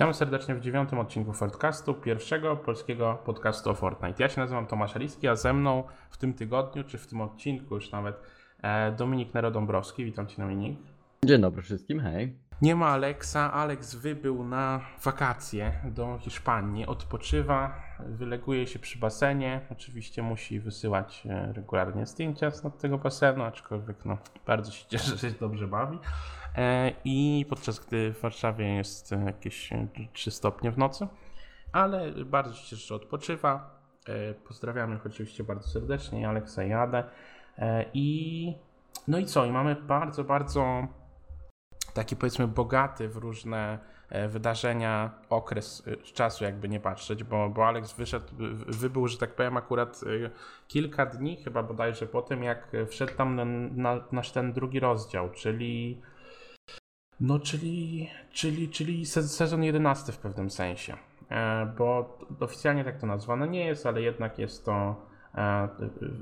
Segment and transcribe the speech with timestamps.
[0.00, 4.22] Witam serdecznie w dziewiątym odcinku Fortcastu, pierwszego polskiego podcastu o Fortnite.
[4.22, 7.74] Ja się nazywam Tomasz Aliski, a ze mną w tym tygodniu, czy w tym odcinku
[7.74, 8.16] już nawet,
[8.62, 10.04] e, Dominik Nero-Dąbrowski.
[10.04, 10.78] Witam Cię Dominik.
[11.24, 12.36] Dzień dobry wszystkim, hej.
[12.62, 13.52] Nie ma Aleksa.
[13.52, 17.74] Aleks wybył na wakacje do Hiszpanii, odpoczywa,
[18.06, 19.60] wyleguje się przy basenie.
[19.70, 25.30] Oczywiście musi wysyłać e, regularnie zdjęcia z tego basenu, aczkolwiek no, bardzo się cieszę, że
[25.30, 25.98] się dobrze bawi.
[26.56, 29.70] E, I podczas gdy w Warszawie jest jakieś
[30.12, 31.08] 3 stopnie w nocy,
[31.72, 33.80] ale bardzo się cieszę, że odpoczywa.
[34.06, 37.04] E, pozdrawiamy oczywiście bardzo serdecznie Aleksa i Adę.
[37.94, 38.54] I
[39.08, 39.44] no i co?
[39.44, 40.86] I mamy bardzo, bardzo
[41.94, 43.78] taki powiedzmy bogaty w różne
[44.08, 48.26] e, wydarzenia okres e, czasu, jakby nie patrzeć, bo, bo Alex wyszedł,
[48.66, 50.30] wybył, że tak powiem, akurat e,
[50.68, 55.30] kilka dni, chyba bodajże po tym, jak wszedł tam na, na nasz ten drugi rozdział,
[55.30, 56.02] czyli
[57.20, 60.96] no, czyli, czyli, czyli sezon 11 w pewnym sensie,
[61.78, 65.10] bo oficjalnie tak to nazwane nie jest, ale jednak jest to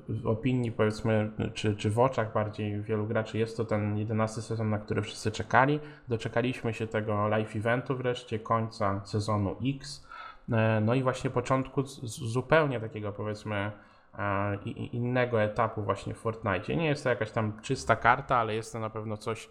[0.09, 4.71] w opinii powiedzmy, czy, czy w oczach bardziej wielu graczy jest to ten jedenasty sezon,
[4.71, 5.81] na który wszyscy czekali.
[6.09, 10.09] Doczekaliśmy się tego live eventu wreszcie, końca sezonu X.
[10.53, 13.73] E, no i właśnie początku zupełnie takiego powiedzmy
[14.19, 14.57] e,
[14.93, 16.77] innego etapu właśnie w Fortnite.
[16.77, 19.51] Nie jest to jakaś tam czysta karta, ale jest to na pewno coś, e,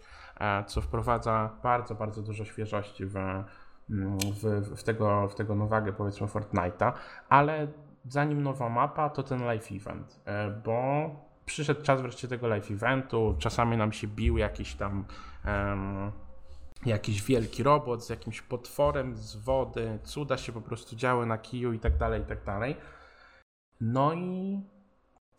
[0.66, 3.14] co wprowadza bardzo, bardzo dużo świeżości w,
[4.42, 6.92] w, w, tego, w tego nowagę powiedzmy Fortnite'a,
[7.28, 7.68] ale
[8.08, 11.10] zanim nowa mapa, to ten live event, e, bo
[11.44, 15.04] przyszedł czas wreszcie tego live eventu, czasami nam się bił jakiś tam
[15.46, 16.12] um,
[16.86, 21.72] jakiś wielki robot z jakimś potworem z wody, cuda się po prostu działy na kiju
[21.72, 22.76] i tak dalej, i tak dalej.
[23.80, 24.60] No i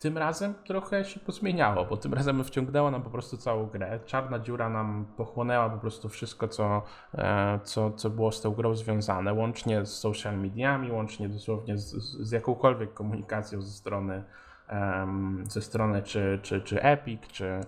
[0.00, 4.00] tym razem trochę się pozmieniało, bo tym razem wciągnęła nam po prostu całą grę.
[4.06, 6.82] Czarna dziura nam pochłonęła po prostu wszystko, co,
[7.14, 11.90] e, co, co było z tą grą związane, łącznie z social mediami, łącznie dosłownie z,
[12.28, 14.24] z jakąkolwiek komunikacją ze strony,
[14.72, 17.60] um, ze strony czy, czy, czy Epic, czy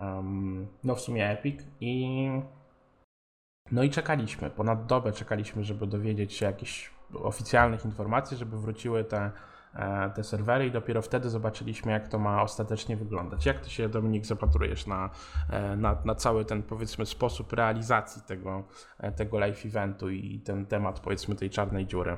[0.00, 2.30] um, no w sumie Epic i
[3.72, 9.30] no i czekaliśmy, ponad dobę czekaliśmy, żeby dowiedzieć się jakichś oficjalnych informacji, żeby wróciły te
[10.14, 13.46] te serwery i dopiero wtedy zobaczyliśmy, jak to ma ostatecznie wyglądać.
[13.46, 15.10] Jak ty się, Dominik, zapatrujesz na,
[15.50, 18.64] e, na, na cały ten, powiedzmy, sposób realizacji tego,
[18.98, 22.16] e, tego live eventu i ten temat, powiedzmy, tej czarnej dziury?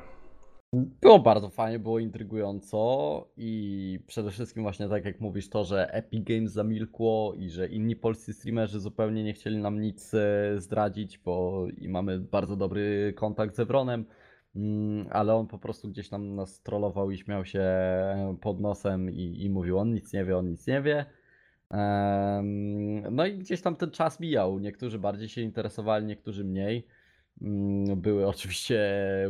[0.72, 6.24] Było bardzo fajnie, było intrygująco i przede wszystkim właśnie tak jak mówisz to, że Epic
[6.24, 10.12] Games zamilkło i że inni polscy streamerzy zupełnie nie chcieli nam nic
[10.56, 14.04] zdradzić, bo i mamy bardzo dobry kontakt z Evronem,
[15.10, 17.64] ale on po prostu gdzieś tam nas trollował i śmiał się
[18.40, 21.04] pod nosem i, i mówił, on nic nie wie, on nic nie wie.
[23.10, 24.58] No i gdzieś tam ten czas mijał.
[24.58, 26.86] Niektórzy bardziej się interesowali, niektórzy mniej.
[27.42, 28.80] Mm, były oczywiście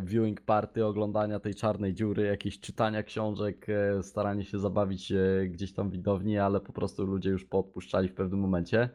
[0.05, 5.13] viewing party, oglądania tej czarnej dziury, jakieś czytania książek, e, staranie się zabawić
[5.49, 8.89] gdzieś tam widowni, ale po prostu ludzie już poodpuszczali w pewnym momencie.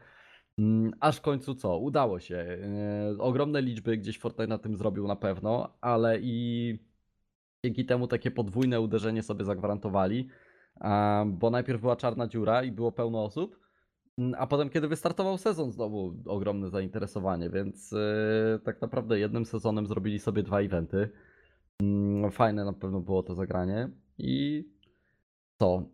[0.59, 1.77] Mm, aż w końcu co?
[1.77, 2.35] Udało się.
[2.38, 6.79] E, ogromne liczby gdzieś Fortnite na tym zrobił na pewno, ale i
[7.66, 10.29] dzięki temu takie podwójne uderzenie sobie zagwarantowali,
[11.25, 13.59] bo najpierw była czarna dziura i było pełno osób,
[14.17, 19.88] mm, a potem kiedy wystartował sezon znowu ogromne zainteresowanie, więc e, tak naprawdę jednym sezonem
[19.88, 21.09] zrobili sobie dwa eventy.
[21.81, 24.65] Mm, fajne na pewno było to zagranie i
[25.59, 25.89] co?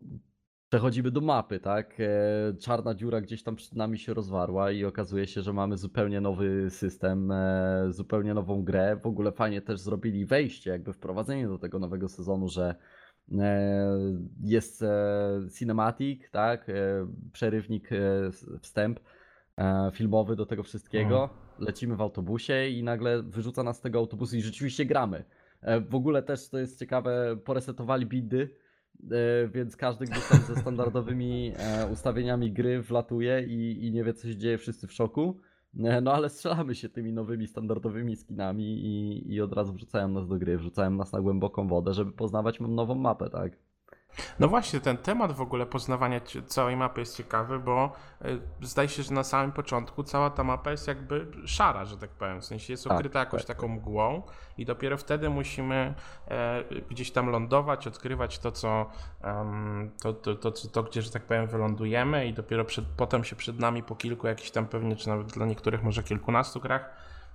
[0.71, 1.97] Przechodzimy do mapy, tak?
[1.99, 6.21] E, czarna dziura gdzieś tam przed nami się rozwarła i okazuje się, że mamy zupełnie
[6.21, 8.99] nowy system, e, zupełnie nową grę.
[9.03, 12.75] W ogóle fajnie też zrobili wejście, jakby wprowadzenie do tego nowego sezonu, że
[13.39, 13.89] e,
[14.43, 14.83] jest
[15.59, 16.67] cinematic, tak?
[17.33, 17.89] Przerywnik,
[18.61, 18.99] wstęp
[19.93, 21.23] filmowy do tego wszystkiego.
[21.23, 21.39] Mhm.
[21.59, 25.23] Lecimy w autobusie i nagle wyrzuca nas z tego autobusu i rzeczywiście gramy.
[25.89, 28.61] W ogóle też to jest ciekawe, poresetowali bidy
[29.53, 34.27] więc każdy gdzieś tam ze standardowymi e, ustawieniami gry wlatuje i, i nie wie co
[34.27, 35.39] się dzieje, wszyscy w szoku.
[35.79, 40.27] E, no ale strzelamy się tymi nowymi standardowymi skinami i, i od razu wrzucają nas
[40.27, 43.57] do gry, wrzucają nas na głęboką wodę, żeby poznawać nową mapę, tak?
[44.39, 47.91] No właśnie, ten temat w ogóle poznawania całej mapy jest ciekawy, bo
[48.25, 52.09] y, zdaje się, że na samym początku cała ta mapa jest jakby szara, że tak
[52.09, 52.41] powiem.
[52.41, 53.57] W sensie jest tak, ukryta tak, jakąś tak.
[53.57, 54.21] taką mgłą
[54.57, 55.93] i dopiero wtedy musimy
[56.27, 58.89] e, gdzieś tam lądować, odkrywać to, co
[59.23, 63.23] um, to, to, to, to, to, gdzie, że tak powiem, wylądujemy i dopiero przed, potem
[63.23, 66.89] się przed nami po kilku jakichś tam pewnie, czy nawet dla niektórych może kilkunastu grach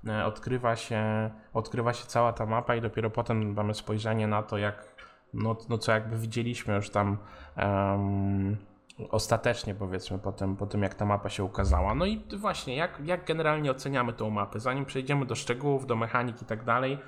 [0.06, 4.58] e, odkrywa się, odkrywa się cała ta mapa i dopiero potem mamy spojrzenie na to,
[4.58, 4.95] jak
[5.36, 7.18] no, no co jakby widzieliśmy już tam
[7.56, 8.56] um,
[9.10, 11.94] ostatecznie powiedzmy po tym, po tym jak ta mapa się ukazała.
[11.94, 14.60] No i właśnie, jak, jak generalnie oceniamy tą mapę?
[14.60, 16.98] Zanim przejdziemy do szczegółów, do mechanik i tak dalej,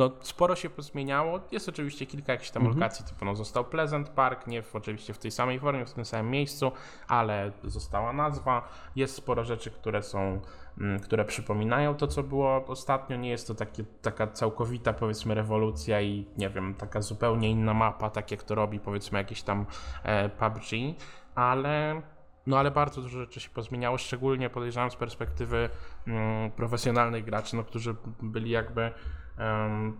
[0.00, 1.40] no sporo się pozmieniało.
[1.52, 2.78] Jest oczywiście kilka jakichś tam Mhm.
[2.78, 6.04] lokacji, typu no został Pleasant Park, nie w, oczywiście w tej samej formie, w tym
[6.04, 6.72] samym miejscu,
[7.08, 8.68] ale została nazwa.
[8.96, 10.40] Jest sporo rzeczy, które są,
[10.78, 13.16] mm, które przypominają to, co było ostatnio.
[13.16, 18.10] Nie jest to takie, taka całkowita powiedzmy rewolucja i nie wiem, taka zupełnie inna mapa,
[18.10, 19.66] tak jak to robi powiedzmy jakieś tam
[20.02, 20.96] e, PUBG,
[21.34, 22.02] ale
[22.46, 25.70] no ale bardzo dużo rzeczy się pozmieniało, szczególnie podejrzewam z perspektywy
[26.06, 28.92] mm, profesjonalnych graczy, no, którzy byli jakby
[29.40, 29.96] em,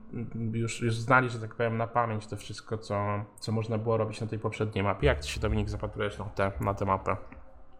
[0.52, 4.20] już, już znali, że tak powiem, na pamięć to wszystko, co, co można było robić
[4.20, 5.06] na tej poprzedniej mapie.
[5.06, 7.16] Jak ty się Dominik zapatrujesz na tę na tę mapę?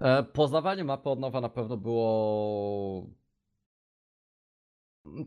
[0.01, 3.20] E, Poznawanie mapy od nowa na pewno było.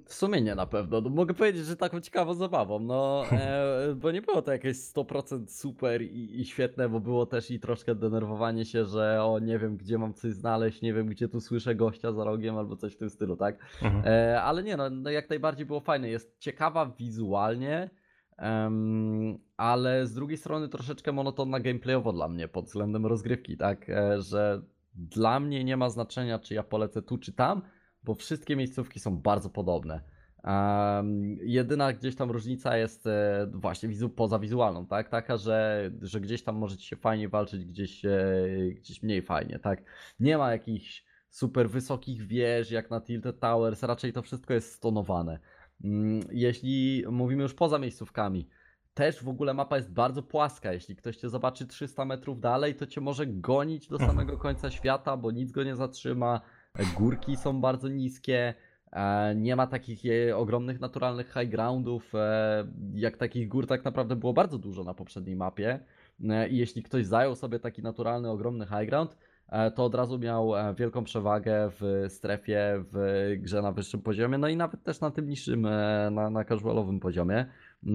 [0.06, 1.02] W sumie nie na pewno.
[1.02, 2.80] No, mogę powiedzieć, że taką ciekawą zabawą.
[2.80, 7.52] No, e, bo nie było to jakieś 100% super i, i świetne, bo było też
[7.52, 11.28] i troszkę denerwowanie się, że o nie wiem gdzie mam coś znaleźć, nie wiem gdzie
[11.28, 13.60] tu słyszę gościa za rogiem albo coś w tym stylu, tak?
[13.82, 14.04] Mhm.
[14.06, 16.10] E, ale nie, no, no jak najbardziej było fajne.
[16.10, 17.90] Jest ciekawa wizualnie,
[18.38, 23.90] em, ale z drugiej strony troszeczkę monotonna gameplayowo dla mnie pod względem rozgrywki, tak?
[23.90, 24.62] E, że
[24.96, 27.62] dla mnie nie ma znaczenia, czy ja polecę tu, czy tam,
[28.04, 30.02] bo wszystkie miejscówki są bardzo podobne.
[30.44, 35.10] Em, jedyna gdzieś tam różnica jest e, właśnie wizu, poza wizualną, tak?
[35.10, 38.12] Taka, że, że gdzieś tam możecie się fajnie walczyć, gdzieś, e,
[38.76, 39.84] gdzieś mniej fajnie, tak?
[40.20, 45.40] Nie ma jakichś super wysokich wież jak na Tilted Towers, raczej to wszystko jest stonowane.
[45.84, 48.50] Mm, Jeśli mówimy już poza miejscówkami,
[48.94, 50.74] też w ogóle mapa jest bardzo płaska.
[50.74, 55.18] Jeśli ktoś cię zobaczy 300 metrów dalej, to cię może gonić do samego końca świata,
[55.18, 56.42] bo nic go nie zatrzyma.
[56.98, 58.54] Górki są bardzo niskie.
[58.92, 62.16] e, Nie ma takich e, ogromnych naturalnych high groundów.
[62.16, 65.80] e, Jak takich gór tak naprawdę było bardzo dużo na poprzedniej mapie.
[66.30, 69.18] E, I jeśli ktoś zajął sobie taki naturalny, ogromny high ground,
[69.50, 72.98] e, to od razu miał e, wielką przewagę w strefie, w
[73.40, 77.00] grze na wyższym poziomie, no i nawet też na tym niższym, e, na, na casualowym
[77.00, 77.46] poziomie.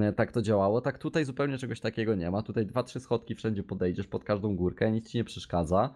[0.01, 0.81] E, Tak to działało.
[0.81, 2.43] Tak tutaj zupełnie czegoś takiego nie ma.
[2.43, 5.95] Tutaj dwa, trzy schodki wszędzie podejdziesz pod każdą górkę, nic ci nie przeszkadza.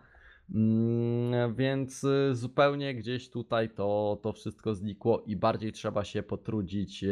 [0.51, 7.05] Mm, Więc y, zupełnie gdzieś tutaj to, to wszystko znikło i bardziej trzeba się potrudzić
[7.05, 7.09] e,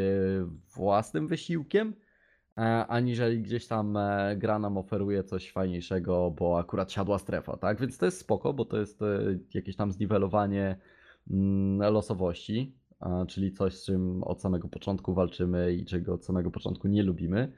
[0.75, 1.95] własnym wysiłkiem,
[2.89, 7.81] aniżeli gdzieś tam e, gra nam oferuje coś fajniejszego, bo akurat siadła strefa, tak?
[7.81, 10.77] Więc to jest spoko, bo to jest e, jakieś tam zniwelowanie
[11.31, 12.75] mm, losowości,
[13.29, 17.53] czyli coś, z czym od samego początku walczymy i czego od samego początku nie lubimy.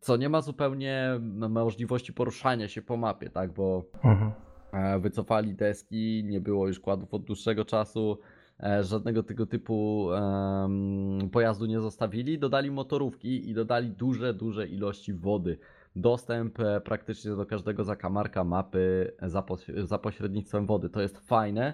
[0.00, 3.52] Co nie ma zupełnie m- możliwości poruszania się po mapie, tak?
[3.52, 4.32] Bo Mhm.
[4.72, 8.18] e, wycofali deski, nie było już kładów od dłuższego czasu,
[8.62, 10.08] e, żadnego tego typu
[11.32, 15.58] pojazdu nie zostawili, dodali motorówki i dodali duże, duże ilości wody.
[15.96, 20.90] Dostęp e, praktycznie do każdego zakamarka mapy za, pos- za pośrednictwem wody.
[20.90, 21.72] To jest fajne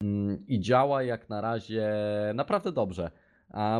[0.00, 1.92] mm, i działa jak na razie
[2.34, 3.10] naprawdę dobrze.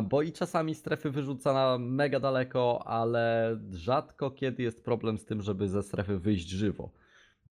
[0.09, 5.41] Bo i czasami strefy wyrzuca na mega daleko, ale rzadko kiedy jest problem z tym,
[5.41, 6.91] żeby ze strefy wyjść żywo.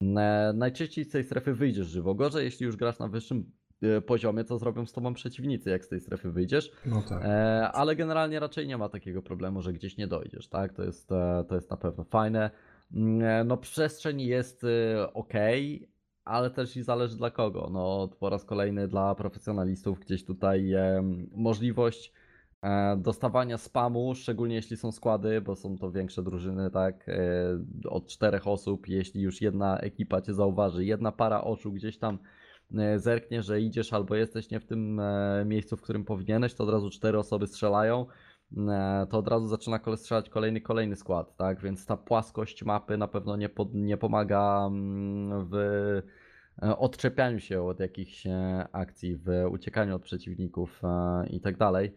[0.01, 2.15] E, Najczęściej z tej strefy wyjdziesz żywo.
[2.15, 5.89] Gorzej, jeśli już grasz na wyższym e, poziomie, co zrobią z tobą przeciwnicy, jak z
[5.89, 6.71] tej strefy wyjdziesz.
[6.87, 7.23] No tak.
[7.25, 10.73] E, ale generalnie raczej nie ma takiego problemu, że gdzieś nie dojdziesz, tak?
[10.73, 11.09] To jest,
[11.49, 12.51] to jest na pewno fajne.
[12.95, 14.67] Mm, No, przestrzeń jest
[15.15, 15.33] ok,
[16.29, 17.69] ale też i zależy dla kogo.
[17.73, 22.13] No, po raz kolejny dla profesjonalistów gdzieś tutaj em, możliwość
[22.63, 27.09] e, dostawania spamu, szczególnie jeśli są składy, bo są to większe drużyny, tak?
[27.09, 27.19] e,
[27.89, 32.19] Od czterech osób, jeśli już jedna ekipa cię zauważy, jedna para oczu gdzieś tam
[32.75, 36.65] e, zerknie, że idziesz albo jesteś nie w tym e, miejscu, w którym powinieneś, to
[36.65, 38.28] od razu cztery osoby strzelają, e,
[39.11, 41.61] to od razu zaczyna strzelać kolejny, kolejny skład, tak?
[41.61, 45.55] Więc ta płaskość mapy na pewno nie, pod, nie pomaga mm, w
[46.63, 51.97] e, odczepianiu się od jakichś e, akcji, w uciekaniu od przeciwników e, i tak dalej.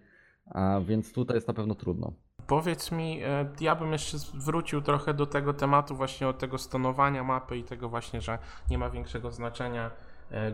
[0.85, 2.13] Więc tutaj jest na pewno trudno.
[2.47, 7.23] Powiedz mi, e, ja bym jeszcze wrócił trochę do tego tematu właśnie od tego stonowania
[7.23, 8.39] mapy i tego właśnie, że
[8.69, 9.91] nie ma większego znaczenia e,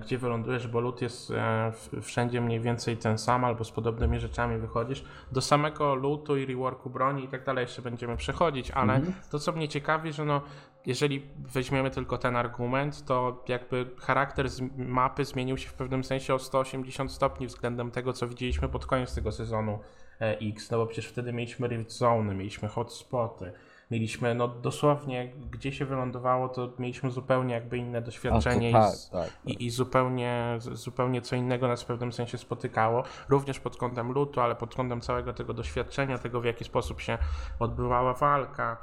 [0.03, 4.57] gdzie wylądujesz, bo lód jest e, wszędzie mniej więcej ten sam albo z podobnymi rzeczami
[4.57, 5.03] wychodzisz.
[5.31, 9.13] Do samego lootu i reworku broni i tak dalej jeszcze będziemy przechodzić, ale Mhm.
[9.31, 10.41] to co mnie ciekawi, że no
[10.85, 14.45] jeżeli weźmiemy tylko ten argument, to jakby charakter
[14.77, 19.15] mapy zmienił się w pewnym sensie o 180 stopni względem tego, co widzieliśmy pod koniec
[19.15, 19.79] tego sezonu
[20.21, 23.51] e, X, no bo przecież wtedy mieliśmy Rift Zone, mieliśmy hotspoty,
[23.91, 29.09] mieliśmy no dosłownie, gdzie się wylądowało, to mieliśmy zupełnie jakby inne doświadczenie tak, i, z,
[29.09, 29.29] tak.
[29.45, 34.41] i, i zupełnie, zupełnie co innego nas w pewnym sensie spotykało, również pod kątem lutu,
[34.41, 37.17] ale pod kątem całego tego doświadczenia, tego w jaki sposób się
[37.59, 38.77] odbywała walka,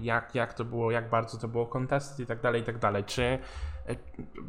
[0.00, 3.04] jak, jak to było, jak bardzo to było contested i tak dalej, i tak dalej.
[3.04, 3.38] Czy
[3.90, 3.96] E,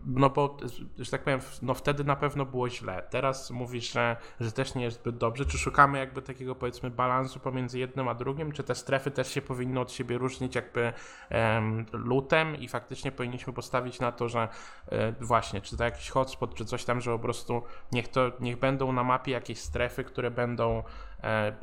[0.06, 0.58] no bo,
[1.00, 3.04] że tak powiem, no wtedy na pewno było źle.
[3.10, 5.46] Teraz mówisz, że, że też nie jest zbyt dobrze.
[5.46, 8.52] Czy szukamy jakby takiego powiedzmy balansu pomiędzy jednym a drugim?
[8.52, 10.94] Czy te strefy też się powinny od siebie różnić jakby
[11.32, 14.48] um, lutem i faktycznie powinniśmy postawić na to, że
[14.88, 18.60] e, właśnie, czy to jakiś hotspot, czy coś tam, że po prostu niech to, niech
[18.60, 20.84] będą na mapie jakieś strefy, które będą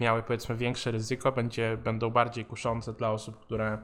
[0.00, 3.78] miały powiedzmy większe ryzyko, będzie, będą bardziej kuszące dla osób, które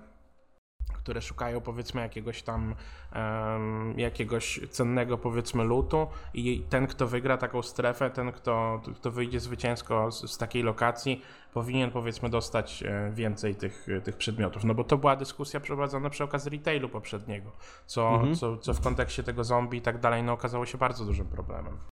[1.05, 2.75] które szukają powiedzmy jakiegoś tam
[3.15, 9.41] um, jakiegoś cennego powiedzmy lutu i ten kto wygra taką strefę, ten kto, kto wyjdzie
[9.41, 11.23] zwycięsko z, z takiej lokacji
[11.55, 16.25] powinien powiedzmy dostać e, więcej tych, tych przedmiotów, no bo to była dyskusja przeprowadzona przy
[16.25, 17.53] okazji retailu poprzedniego,
[17.87, 18.35] co, mhm.
[18.35, 21.94] co, co w kontekście tego zombie i tak dalej no okazało się bardzo dużym problemem.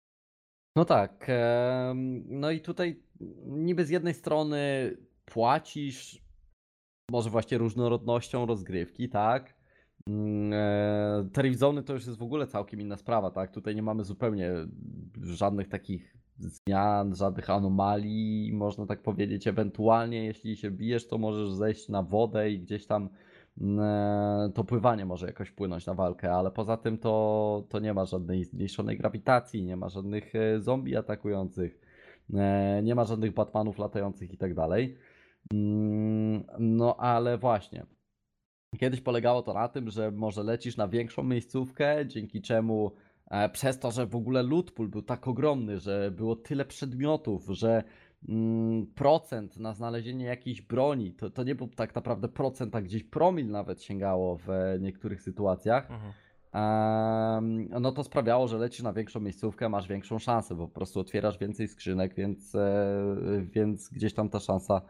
[0.77, 1.27] No tak,
[2.25, 2.99] no i tutaj
[3.45, 4.91] niby z jednej strony
[5.25, 6.21] płacisz
[7.11, 9.55] może właśnie różnorodnością rozgrywki, tak?
[10.07, 13.51] Mm, e, te Zony to już jest w ogóle całkiem inna sprawa, tak?
[13.51, 14.51] Tutaj nie mamy zupełnie
[15.21, 19.47] żadnych takich zmian, żadnych anomalii, można tak powiedzieć.
[19.47, 23.09] Ewentualnie, jeśli się bijesz, to możesz zejść na wodę i gdzieś tam
[24.53, 28.43] to pływanie może jakoś wpłynąć na walkę, ale poza tym to, to nie ma żadnej
[28.43, 31.79] zmniejszonej grawitacji, nie ma żadnych e, zombie atakujących,
[32.83, 34.97] nie ma żadnych Batmanów latających i tak dalej.
[35.53, 37.85] Mm, no ale właśnie.
[38.79, 42.91] Kiedyś polegało to na tym, że może lecisz na większą miejscówkę, dzięki czemu
[43.31, 47.45] e, przez to, że w ogóle loot pool był tak ogromny, że było tyle przedmiotów,
[47.49, 47.83] że
[48.95, 53.49] procent na znalezienie jakiejś broni, to, to nie był tak naprawdę procent, a gdzieś promil
[53.49, 54.47] nawet sięgało w
[54.79, 55.91] niektórych sytuacjach.
[55.91, 56.13] Mhm.
[57.81, 61.37] no to sprawiało, że lecisz na większą miejscówkę, masz większą szansę, bo po prostu otwierasz
[61.37, 63.05] więcej skrzynek, więc, e,
[63.41, 64.81] więc gdzieś tam ta szansa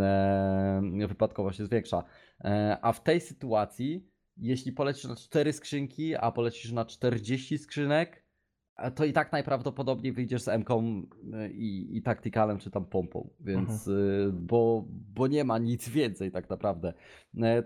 [0.00, 2.04] E, wypadkowość jest większa.
[2.44, 8.16] E, a w tej sytuacji, jeśli polecisz na 4 skrzynki, a polecisz na 40 skrzynek,
[8.16, 8.23] e,
[8.94, 10.64] to i tak najprawdopodobniej wyjdziesz z m
[11.52, 14.46] i, i taktykalem czy tam pompą, więc mhm.
[14.46, 16.92] bo, bo nie ma nic więcej tak naprawdę.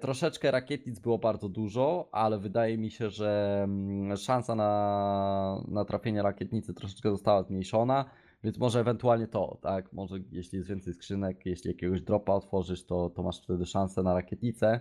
[0.01, 6.23] Troszeczkę rakietnic było bardzo dużo, ale wydaje mi się, że mm, szansa na, na trafienie
[6.23, 8.05] rakietnicy troszeczkę została zmniejszona.
[8.45, 9.93] Więc może ewentualnie to, tak?
[9.93, 14.15] Może jeśli jest więcej skrzynek, jeśli jakiegoś dropa otworzysz, to, to masz wtedy szansę na
[14.15, 14.81] rakietnicę.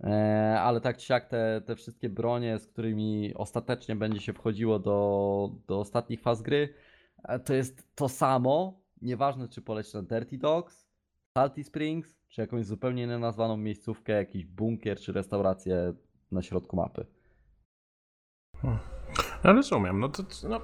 [0.00, 4.78] E, ale tak czy siak te, te wszystkie bronie, z którymi ostatecznie będzie się wchodziło
[4.78, 6.74] do, do ostatnich faz gry,
[7.24, 8.80] e, to jest to samo.
[9.02, 10.86] Nieważne, czy poleci na Dirty Dogs,
[11.34, 15.94] Salty Springs, czy jakąś zupełnie nenazwaną miejscówkę, jakiś bunkier, czy restaurację
[16.30, 17.06] na środku mapy.
[18.56, 18.78] Hmm.
[19.44, 20.00] No rozumiem.
[20.00, 20.60] No to no,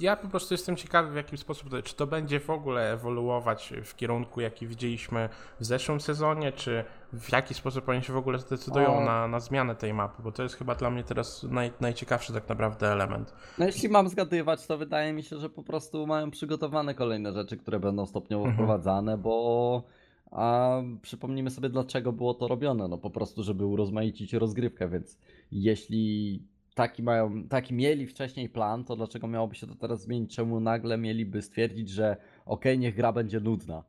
[0.00, 3.72] ja po prostu jestem ciekawy, w jaki sposób, to, czy to będzie w ogóle ewoluować
[3.84, 5.28] w kierunku, jaki widzieliśmy
[5.60, 9.74] w zeszłym sezonie, czy w jaki sposób oni się w ogóle zdecydują na, na zmianę
[9.74, 13.34] tej mapy, bo to jest chyba dla mnie teraz naj, najciekawszy tak naprawdę element.
[13.58, 17.56] No jeśli mam zgadywać, to wydaje mi się, że po prostu mają przygotowane kolejne rzeczy,
[17.56, 18.56] które będą stopniowo mhm.
[18.56, 19.82] wprowadzane, bo
[20.30, 22.88] a przypomnijmy sobie, dlaczego było to robione.
[22.88, 25.18] No po prostu, żeby urozmaicić rozgrywkę, więc
[25.52, 26.42] jeśli
[26.88, 30.36] taki, mają, taki mieli wcześniej plan, to dlaczego miałoby się to teraz zmienić?
[30.36, 33.84] Czemu nagle mieliby stwierdzić, że ok, niech gra będzie nudna?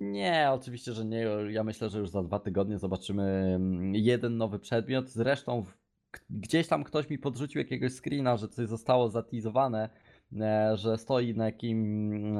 [0.00, 1.26] Nie, oczywiście, że nie.
[1.50, 3.22] Ja myślę, że już za dwa tygodnie zobaczymy
[3.56, 5.08] mm, jeden nowy przedmiot.
[5.08, 5.64] Zresztą
[6.30, 9.88] gdzieś tam ktoś mi podrzucił jakiegoś screena, że coś zostało zatizowane,
[10.40, 12.34] e, że stoi na, jakim,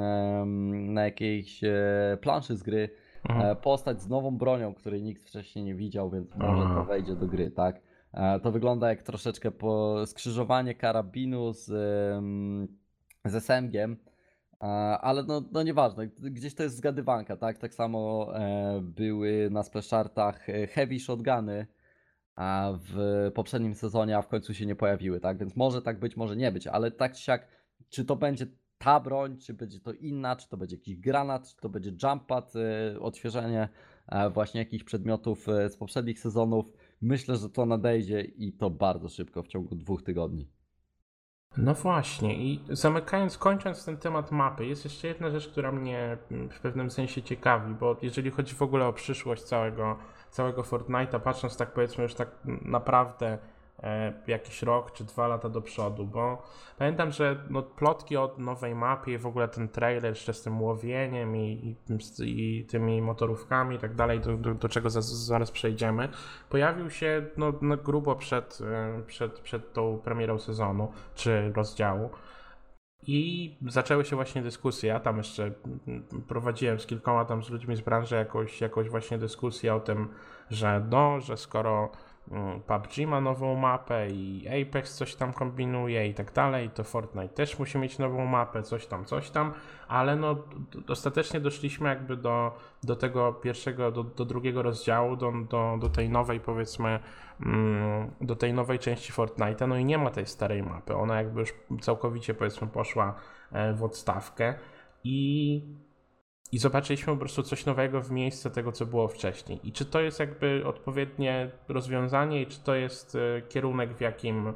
[0.93, 2.89] na jakiejś e, planszy z gry
[3.29, 3.51] mhm.
[3.51, 7.27] E, postać z nową bronią, której nikt wcześniej nie widział, więc może to wejdzie do
[7.27, 7.86] gry, tak?
[8.13, 11.65] E, to wygląda jak troszeczkę po skrzyżowanie karabinu z,
[13.25, 13.97] z SMG-iem,
[14.61, 14.65] e,
[15.01, 17.57] ale no, no nieważne, gdzieś to jest zgadywanka, tak?
[17.57, 21.67] Tak samo e, były na splashartach heavy shotguny,
[22.35, 22.97] a w
[23.33, 25.37] poprzednim sezonie, a w końcu się nie pojawiły, tak?
[25.37, 27.47] Więc może tak być, może nie być, ale tak czy siak,
[27.89, 28.47] czy to będzie
[28.77, 32.25] ta broń, czy będzie to inna, czy to będzie jakiś granat, czy to będzie jump
[32.25, 32.53] pad,
[32.99, 33.69] odświeżenie
[34.33, 39.47] właśnie jakichś przedmiotów z poprzednich sezonów, Myślę, że to nadejdzie i to bardzo szybko, w
[39.47, 40.49] ciągu dwóch tygodni.
[41.57, 46.17] No właśnie, i zamykając, kończąc ten temat mapy, jest jeszcze jedna rzecz, która mnie
[46.51, 49.97] w pewnym sensie ciekawi, bo jeżeli chodzi w ogóle o przyszłość całego,
[50.29, 52.29] całego Fortnite'a, patrząc tak powiedzmy już tak
[52.61, 53.56] naprawdę E,
[54.27, 56.43] jakiś rok czy dwa lata do przodu, bo
[56.77, 61.35] pamiętam, że no, plotki o nowej mapie, w ogóle ten trailer jeszcze z tym łowieniem
[61.35, 61.75] i,
[62.19, 66.09] i, i tymi motorówkami i tak dalej, do, do, do czego zaraz, przejdziemy,
[66.49, 72.09] pojawił się no, no, grubo przed, e, przed, przed tą premierą sezonu czy rozdziału.
[73.07, 74.89] I zaczęły się właśnie dyskusje.
[74.89, 75.51] Ja tam jeszcze
[76.27, 80.09] prowadziłem z kilkoma tam z ludźmi z branży jakąś, jakąś właśnie dyskusję o tym,
[80.49, 81.91] że no, że skoro
[82.67, 87.59] PUBG ma nową mapę i Apex coś tam kombinuje i tak dalej, to Fortnite też
[87.59, 89.53] musi mieć nową mapę, coś tam, coś tam,
[89.87, 90.35] ale no
[90.87, 96.09] ostatecznie doszliśmy jakby do, do tego pierwszego, do, do drugiego rozdziału, do, do, do tej
[96.09, 96.99] nowej powiedzmy,
[97.45, 101.39] mm, do tej nowej części Fortnite'a, no i nie ma tej starej mapy, ona jakby
[101.39, 103.15] już całkowicie powiedzmy poszła
[103.51, 104.53] e, w odstawkę
[105.03, 105.61] i
[106.51, 109.59] i zobaczyliśmy po prostu coś nowego w miejsce tego, co było wcześniej.
[109.63, 114.53] I czy to jest jakby odpowiednie rozwiązanie, i czy to jest e, kierunek, w jakim,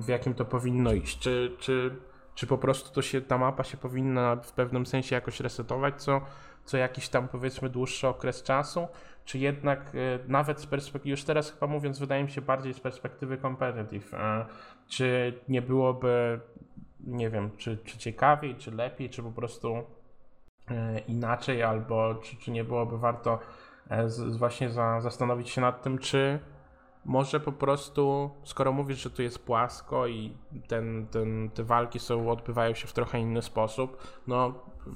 [0.00, 1.18] w jakim to powinno iść?
[1.18, 1.96] Czy, czy,
[2.34, 6.20] czy po prostu to się, ta mapa się powinna w pewnym sensie jakoś resetować co,
[6.64, 8.88] co jakiś tam powiedzmy dłuższy okres czasu?
[9.24, 12.80] Czy jednak e, nawet z perspektywy, już teraz chyba mówiąc, wydaje mi się bardziej z
[12.80, 14.46] perspektywy competitive, e,
[14.88, 16.40] czy nie byłoby,
[17.00, 19.84] nie wiem, czy, czy ciekawiej, czy lepiej, czy po prostu
[21.08, 23.38] inaczej, albo czy, czy nie byłoby warto
[23.88, 26.38] e, z, właśnie za, zastanowić się nad tym, czy
[27.04, 30.36] może po prostu, skoro mówisz, że tu jest płasko i
[30.68, 34.54] ten, ten, te walki są, odbywają się w trochę inny sposób, no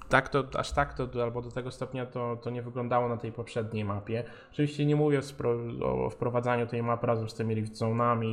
[0.08, 3.32] tak to, aż tak to, albo do tego stopnia to, to nie wyglądało na tej
[3.32, 4.24] poprzedniej mapie.
[4.52, 7.82] Oczywiście nie mówię spro- o wprowadzaniu tej mapy razem z tymi rift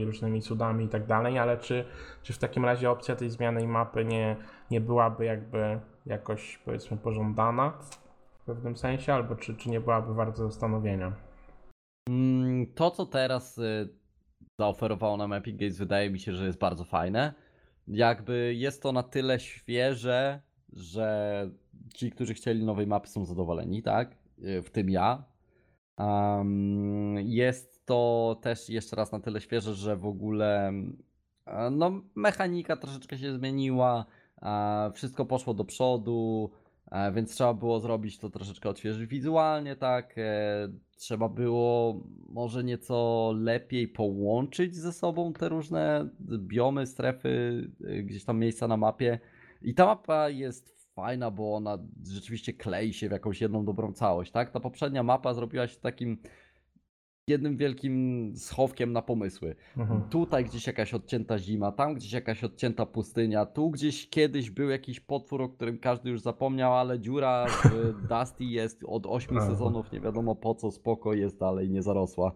[0.06, 1.86] różnymi cudami i tak dalej, ale czy,
[2.24, 4.36] czy w takim razie opcja tej zmiany mapy nie,
[4.72, 7.70] nie byłaby jakby jakoś powiedzmy pożądana
[8.42, 11.14] w pewnym sensie, albo czy, czy nie byłaby warta zastanowienia?
[12.10, 13.90] Mm, To, co teraz y,
[14.60, 17.34] zaoferowało nam Epic Games, wydaje mi się, że jest bardzo fajne.
[17.88, 20.42] Jakby jest to na tyle świeże,
[20.74, 21.50] że
[21.94, 24.16] ci, którzy chcieli nowej mapy, są zadowoleni, tak?
[24.44, 25.24] Y, W tym ja.
[25.98, 30.74] Am, jest to też jeszcze raz na tyle świeże, że w ogóle
[31.72, 34.06] no, mechanika troszeczkę się zmieniła,
[34.94, 36.52] wszystko poszło do przodu,
[36.92, 40.18] e, więc trzeba było zrobić to troszeczkę odświeżyć wizualnie, tak?
[40.18, 47.64] e, Trzeba było może nieco lepiej połączyć ze sobą te różne biomy, strefy,
[48.04, 49.20] gdzieś tam miejsca na mapie.
[49.62, 51.78] I ta mapa jest fajna, bo ona
[52.12, 54.52] rzeczywiście klei się w jakąś jedną dobrą całość, tak?
[54.52, 56.18] Ta poprzednia mapa zrobiła się takim
[57.28, 59.56] jednym wielkim schowkiem na pomysły.
[59.78, 60.10] Mhm.
[60.10, 65.00] Tutaj gdzieś jakaś odcięta zima, tam gdzieś jakaś odcięta pustynia, tu gdzieś kiedyś był jakiś
[65.00, 67.70] potwór, o którym każdy już zapomniał, ale dziura w
[68.10, 69.48] Dusty jest od 8 Aha.
[69.48, 72.32] sezonów, nie wiadomo po co, spoko, jest dalej, nie zarosła.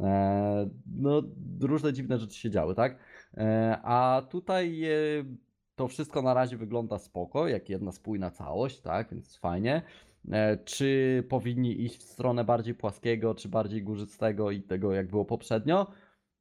[0.00, 1.22] E, no,
[1.60, 2.98] różne dziwne rzeczy się działy, tak?
[3.36, 4.90] E, a tutaj e,
[5.74, 9.10] to wszystko na razie wygląda spoko, jak jedna spójna całość, tak?
[9.10, 9.82] Więc fajnie.
[10.30, 15.24] E, Czy powinni iść w stronę bardziej płaskiego, czy bardziej górzycego i tego jak było
[15.24, 15.86] poprzednio?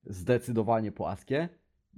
[0.03, 1.49] Zdecydowanie płaskie.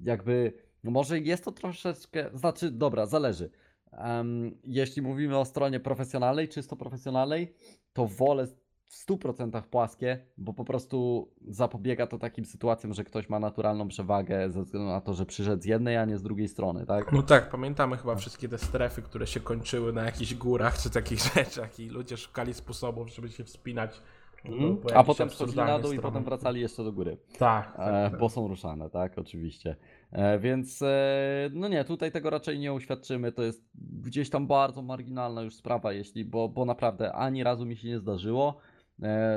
[0.04, 3.50] Jakby, no może jest to troszeczkę, znaczy, dobra, zależy.
[3.91, 7.56] Em, jeśli mówimy o stronie profesjonalnej, czysto profesjonalnej,
[7.93, 8.48] to wolę
[8.93, 14.51] w 100% płaskie, bo po prostu zapobiega to takim sytuacjom, że ktoś ma naturalną przewagę
[14.51, 17.12] ze względu na to, że przyszedł z jednej, a nie z drugiej strony, tak?
[17.12, 21.19] No tak, pamiętamy chyba wszystkie te strefy, które się kończyły na jakichś górach czy takich
[21.36, 24.01] rzeczach i ludzie szukali sposobów, żeby się wspinać.
[24.45, 24.77] Mhm.
[24.77, 27.17] po A potem schodzili na dół i potem wracali jeszcze do góry.
[27.38, 28.19] Tak, tak, E, tak.
[28.19, 29.75] bo są ruszane, tak, oczywiście.
[30.12, 33.32] E, więc e, no nie, tutaj tego raczej nie uświadczymy.
[33.32, 37.77] To jest gdzieś tam bardzo marginalna już sprawa, jeśli, bo, bo naprawdę ani razu mi
[37.77, 38.60] się nie zdarzyło,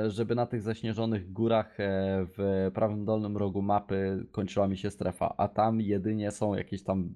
[0.07, 5.33] żeby na tych zaśnieżonych górach e, w prawym dolnym rogu mapy kończyła mi się strefa,
[5.37, 7.13] a tam jedynie są jakieś tam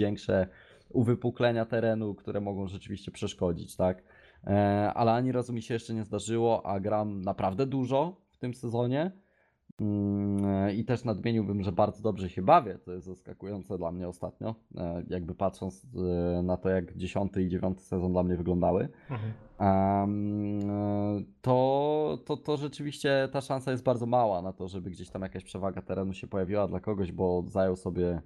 [0.00, 0.46] większe
[0.88, 4.02] uwypuklenia terenu, które mogą rzeczywiście przeszkodzić, tak.
[4.46, 8.54] E, ale ani razu mi się jeszcze nie zdarzyło, a gram naprawdę dużo w tym
[8.54, 9.10] sezonie.
[9.80, 14.54] Mm, I też nadmieniłbym, że bardzo dobrze się bawię, co jest zaskakujące dla mnie ostatnio,
[14.76, 15.86] e, jakby patrząc
[16.38, 18.88] e, na to, jak dziesiąty i dziewiąty sezon dla mnie wyglądały.
[19.10, 19.32] Mhm.
[19.60, 25.22] E, to, to, to rzeczywiście ta szansa jest bardzo mała na to, żeby gdzieś tam
[25.22, 28.22] jakaś przewaga terenu się pojawiła dla kogoś, bo zajął sobie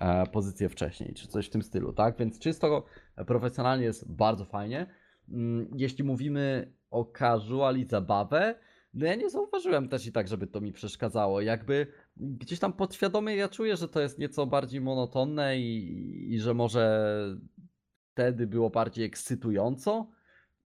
[0.00, 2.18] e, pozycję wcześniej, czy coś w tym stylu, tak?
[2.18, 2.84] Więc czysto
[3.26, 4.86] profesjonalnie jest bardzo fajnie.
[5.28, 8.54] Mm, Jeśli mówimy o casual i zabawę,
[8.98, 11.40] no ja nie zauważyłem też i tak, żeby to mi przeszkadzało.
[11.40, 16.54] Jakby gdzieś tam podświadomie ja czuję, że to jest nieco bardziej monotonne i, i że
[16.54, 17.14] może
[18.12, 20.10] wtedy było bardziej ekscytująco.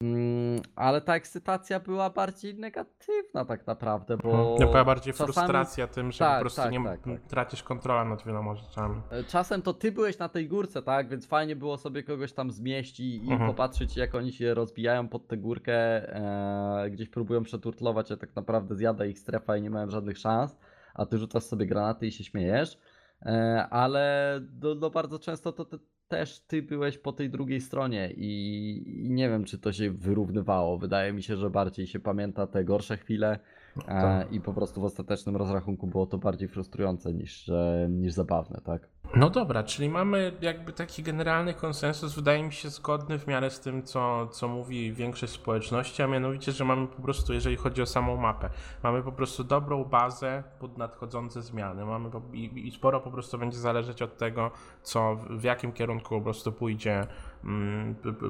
[0.05, 5.87] Mm, ale ta ekscytacja była bardziej negatywna tak naprawdę, bo No, była bardziej czasami- frustracja
[5.87, 7.21] tym, że tak, po prostu tak, nie tak, tak.
[7.21, 9.01] tracisz kontrolę nad wieloma rzeczami.
[9.11, 11.09] E, Czasem to ty byłeś na tej górce, tak?
[11.09, 13.51] Więc fajnie było sobie kogoś tam zmieścić i Mhm.
[13.51, 18.75] popatrzeć, jak oni się rozbijają pod tę górkę, e, gdzieś próbują przeturtlować, a tak naprawdę
[18.75, 20.57] zjada ich strefa i nie mają żadnych szans,
[20.95, 22.79] a ty rzucasz sobie granaty i się śmiejesz.
[23.23, 28.13] E, ale do, do bardzo często to te też ty byłeś po tej drugiej stronie
[28.17, 30.79] i, nie wiem, czy to się wyrównywało.
[30.79, 33.39] Wydaje mi się, że bardziej się pamięta te gorsze chwile
[33.87, 34.33] tak.
[34.33, 38.89] i po prostu w ostatecznym rozrachunku było to bardziej frustrujące niż, e, niż zabawne, tak?
[39.17, 43.61] No dobra, czyli mamy jakby taki generalny konsensus, wydaje mi się zgodny w miarę z
[43.61, 47.87] tym, co, co mówi większość społeczności, a mianowicie, że mamy po prostu, jeżeli chodzi o
[47.87, 48.51] samą mapę,
[48.83, 51.85] mamy po prostu dobrą bazę pod nadchodzące zmiany.
[51.85, 54.51] Mamy i, i sporo po prostu będzie zależeć od tego,
[54.83, 57.07] co w jakim kierunku po prostu pójdzie,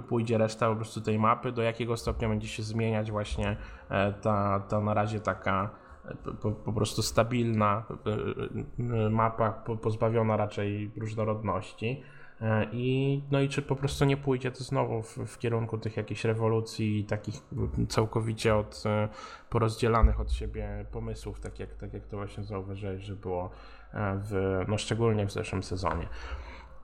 [0.09, 3.57] pójdzie reszta po prostu tej mapy, do jakiego stopnia będzie się zmieniać właśnie
[3.89, 5.71] e, ta, ta na razie taka
[6.43, 7.85] po, po prostu stabilna
[9.07, 12.03] y, mapa, po- pozbawiona raczej różnorodności.
[12.41, 15.97] E, I, no i czy po prostu nie pójdzie to znowu w, w kierunku tych
[15.97, 17.35] jakichś rewolucji takich
[17.89, 19.09] całkowicie od, e,
[19.51, 23.51] porozdzielanych od siebie pomysłów, tak jak, tak jak to właśnie zauważyłeś, że było
[23.93, 26.09] e, w, no szczególnie w zeszłym sezonie.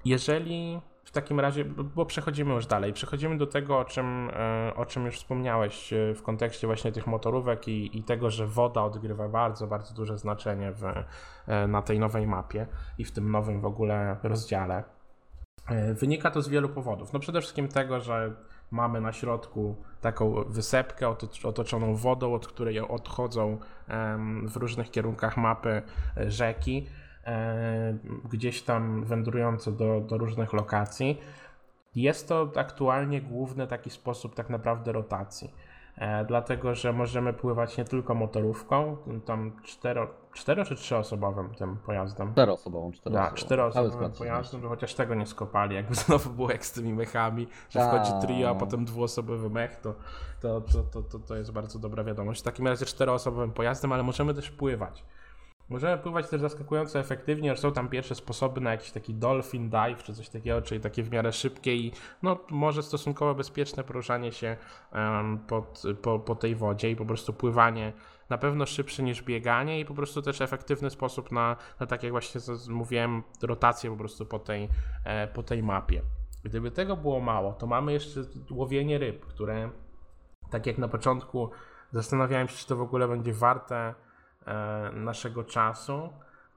[0.05, 4.87] Jeżeli w takim razie, bo- przechodzimy już dalej, przechodzimy do tego, o czym, e, o
[4.87, 9.29] czym już wspomniałeś e, w kontekście właśnie tych motorówek i, i tego, że woda odgrywa
[9.29, 10.85] bardzo, bardzo duże znaczenie w,
[11.47, 12.67] e, na tej nowej mapie
[12.99, 14.85] i w tym nowym w ogóle rozdziale.
[15.95, 17.13] Wynika to z wielu powodów.
[17.13, 18.33] No przede wszystkim tego, że
[18.71, 23.59] mamy na środku taką wysepkę oto- otoczoną wodą, od której odchodzą
[24.45, 25.83] w różnych kierunkach mapy
[26.27, 26.87] rzeki,
[28.31, 31.21] gdzieś tam wędrujące do, do różnych lokacji.
[31.95, 35.55] Jest to aktualnie główny taki sposób tak naprawdę rotacji.
[35.99, 42.33] E, dlatego, że możemy pływać nie tylko motorówką, tam cztero, cztero czy trzyosobowym tym pojazdem.
[42.33, 43.35] Czteroosobową, Tak, czteroosobową.
[43.35, 47.47] czteroosobowym skład się pojazdem, chociaż tego nie skopali, jakby znowu było jak z tymi mechami,
[47.71, 48.23] że wchodzi Tak.
[48.23, 49.95] trio, a potem dwuosobowy mech, to,
[50.41, 52.41] to, to, to, to, to jest bardzo dobra wiadomość.
[52.41, 55.05] W takim razie czteroosobowym pojazdem, ale możemy też pływać.
[55.71, 60.15] Możemy pływać też zaskakująco efektywnie, są tam pierwsze sposoby na jakiś taki dolphin dive czy
[60.15, 64.57] coś takiego, czyli takie w miarę szybkie i no, może stosunkowo bezpieczne poruszanie się
[64.93, 67.93] em, pod, po, po tej wodzie i po prostu pływanie
[68.29, 72.13] na pewno szybsze niż bieganie i po prostu też efektywny sposób na, na tak jak
[72.13, 74.69] właśnie mówiłem, rotację po prostu po tej,
[75.05, 76.03] e, po tej mapie.
[76.45, 79.71] Gdyby tego było mało, to mamy jeszcze łowienie ryb, które
[80.51, 81.51] tak jak na początku
[81.91, 83.95] zastanawiałem się, czy to w ogóle będzie warte
[84.93, 86.09] naszego czasu.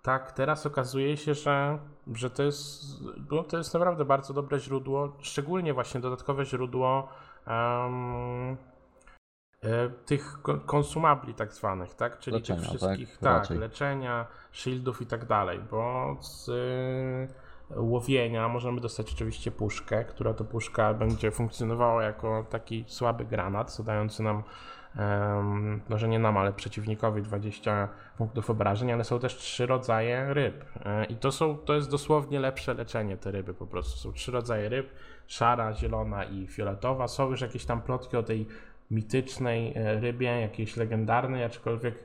[0.01, 1.79] Tak, teraz okazuje się, że,
[2.13, 2.83] że to, jest,
[3.31, 7.09] no, to jest naprawdę bardzo dobre źródło, szczególnie właśnie dodatkowe źródło
[7.47, 8.65] e,
[10.05, 12.19] tych ko- konsumabli tak zwanych, tak?
[12.19, 12.77] Czyli Leczenia, tych tak?
[12.77, 13.57] wszystkich, tak, Raczej.
[13.57, 20.43] leczenia, shieldów i tak dalej, bo z y, łowienia możemy dostać oczywiście puszkę, która to
[20.45, 24.43] puszka będzie funkcjonowała jako taki słaby granat, zadający nam
[24.95, 30.33] em, no, że nie nam, ale przeciwnikowi 20 punktów obrażeń, ale są też trzy rodzaje
[30.33, 30.65] ryb.
[30.85, 33.99] E, I to są, to jest dosłownie lepsze leczenie te ryby po prostu.
[33.99, 34.89] Są trzy rodzaje ryb,
[35.27, 37.07] szara, zielona i fioletowa.
[37.07, 38.47] Są już jakieś tam plotki o tej
[38.91, 41.95] mitycznej e, rybie, jakiejś legendarnej, aczkolwiek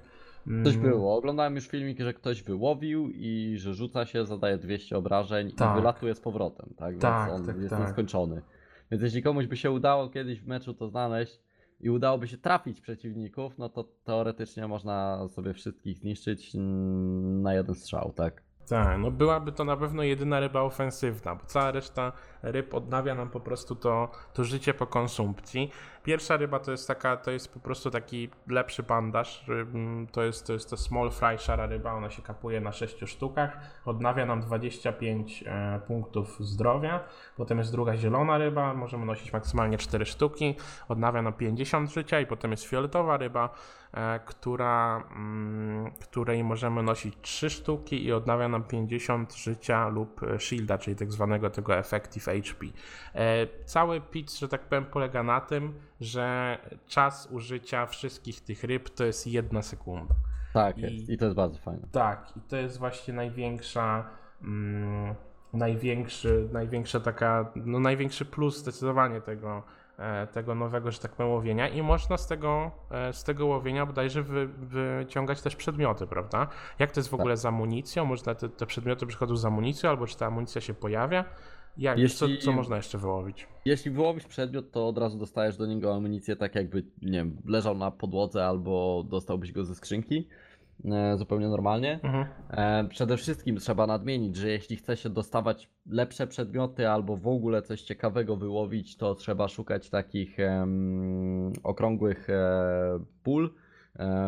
[0.46, 1.16] mm, Coś było.
[1.16, 5.72] Oglądałem już filmik, że ktoś wyłowił i że rzuca się, zadaje 200 obrażeń Tak.
[5.72, 6.98] i wylatuje z powrotem, tak?
[6.98, 7.80] Tak, Więc on tak, jest tak.
[7.80, 8.42] nieskończony.
[8.90, 11.40] Więc jeśli komuś by się udało kiedyś w meczu to znaleźć
[11.80, 17.74] i udałoby się trafić przeciwników, no to teoretycznie można sobie wszystkich zniszczyć mm, na jeden
[17.74, 18.42] strzał, tak?
[18.68, 23.30] Tak, no byłaby to na pewno jedyna ryba ofensywna, bo cała reszta ryb odnawia nam
[23.30, 25.70] po prostu to, to życie po konsumpcji.
[26.02, 30.46] Pierwsza ryba to jest taka, to jest po prostu taki lepszy bandaż, ym, to jest,
[30.46, 34.40] to jest to small fry szara ryba, ona się kapuje na 6 sztukach, odnawia nam
[34.40, 37.04] 25 e, punktów zdrowia,
[37.36, 40.54] potem jest druga zielona ryba, możemy nosić maksymalnie 4 sztuki,
[40.88, 43.50] odnawia nam 50 życia i potem jest fioletowa ryba,
[43.94, 50.78] e, która, mm, której możemy nosić 3 sztuki i odnawia nam 50 życia lub shielda,
[50.78, 52.66] czyli tak zwanego tego effective HP.
[53.14, 58.90] E, Cały pitch, że tak powiem, polega na tym, że czas użycia wszystkich tych ryb
[58.90, 60.14] to jest jedna sekunda.
[60.52, 61.08] Tak I- jest.
[61.10, 61.88] I to jest bardzo fajne.
[61.92, 64.04] Tak, i to jest właśnie największa,
[64.42, 65.14] mm,
[65.52, 69.62] największy, największa taka, no największy plus zdecydowanie tego,
[69.98, 73.86] e, tego nowego, że tak powiem, łowienia i można z tego, e, z tego łowienia
[73.86, 76.48] bodajże wy, wyciągać też przedmioty, prawda?
[76.78, 77.20] Jak to jest w Tak.
[77.20, 78.04] ogóle z amunicją?
[78.04, 81.24] Można te, te przedmioty przychodzą z amunicją, albo czy ta amunicja się pojawia?
[81.76, 83.46] Jak, Jeśli- co, co można jeszcze wyłowić?
[83.64, 87.76] Jeśli wyłowisz przedmiot, to od razu dostajesz do niego amunicję, tak jakby, nie wiem, leżał
[87.78, 90.28] na podłodze albo dostałbyś go ze skrzynki.
[90.84, 92.00] E, zupełnie normalnie.
[92.02, 92.26] Mhm.
[92.50, 97.62] E, Przede wszystkim trzeba nadmienić, że jeśli chce się dostawać lepsze przedmioty albo w ogóle
[97.62, 100.36] coś ciekawego wyłowić, to trzeba szukać takich
[101.62, 102.60] okrągłych e,
[103.22, 103.54] pól,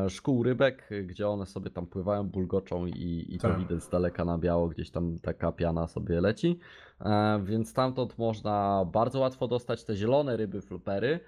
[0.08, 3.58] szkół rybek, gdzie one sobie tam pływają, bulgoczą i, i to Tak.
[3.58, 6.58] widać z daleka na biało, gdzieś tam taka piana sobie leci.
[7.00, 11.20] E, Więc stamtąd można bardzo łatwo dostać te zielone ryby flopery,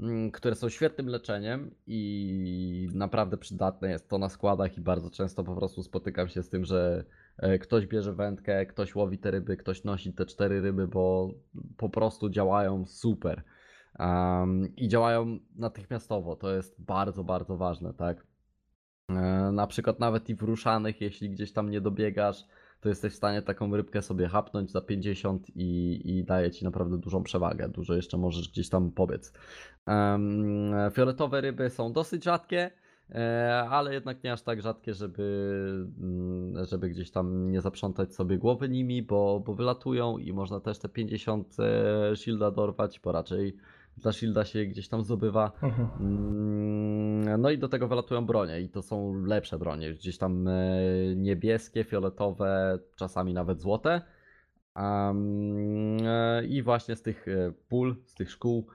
[0.00, 5.44] mm, które są świetnym leczeniem i naprawdę przydatne jest to na składach i bardzo często
[5.44, 7.04] po prostu spotykam się z tym, że
[7.38, 11.30] e, ktoś bierze wędkę, ktoś łowi te ryby, ktoś nosi te cztery ryby, bo
[11.76, 13.42] po prostu działają super.
[14.00, 18.26] Em, I działają natychmiastowo, to jest bardzo, bardzo ważne, tak?
[19.10, 19.12] E,
[19.52, 22.44] Na przykład nawet i w ruszanych, jeśli gdzieś tam nie dobiegasz,
[22.80, 26.98] to jesteś w stanie taką rybkę sobie hapnąć za 50 i, i daje ci naprawdę
[26.98, 27.68] dużą przewagę.
[27.68, 29.32] Dużo jeszcze możesz gdzieś tam pobiec.
[29.86, 32.70] Em, Fioletowe ryby są dosyć rzadkie,
[33.10, 35.24] e, ale jednak nie aż tak rzadkie, żeby,
[36.00, 40.78] mm, żeby gdzieś tam nie zaprzątać sobie głowy nimi, bo, bo wylatują i można też
[40.78, 43.56] te 50 e, shielda dorwać, bo raczej
[44.00, 45.52] dla shielda się gdzieś tam zdobywa.
[45.62, 45.88] Mhm.
[46.00, 50.52] Mm, No i do tego wylatują bronie i to są lepsze bronie, gdzieś tam e,
[51.16, 54.02] niebieskie, fioletowe, czasami nawet złote.
[54.76, 55.14] E,
[56.48, 58.66] I właśnie z tych e, pól, z tych szkół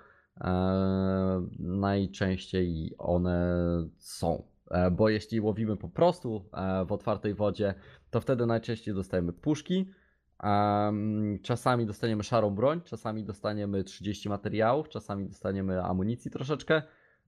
[1.59, 4.43] najczęściej one są.
[4.91, 6.49] Bo jeśli łowimy po prostu
[6.87, 7.73] w otwartej wodzie,
[8.11, 9.91] to wtedy najczęściej dostajemy puszki.
[11.41, 16.81] Czasami dostaniemy szarą broń, czasami dostaniemy 30 materiałów, czasami dostaniemy amunicji troszeczkę,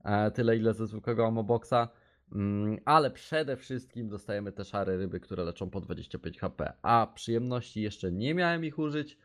[0.04, 1.88] e, tyle ile ze zwykłego amoboxa,
[2.32, 7.82] Mm, ale przede wszystkim dostajemy te szare ryby, które leczą po 25 HP, a przyjemności
[7.82, 9.18] jeszcze nie miałem ich użyć,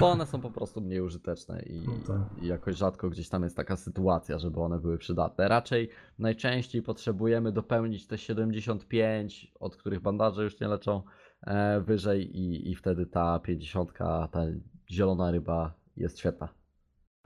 [0.00, 3.56] bo one są po prostu mniej użyteczne i, No i jakoś rzadko gdzieś tam jest
[3.56, 5.48] taka sytuacja, żeby one były przydatne.
[5.48, 11.02] Raczej najczęściej potrzebujemy dopełnić te 75, od których bandaże już nie leczą,
[11.80, 13.92] wyżej i, i wtedy ta 50,
[14.30, 14.42] ta
[14.90, 16.48] zielona ryba jest świetna.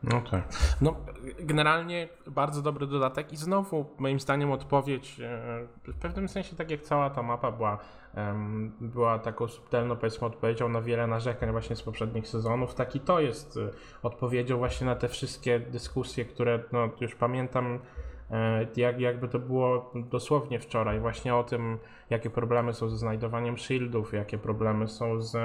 [0.02, 0.44] No tak.
[0.80, 0.96] No,
[1.38, 6.82] generalnie bardzo dobry dodatek i znowu moim zdaniem odpowiedź e, w pewnym sensie tak jak
[6.82, 7.78] cała ta mapa była,
[8.80, 13.20] była taką subtelną powiedzmy odpowiedzią na wiele narzekań właśnie z poprzednich sezonów, tak i to
[13.20, 13.70] jest e,
[14.02, 17.78] odpowiedzią właśnie na te wszystkie dyskusje, które no, już pamiętam e,
[18.76, 21.78] jak, jakby to było dosłownie wczoraj, właśnie o tym,
[22.10, 25.36] jakie problemy są ze znajdowaniem shieldów, jakie problemy są z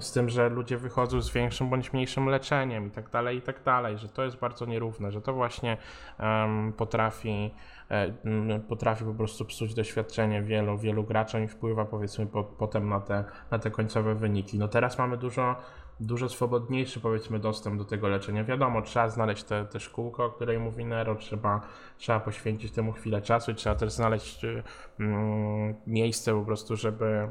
[0.00, 3.62] z tym, że ludzie wychodzą z większym bądź mniejszym leczeniem i tak dalej, i tak
[3.62, 5.76] dalej, że to jest bardzo nierówne, że to właśnie
[6.18, 7.54] em, potrafi,
[7.90, 12.88] e, m, potrafi po prostu psuć doświadczenie wielu, wielu graczom i wpływa powiedzmy po, potem
[12.88, 14.58] na te, na te końcowe wyniki.
[14.58, 15.56] No teraz mamy dużo,
[16.00, 18.44] dużo swobodniejszy powiedzmy dostęp do tego leczenia.
[18.44, 21.60] Wiadomo, trzeba znaleźć te, te szkółko, o której mówi Nero, trzeba,
[21.98, 24.62] trzeba poświęcić temu chwilę czasu i trzeba też znaleźć y,
[25.00, 27.28] mm, miejsce po prostu, żeby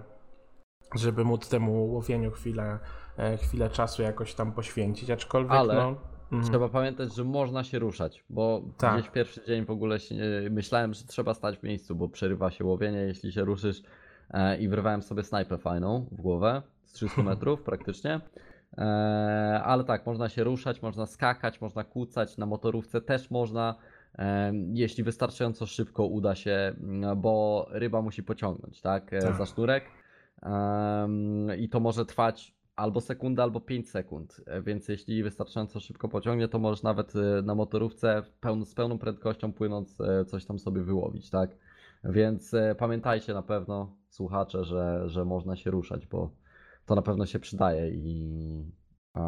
[0.96, 2.80] żeby móc temu łowieniu chwilę,
[3.18, 5.96] e, chwilę czasu jakoś tam poświęcić, aczkolwiek Ale no...
[6.32, 6.44] mhm.
[6.52, 9.00] Trzeba pamiętać, że można się ruszać, bo Tak.
[9.00, 12.52] gdzieś pierwszy dzień w ogóle się, nie- myślałem, że trzeba stać w miejscu, bo przerywa
[12.52, 13.82] się łowienie, jeśli się ruszysz
[14.32, 18.22] e, i wyrwałem sobie snajpę fajną w głowę z 300 metrów praktycznie.
[18.78, 23.76] E, ale tak, można się ruszać, można skakać, można kłócać, na motorówce też można,
[24.20, 29.38] e, jeśli wystarczająco szybko uda się, m, bo ryba musi pociągnąć, tak, e, Tak.
[29.38, 29.84] za sznurek.
[30.42, 34.42] Em, I to może trwać albo sekundę, albo 5 sekund.
[34.46, 38.24] E, Więc jeśli wystarczająco szybko pociągnie, to możesz nawet e, na motorówce
[38.66, 41.50] z pełną prędkością płynąc coś tam sobie wyłowić, tak?
[42.04, 46.30] Więc pamiętajcie na pewno, słuchacze, że, że można się ruszać, bo
[46.88, 48.66] to na pewno się przydaje i
[49.14, 49.20] a,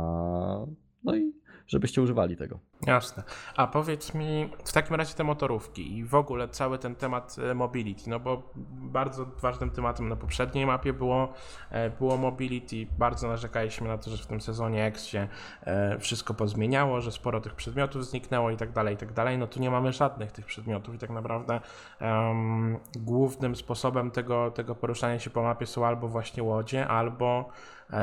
[1.03, 1.33] no i
[1.69, 2.59] żebyście używali tego.
[2.87, 3.23] Jasne.
[3.55, 7.53] A powiedz mi, w takim razie te motorówki i w ogóle cały ten temat e,
[7.53, 11.33] mobility, no bo bardzo ważnym tematem na poprzedniej mapie było,
[11.69, 12.87] e, było mobility.
[12.97, 15.27] Bardzo narzekaliśmy na to, że w tym sezonie X się
[15.63, 19.37] e, wszystko pozmieniało, że sporo tych przedmiotów zniknęło i tak dalej, i tak dalej.
[19.37, 21.61] No tu nie mamy żadnych tych przedmiotów i tak naprawdę
[21.99, 27.49] em, głównym sposobem tego, tego poruszania się po mapie są albo właśnie łodzie, albo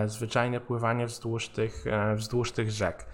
[0.06, 1.84] zwyczajne pływanie wzdłuż tych,
[2.16, 3.06] wzdłuż tych rzek.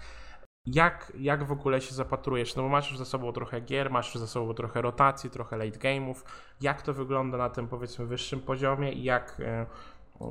[0.65, 2.55] Jak, jak w ogóle się zapatrujesz?
[2.55, 5.57] No bo masz już za sobą trochę gier, masz już za sobą trochę rotacji, trochę
[5.57, 6.15] late game'ów.
[6.61, 9.65] Jak to wygląda na tym powiedzmy wyższym poziomie i jak, e,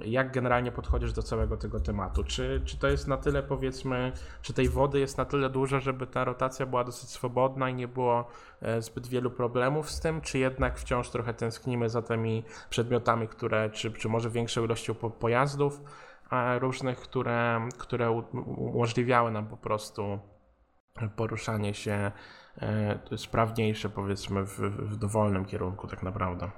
[0.04, 2.24] jak generalnie podchodzisz do całego tego tematu?
[2.24, 6.06] Czy, czy to jest na tyle powiedzmy, czy tej wody jest na tyle dużo, żeby
[6.06, 8.28] ta rotacja była dosyć swobodna i nie było
[8.62, 13.70] e, zbyt wielu problemów z tym, czy jednak wciąż trochę tęsknimy za tymi przedmiotami, które,
[13.70, 15.80] czy, czy może większą ilością po, pojazdów
[16.58, 18.10] różnych, które, które
[18.44, 20.18] umożliwiały nam po prostu
[21.16, 22.12] poruszanie się
[22.60, 26.50] e, sprawniejsze powiedzmy w, w dowolnym kierunku tak naprawdę.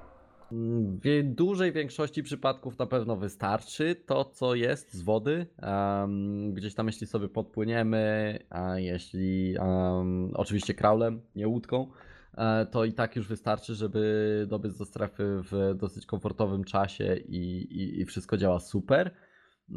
[0.51, 5.47] W dużej większości przypadków na pewno wystarczy to, co jest z wody.
[5.57, 11.91] Em, gdzieś tam, jeśli sobie podpłyniemy, a jeśli em, oczywiście kraulem, nie łódką,
[12.37, 17.61] e, to i tak już wystarczy, żeby dobiec do strefy w dosyć komfortowym czasie i,
[17.61, 19.11] i, i wszystko działa super.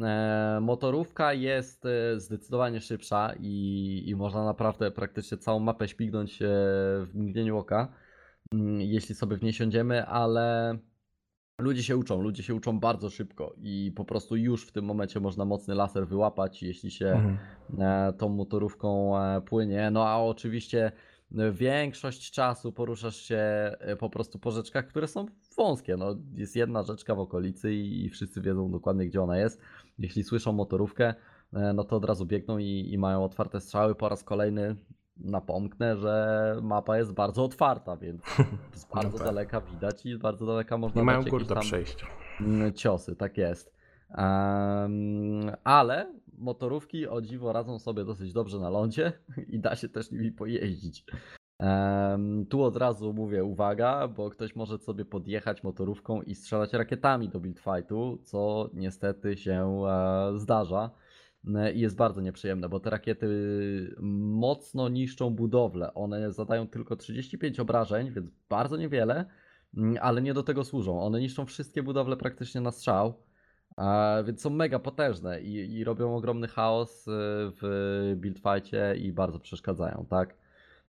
[0.03, 6.47] E, Motorówka jest e, zdecydowanie szybsza i, i można naprawdę praktycznie całą mapę śmignąć e,
[7.05, 7.89] w mgnieniu oka,
[8.53, 10.79] mm, jeśli sobie w niej siądziemy, ale
[11.61, 15.21] ludzie się uczą, ludzie się uczą bardzo szybko i po prostu już w tym momencie
[15.21, 17.39] można mocny laser wyłapać, jeśli się Mhm.
[18.13, 19.13] tą motorówką
[19.47, 19.91] płynie.
[19.91, 20.93] No a oczywiście
[21.53, 23.37] większość czasu poruszasz się
[23.79, 25.97] e, po prostu po rzeczkach, które są wąskie.
[25.97, 29.61] No, jest jedna rzeczka w okolicy i, wszyscy wiedzą dokładnie, gdzie ona jest.
[29.99, 31.15] Jeśli słyszą motorówkę,
[31.53, 33.95] e, no to od razu biegną i, i mają otwarte strzały.
[33.95, 34.77] Po raz kolejny
[35.17, 38.23] napomknę, że mapa jest bardzo otwarta, więc
[38.75, 42.07] z bardzo daleka widać i z bardzo daleka można Nie mają gór do przejścia.
[42.41, 43.79] Mm, ciosy, tak jest.
[44.11, 49.13] Em, ale motorówki o dziwo radzą sobie dosyć dobrze na lądzie
[49.55, 51.05] i da się też nimi pojeździć.
[52.49, 57.41] Tu od razu mówię uwaga, bo ktoś może sobie podjechać motorówką i strzelać rakietami do
[57.41, 60.91] build fightu, co niestety się e, zdarza.
[61.75, 63.27] I jest bardzo nieprzyjemne, bo te rakiety
[64.01, 65.95] mocno niszczą budowlę.
[65.95, 69.25] One zadają tylko 35 obrażeń, więc bardzo niewiele,
[69.77, 71.01] Mm, ale nie do tego służą.
[71.01, 73.15] One niszczą wszystkie budowle praktycznie na strzał,
[74.25, 77.11] więc są mega potężne i, i robią ogromny chaos e,
[77.61, 80.35] w buildfightie i bardzo przeszkadzają, tak?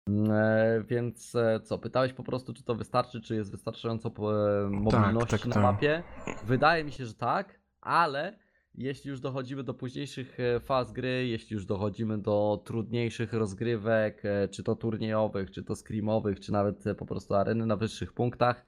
[0.08, 4.70] Mm, e, Więc e, co, pytałeś po prostu, czy to wystarczy, czy jest wystarczająco e,
[4.70, 5.62] mobilności tak, na tak.
[5.62, 6.02] mapie?
[6.44, 8.38] Wydaje mi się, że tak, ale
[8.74, 14.76] jeśli już dochodzimy do późniejszych faz gry, jeśli już dochodzimy do trudniejszych rozgrywek, czy to
[14.76, 18.66] turniejowych, czy to screamowych, czy nawet po prostu areny na wyższych punktach,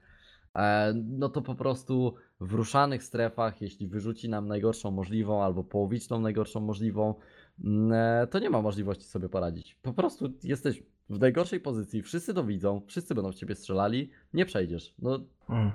[0.93, 6.59] no to po prostu w ruszanych strefach, jeśli wyrzuci nam najgorszą możliwą albo połowiczną najgorszą
[6.59, 7.15] możliwą,
[7.63, 9.75] mm, e, to nie ma możliwości sobie poradzić.
[9.81, 14.45] Po prostu jesteś w najgorszej pozycji, wszyscy to widzą, wszyscy będą w ciebie strzelali, nie
[14.45, 14.93] przejdziesz.
[14.99, 15.71] No Mm.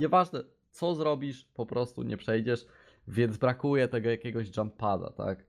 [0.00, 2.66] nieważne co zrobisz, po prostu nie przejdziesz,
[3.08, 5.46] więc brakuje tego jakiegoś jump pada, tak?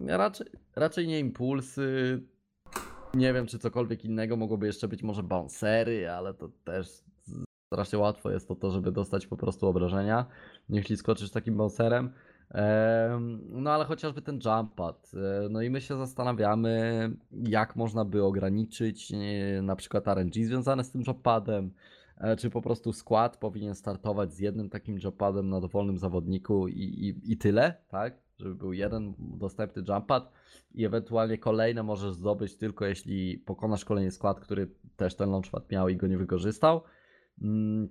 [0.00, 0.46] Raczej,
[0.76, 2.20] raczej nie impulsy,
[3.14, 7.04] nie wiem czy cokolwiek innego, mogłoby jeszcze być może bouncery, ale to też
[7.74, 10.26] strasznie łatwo jest to, to żeby dostać po prostu obrażenia,
[10.68, 12.12] jeśli skoczysz takim bouncerem.
[12.50, 15.10] Em, No ale chociażby ten jump pad.
[15.14, 20.84] E, No i my się zastanawiamy, jak można by ograniczyć e, na przykład RNG związane
[20.84, 21.70] z tym jump padem,
[22.18, 26.80] E, czy po prostu skład powinien startować z jednym takim jumpadem na dowolnym zawodniku i,
[26.80, 28.18] i, i tyle, tak?
[28.38, 30.32] Żeby był jeden dostępny jumpad
[30.74, 35.88] i ewentualnie kolejne możesz zdobyć tylko jeśli pokonasz kolejny skład, który też ten launchpad miał
[35.88, 36.82] i go nie wykorzystał.
[37.42, 37.88] Mm,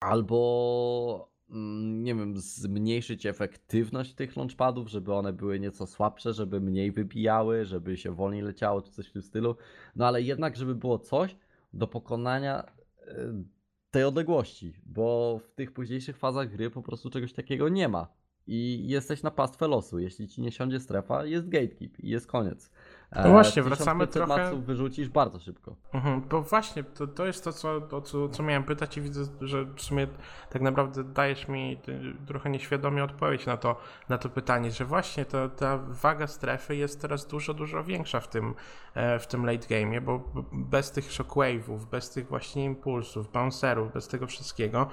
[0.00, 6.92] Albo mm, nie wiem, zmniejszyć efektywność tych launchpadów, żeby one były nieco słabsze, żeby mniej
[6.92, 9.56] wybijały, żeby się wolniej leciało, czy coś w tym stylu.
[9.96, 11.36] No ale jednak, żeby było coś
[11.72, 12.64] do pokonania
[13.00, 13.42] e,
[13.90, 18.08] tej odległości, bo w tych późniejszych fazach gry po prostu czegoś takiego nie ma.
[18.46, 19.98] I jesteś na pastwę losu.
[19.98, 22.70] Jeśli ci nie siądzie strefa, jest gatekeep i jest koniec.
[23.12, 25.76] No właśnie, 1500 wracamy trochę- maców wyrzucisz bardzo szybko.
[25.92, 29.24] Mhm, bo właśnie, to, to jest to, co, o co, co miałem pytać i widzę,
[29.40, 30.06] że w sumie
[30.50, 31.80] tak naprawdę dajesz mi
[32.26, 33.76] trochę nieświadomie odpowiedź na to,
[34.08, 38.28] na to pytanie, że właśnie to, ta waga strefy jest teraz dużo, dużo większa w
[38.28, 38.54] tym,
[38.94, 40.20] e, w tym late game'ie, bo
[40.52, 44.86] bez tych shockwave'ów, bez tych właśnie impulsów, bouncerów, bez tego wszystkiego, e,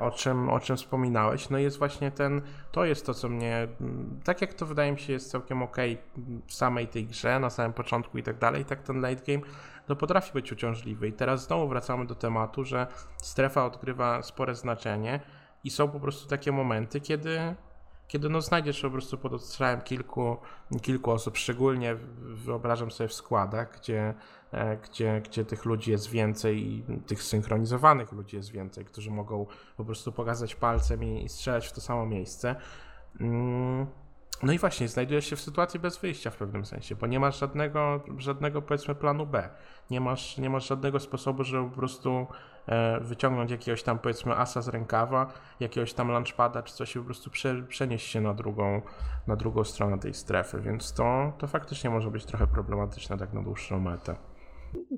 [0.00, 4.20] o czym, o czym wspominałeś, no jest właśnie ten, to jest to, co mnie, mm,
[4.24, 5.98] tak jak to wydaje mi się jest całkiem okej
[6.46, 9.42] w samej tej grze, na samym początku i tak dalej, tak ten late game
[9.88, 11.08] no potrafi być uciążliwy.
[11.08, 15.20] I teraz znowu wracamy do tematu, że strefa odgrywa spore znaczenie
[15.64, 17.54] i są po prostu takie momenty, kiedy,
[18.12, 20.36] kiedy no znajdziesz po prostu pod odstrzałem kilku,
[20.82, 24.14] kilku osób, szczególnie wyobrażam sobie w składach, gdzie,
[24.52, 29.46] e, gdzie, gdzie tych ludzi jest więcej i tych synchronizowanych ludzi jest więcej, którzy mogą
[29.76, 32.56] po prostu pokazać palcem i, i strzelać w to samo miejsce.
[33.20, 33.86] Mm,
[34.42, 37.40] no i właśnie, znajdujesz się w sytuacji bez wyjścia w pewnym sensie, bo nie masz
[37.40, 39.48] żadnego, żadnego powiedzmy planu B.
[39.90, 42.26] Nie masz, nie masz żadnego sposobu, żeby po prostu
[43.00, 47.30] wyciągnąć jakiegoś tam powiedzmy asa z rękawa, jakiegoś tam launchpada czy coś i po prostu
[47.30, 48.82] prze, przenieść się na drugą,
[49.26, 53.42] na drugą stronę tej strefy, więc to, to faktycznie może być trochę problematyczne tak na
[53.42, 54.16] dłuższą metę.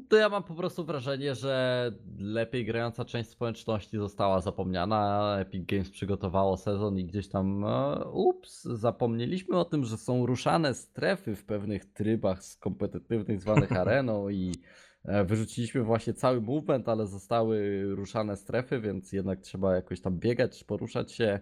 [0.09, 5.37] To ja mam po prostu wrażenie, że lepiej grająca część społeczności została zapomniana.
[5.39, 10.75] Epic Games przygotowało sezon i gdzieś tam, e, ups, zapomnieliśmy o tym, że są ruszane
[10.75, 17.07] strefy w pewnych trybach z kompetytywnych zwanych areną i e, wyrzuciliśmy właśnie cały movement, ale
[17.07, 21.41] zostały ruszane strefy, więc jednak trzeba jakoś tam biegać, poruszać się.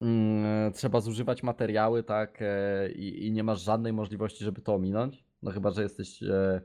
[0.00, 5.24] Mm, Trzeba zużywać materiały, tak, e, i, i nie masz żadnej możliwości, żeby to ominąć.
[5.42, 6.60] No chyba, że jesteś e,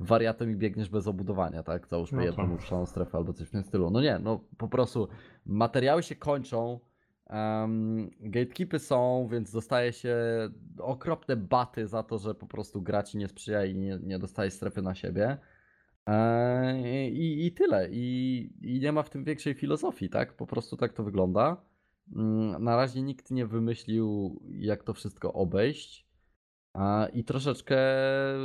[0.00, 1.88] wariatem i biegniesz bez obudowania, tak?
[1.88, 2.54] Załóżmy No jedną tak.
[2.54, 3.90] uprzątaną strefę albo coś w tym stylu.
[3.90, 5.08] No nie, no po prostu
[5.46, 6.80] materiały się kończą,
[7.32, 10.16] um, gatekeepy są, więc dostaje się
[10.78, 14.50] okropne baty za to, że po prostu gra ci nie sprzyja i nie, nie dostaje
[14.50, 15.38] strefy na siebie.
[16.06, 17.88] Eee, I, I tyle.
[17.90, 20.36] I, I nie ma w tym większej filozofii, tak?
[20.36, 21.62] Po prostu tak to wygląda.
[22.16, 26.09] Mm, Na razie nikt nie wymyślił, jak to wszystko obejść.
[26.74, 27.76] A, I troszeczkę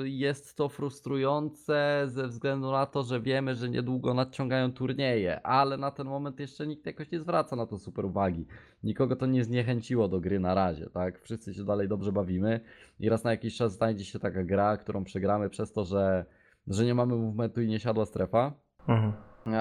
[0.03, 5.91] jest to frustrujące ze względu na to, że wiemy, że niedługo nadciągają turnieje, ale na
[5.91, 8.45] ten moment jeszcze nikt jakoś nie zwraca na to super uwagi.
[8.84, 11.21] Nikogo to nie zniechęciło do gry na razie, tak?
[11.21, 12.59] Wszyscy się dalej dobrze bawimy
[12.99, 16.26] i raz na jakiś czas znajdzie się taka gra, którą przegramy przez to, że,
[16.67, 18.53] że nie mamy movementu i nie siadła strefa.
[18.88, 19.13] Mhm.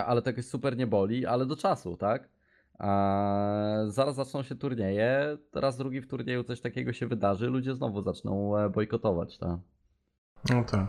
[0.06, 2.33] Ale to jakoś super nie boli, ale do czasu, tak?
[2.78, 8.02] A zaraz zaczną się turnieje, teraz drugi w turnieju coś takiego się wydarzy, ludzie znowu
[8.02, 9.58] zaczną e, bojkotować, tak?
[10.50, 10.86] No tak.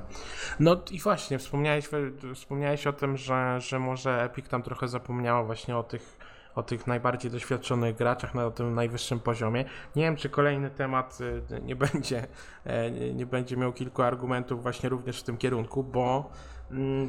[0.60, 1.90] No i właśnie, wspomniałeś,
[2.36, 6.18] wspomniałeś o tym, że, że może Epic tam trochę zapomniało właśnie o tych,
[6.56, 9.66] o tych najbardziej doświadczonych graczach na tym najwyższym poziomie.
[9.96, 12.28] Nie wiem, czy kolejny temat y, nie będzie,
[12.66, 16.30] e, nie- będzie miał kilku argumentów właśnie również w tym kierunku, bo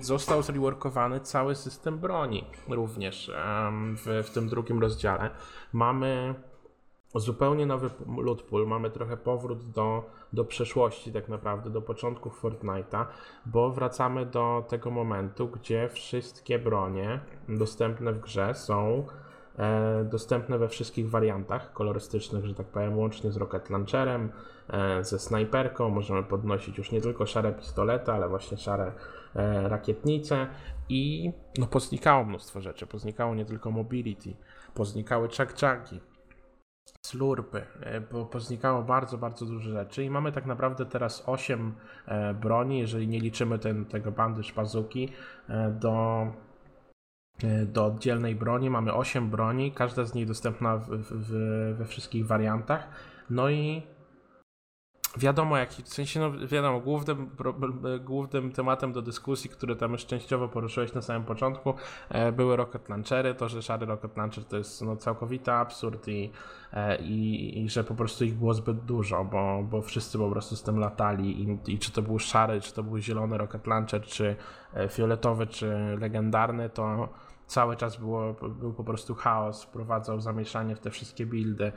[0.00, 3.32] został zreworkowany cały system broni również
[3.96, 5.30] w, w tym drugim rozdziale.
[5.72, 6.34] Mamy
[7.14, 7.90] zupełnie nowy
[8.22, 13.06] loot pool, mamy trochę powrót do, do przeszłości tak naprawdę, do początków Fortnite'a,
[13.46, 19.06] bo wracamy do tego momentu, gdzie wszystkie bronie dostępne w grze są
[19.58, 24.32] e, dostępne we wszystkich wariantach kolorystycznych, że tak powiem, łącznie z Rocket Launcherem,
[24.68, 28.92] e, ze snajperką, możemy podnosić już nie tylko szare pistolety, ale właśnie szare
[29.62, 30.46] rakietnice
[30.88, 34.36] i no poznikało mnóstwo rzeczy, poznikało nie tylko mobility,
[34.74, 36.00] poznikały czak-czaki,
[37.06, 41.74] slurpy, e, poznikało bardzo, bardzo dużo rzeczy i mamy tak naprawdę teraz 8
[42.06, 45.12] e, broni, jeżeli nie liczymy ten, tego bandyż bazuki
[45.48, 46.26] e, do,
[47.42, 48.70] e, do oddzielnej broni.
[48.70, 51.30] Mamy 8 broni, każda z nich dostępna w, w,
[51.78, 52.88] we wszystkich wariantach.
[53.30, 53.82] No i
[55.16, 57.30] wiadomo, jaki, w sensie, no wiadomo, głównym,
[58.04, 61.74] głównym tematem do dyskusji, który tam już częściowo poruszyłeś na samym początku,
[62.08, 66.30] e, były rocket launchery, to, że szary rocket launcher to jest no, całkowity absurd i,
[66.72, 70.56] e, i, i że po prostu ich było zbyt dużo, bo, bo wszyscy po prostu
[70.56, 74.02] z tym latali i, i czy to był szary, czy to był zielony rocket launcher,
[74.02, 74.36] czy
[74.74, 77.08] e, fioletowy, czy legendarny, to
[77.46, 81.72] cały czas było, był po prostu chaos, wprowadzał zamieszanie w te wszystkie buildy.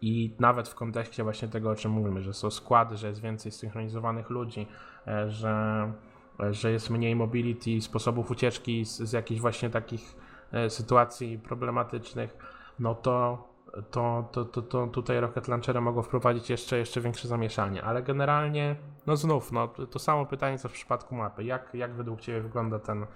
[0.00, 3.52] I nawet w kontekście właśnie tego, o czym mówimy, że są składy, że jest więcej
[3.52, 4.66] synchronizowanych ludzi,
[5.06, 5.92] e, że,
[6.40, 10.16] e, że jest mniej mobility, sposobów ucieczki z, z jakichś właśnie takich
[10.52, 12.36] e, sytuacji problematycznych,
[12.78, 13.48] no to,
[13.90, 17.82] to, to, to, to tutaj Rocket Launchery mogą wprowadzić jeszcze, jeszcze większe zamieszanie.
[17.82, 18.76] Ale generalnie,
[19.06, 21.44] no znów, no, to samo pytanie co w przypadku mapy.
[21.44, 23.06] Jak, jak według Ciebie wygląda ten,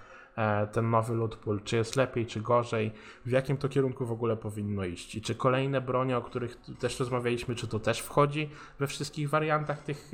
[0.72, 1.60] ten nowy pool?
[1.64, 2.92] Czy jest lepiej, czy gorzej?
[3.26, 5.14] W jakim to kierunku w ogóle powinno iść?
[5.14, 9.82] I czy kolejne bronie, o których też rozmawialiśmy, czy to też wchodzi we wszystkich wariantach
[9.82, 10.10] tych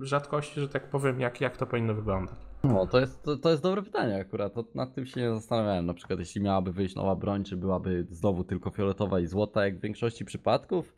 [0.00, 1.20] e, rzadkości, że tak powiem?
[1.20, 2.36] Jak, jak to powinno wyglądać?
[2.64, 5.86] No, to jest, to, to jest dobre pytanie akurat, to nad tym się nie zastanawiałem,
[5.86, 9.78] na przykład jeśli miałaby wyjść nowa broń, czy byłaby znowu tylko fioletowa i złota, jak
[9.78, 10.94] w większości przypadków,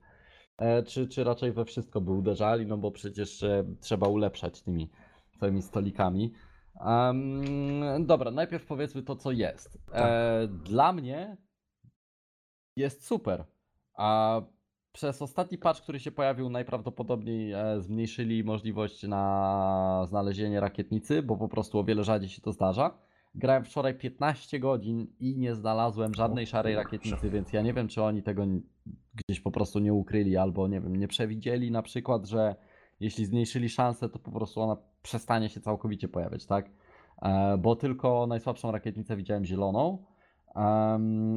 [0.58, 4.90] e, czy, czy raczej we wszystko by uderzali, no bo przecież e, trzeba ulepszać tymi
[5.40, 6.32] całymi stolikami.
[6.80, 9.78] Em, dobra, najpierw powiedzmy to, co jest.
[9.92, 11.36] E, dla mnie
[12.76, 13.44] jest super.
[13.94, 14.40] A
[14.92, 21.48] przez ostatni patch, który się pojawił, najprawdopodobniej e, zmniejszyli możliwość na znalezienie rakietnicy, bo po
[21.48, 22.98] prostu o wiele rzadziej się to zdarza.
[23.34, 28.02] Grałem wczoraj 15 godzin i nie znalazłem żadnej szarej rakietnicy, więc ja nie wiem, czy
[28.02, 28.46] oni tego
[29.14, 32.56] gdzieś po prostu nie ukryli, albo nie wiem, nie przewidzieli na przykład, że
[33.03, 36.70] jeśli zmniejszyli szansę, to po prostu ona przestanie się całkowicie pojawiać, tak?
[37.22, 40.05] E, Bo tylko najsłabszą rakietnicę widziałem zieloną,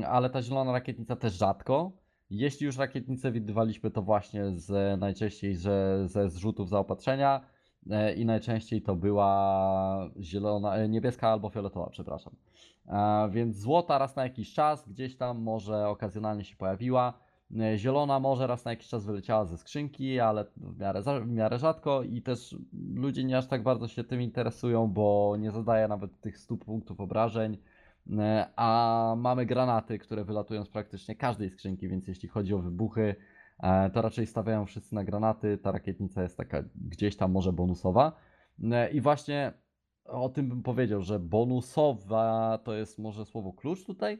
[0.07, 1.91] ale ta zielona rakietnica też rzadko.
[2.29, 7.41] Jeśli już rakietnicę widywaliśmy, to właśnie z, najczęściej że, ze zrzutów zaopatrzenia
[7.89, 12.35] e, i najczęściej to była zielona, e, niebieska albo fioletowa, przepraszam.
[13.29, 17.24] Więc złota raz na jakiś czas gdzieś tam może okazjonalnie się pojawiła.
[17.51, 21.59] E, Zielona może raz na jakiś czas wyleciała ze skrzynki, ale w miarę, w miarę
[21.59, 22.55] rzadko i też
[22.93, 26.99] ludzie nie aż tak bardzo się tym interesują, bo nie zadaje nawet tych 100 punktów
[26.99, 27.57] obrażeń.
[28.17, 33.15] E, A mamy granaty, które wylatują z praktycznie każdej skrzynki, więc jeśli chodzi o wybuchy,
[33.59, 35.57] e, to raczej stawiają wszyscy na granaty.
[35.57, 38.11] Ta rakietnica jest taka gdzieś tam może bonusowa.
[38.91, 39.53] I właśnie
[40.05, 44.19] o tym bym powiedział, że bonusowa to jest może słowo klucz tutaj.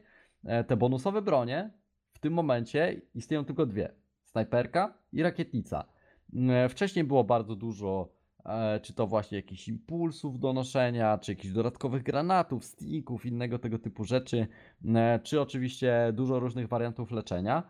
[0.67, 1.71] Te bonusowe bronie
[2.25, 3.91] tym momencie istnieją tylko dwie:
[4.23, 5.85] snajperka i rakietnica.
[6.49, 8.09] E, Wcześniej było bardzo dużo
[8.45, 13.79] e, czy to właśnie jakichś impulsów do noszenia, czy jakichś dodatkowych granatów, sticków, innego tego
[13.79, 14.47] typu rzeczy,
[14.95, 17.63] e, czy oczywiście dużo różnych wariantów leczenia.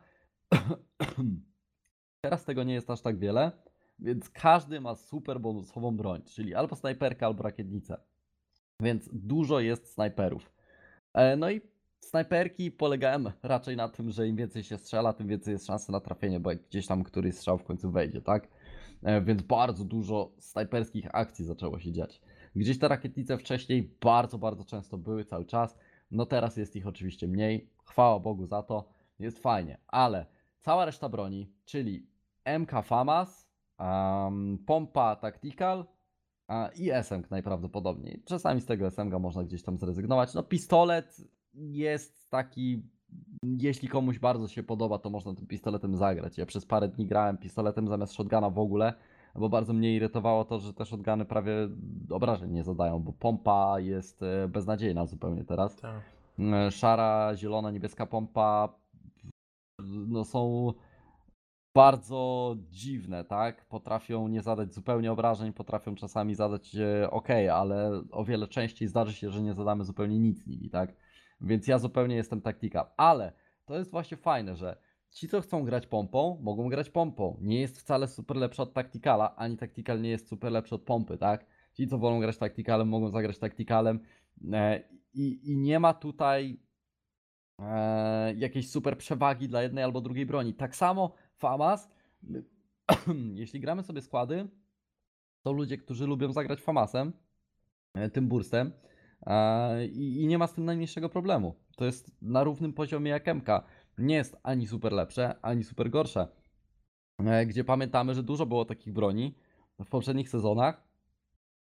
[2.22, 3.52] Teraz tego nie jest aż tak wiele,
[4.00, 7.98] więc każdy ma super bonusową broń, czyli albo snajperkę, albo rakietnicę.
[8.82, 10.52] Więc dużo jest snajperów.
[11.38, 11.62] No i
[12.08, 16.00] snajperki polegają raczej na tym, że im więcej się strzela, tym więcej jest szansy na
[16.00, 18.48] trafienie, bo gdzieś tam któryś strzał w końcu wejdzie, tak?
[19.04, 22.22] E, Więc bardzo dużo snajperskich akcji zaczęło się dziać.
[22.56, 25.78] Gdzieś te rakietnice wcześniej bardzo, bardzo często były cały czas.
[26.12, 27.70] No teraz jest ich oczywiście mniej.
[27.86, 28.90] Chwała Bogu za to.
[29.20, 30.26] Jest fajnie, ale
[30.60, 32.08] cała reszta broni, czyli
[32.60, 33.48] MK FAMAS,
[33.80, 35.86] em, pompa Tactical
[36.48, 38.24] a, i SMG najprawdopodobniej.
[38.26, 40.34] Czasami z tego SMG można gdzieś tam zrezygnować.
[40.34, 41.22] No pistolet
[41.56, 42.84] jest taki,
[43.44, 46.38] jeśli komuś bardzo się podoba, to można tym pistoletem zagrać.
[46.38, 48.94] Ja przez parę dni grałem pistoletem zamiast shotguna w ogóle,
[49.36, 51.54] bo bardzo mnie irytowało to, że te shotguny prawie
[52.10, 55.76] obrażeń nie zadają, bo pompa jest e, beznadziejna zupełnie teraz.
[55.76, 56.02] Tak.
[56.40, 58.70] E, Szara, zielona, niebieska pompa
[60.08, 60.74] no są
[61.76, 63.66] bardzo dziwne, tak?
[63.66, 69.14] Potrafią nie zadać zupełnie obrażeń, potrafią czasami zadać e, ok, ale o wiele częściej zdarzy
[69.14, 70.94] się, że nie zadamy zupełnie nic nimi, tak?
[71.42, 72.92] Więc ja zupełnie jestem taktika.
[72.98, 73.34] Ale
[73.66, 74.78] to jest właśnie fajne, że
[75.10, 77.38] ci, co chcą grać pompą, mogą grać pompą.
[77.42, 81.18] Nie jest wcale super lepszy od taktikala, ani taktikal nie jest super lepszy od pompy,
[81.18, 81.46] tak?
[81.74, 84.00] Ci, co wolą grać taktikalem, mogą zagrać taktikalem.
[84.54, 84.84] E,
[85.14, 86.60] I, I nie ma tutaj
[87.60, 90.54] e, jakiejś super przewagi dla jednej albo drugiej broni.
[90.54, 91.90] Tak samo FAMAS,
[93.36, 94.48] jeśli gramy sobie składy,
[95.42, 97.14] to ludzie, którzy lubią zagrać FAMASem,
[97.94, 98.72] e, tym burstem,
[99.94, 101.56] i, i nie ma z tym najmniejszego problemu.
[101.76, 103.48] To jest na równym poziomie jak MK.
[103.98, 106.28] Nie jest ani super lepsze, ani super gorsze.
[107.26, 109.36] E, Gdzie pamiętamy, że dużo było takich broni
[109.86, 110.84] w poprzednich sezonach,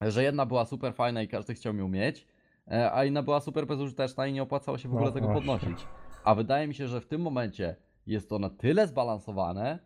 [0.01, 2.27] że jedna była super fajna i każdy chciał ją mieć,
[2.71, 5.41] e, a inna była super bezużyteczna i nie opłacało się w No ogóle tego właśnie.
[5.57, 5.87] podnosić.
[6.23, 7.75] A wydaje mi się, że w tym momencie
[8.05, 9.79] jest to na tyle zbalansowane,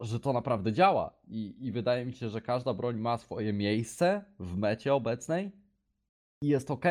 [0.00, 1.12] że to naprawdę działa.
[1.28, 5.52] I, I wydaje mi się, że każda broń ma swoje miejsce w mecie obecnej
[6.42, 6.84] i jest ok.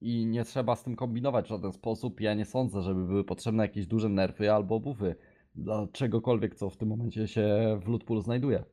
[0.00, 2.20] I nie trzeba z tym kombinować w żaden sposób.
[2.20, 5.14] Ja nie sądzę, żeby były potrzebne jakieś duże nerfy albo buffy
[5.54, 8.64] dla czegokolwiek, co w tym momencie się w Lootpool znajduje.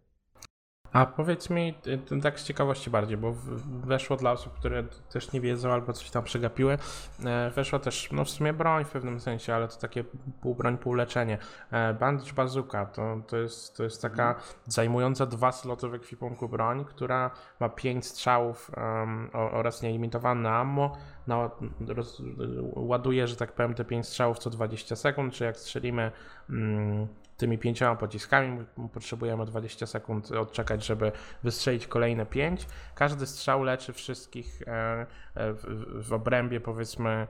[0.93, 1.73] A powiedz mi,
[2.23, 3.33] tak z ciekawości bardziej, bo
[3.83, 6.77] weszło dla osób, które też nie wiedzą albo coś tam przegapiły,
[7.25, 10.03] e, weszła też, no w sumie broń w pewnym sensie, ale to takie
[10.41, 11.37] pół broń, pół leczenie.
[11.71, 14.35] E, Bandage Bazooka to, to, jest, to jest taka
[14.65, 18.71] zajmująca dwa sloty w ekwipunku broń, która ma pięć strzałów
[19.33, 20.97] o- oraz nielimitowane ammo.
[21.27, 21.51] No,
[21.87, 22.21] roz,
[22.75, 26.11] ładuje, że tak powiem, te pięć strzałów co 20 sekund, czy jak strzelimy
[26.49, 27.07] mm,
[27.39, 31.11] tymi pięcioma pociskami, potrzebujemy 20 sekund odczekać, żeby
[31.43, 32.67] wystrzelić kolejne pięć.
[32.95, 35.53] Każdy strzał leczy wszystkich e, e,
[35.93, 37.27] w, obrębie powiedzmy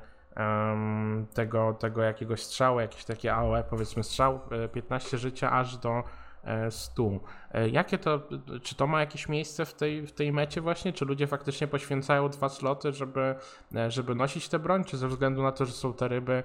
[1.34, 6.04] tego, tego jakiegoś strzału, jakiś taki AOE powiedzmy strzał, e, 15 życia aż do
[6.44, 7.20] e, 100.
[7.52, 8.22] E, Jakie to,
[8.64, 10.94] czy to ma jakieś miejsce w tej, w tej mecie właśnie?
[10.94, 13.36] Czy ludzie faktycznie poświęcają dwa sloty, żeby,
[13.76, 14.84] e, żeby nosić tę broń?
[14.84, 16.44] Czy ze względu na to, że są te ryby,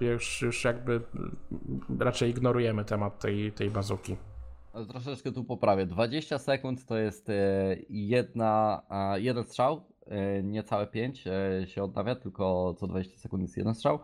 [0.00, 1.36] już, już jakby mm,
[2.00, 4.16] raczej ignorujemy temat tej, tej bazuki?
[4.88, 5.86] Troszeczkę tu poprawię.
[5.86, 7.28] 20 sekund to jest
[7.88, 8.82] jedna,
[9.18, 9.84] jeden strzał,
[10.42, 13.98] niecałe 5 e, się odnawia, tylko co 20 sekund jest jeden strzał.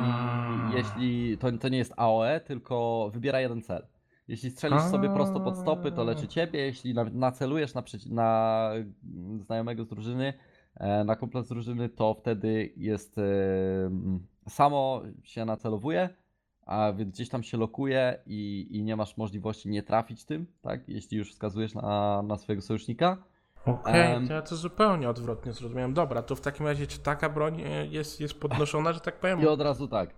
[0.00, 3.86] I jeśli to, to nie jest AOE, tylko wybiera jeden cel.
[4.28, 6.60] Jeśli strzelisz sobie prosto pod stopy, to leczy ciebie.
[6.60, 10.32] Jeśli nacelujesz na, przeci- na mm, znajomego z drużyny,
[10.74, 13.22] e, na kumpla z drużyny, to wtedy jest e,
[13.86, 16.08] mm, samo się nacelowuje,
[16.66, 20.88] a więc gdzieś tam się lokuje i, i nie masz możliwości nie trafić tym, tak?
[20.88, 23.16] Jeśli już wskazujesz na, na swojego sojusznika.
[23.66, 24.28] Okej, Em.
[24.28, 25.94] to ja to zupełnie odwrotnie zrozumiałem.
[25.94, 29.40] Dobra, to w takim razie czy taka broń e, jest, jest podnoszona, że tak powiem?
[29.40, 30.14] I od razu tak.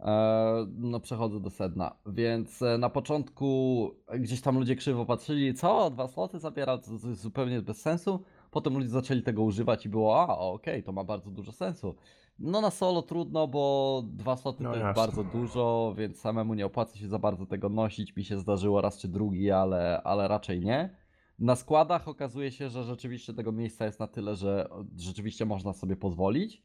[0.00, 1.96] E, no przechodzę do sedna.
[2.06, 7.20] Więc e, na początku gdzieś tam ludzie krzywo patrzyli, co, dwa sloty zabiera, to, jest
[7.20, 8.22] zupełnie bez sensu.
[8.50, 11.94] Potem ludzie zaczęli tego używać i było, a okej, to ma bardzo dużo sensu.
[12.38, 16.66] No na solo trudno, bo dwa sloty No to jest bardzo dużo, więc samemu nie
[16.66, 18.16] opłaca się za bardzo tego nosić.
[18.16, 20.96] Mi się zdarzyło raz czy drugi, ale, ale raczej nie.
[21.38, 25.96] Na składach okazuje się, że rzeczywiście tego miejsca jest na tyle, że rzeczywiście można sobie
[25.96, 26.62] pozwolić.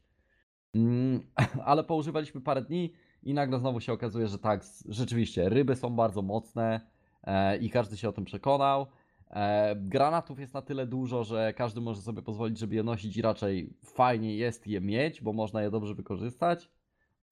[0.74, 1.20] Mm,
[1.64, 2.92] ale poużywaliśmy parę dni
[3.24, 6.80] i nagle znowu się okazuje, że tak, rzeczywiście, ryby są bardzo mocne
[7.22, 8.86] e, i każdy się o tym przekonał.
[9.30, 13.22] E, granatów jest na tyle dużo, że każdy może sobie pozwolić, żeby je nosić i
[13.22, 16.70] raczej fajnie jest je mieć, bo można je dobrze wykorzystać.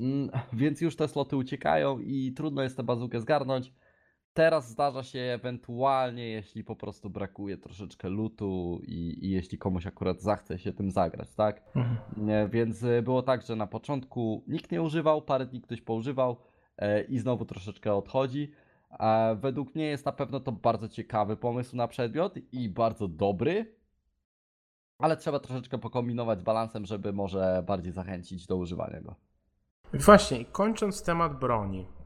[0.01, 3.73] Mm, więc już te sloty uciekają i trudno jest tę bazukę zgarnąć.
[4.35, 10.21] Teraz zdarza się ewentualnie, jeśli po prostu brakuje troszeczkę lutu i, i jeśli komuś akurat
[10.21, 11.63] zachce się tym zagrać, tak?
[11.77, 12.51] Mhm.
[12.51, 16.37] Więc y, było tak, że na początku nikt nie używał, parę dni ktoś poużywał
[16.79, 18.53] e, i znowu troszeczkę odchodzi.
[18.91, 23.75] A według mnie jest na pewno to bardzo ciekawy pomysł na przedmiot i bardzo dobry,
[24.99, 29.15] ale trzeba troszeczkę pokombinować z balansem, żeby może bardziej zachęcić do używania go.
[29.95, 32.02] Właśnie, kończąc temat broni, e,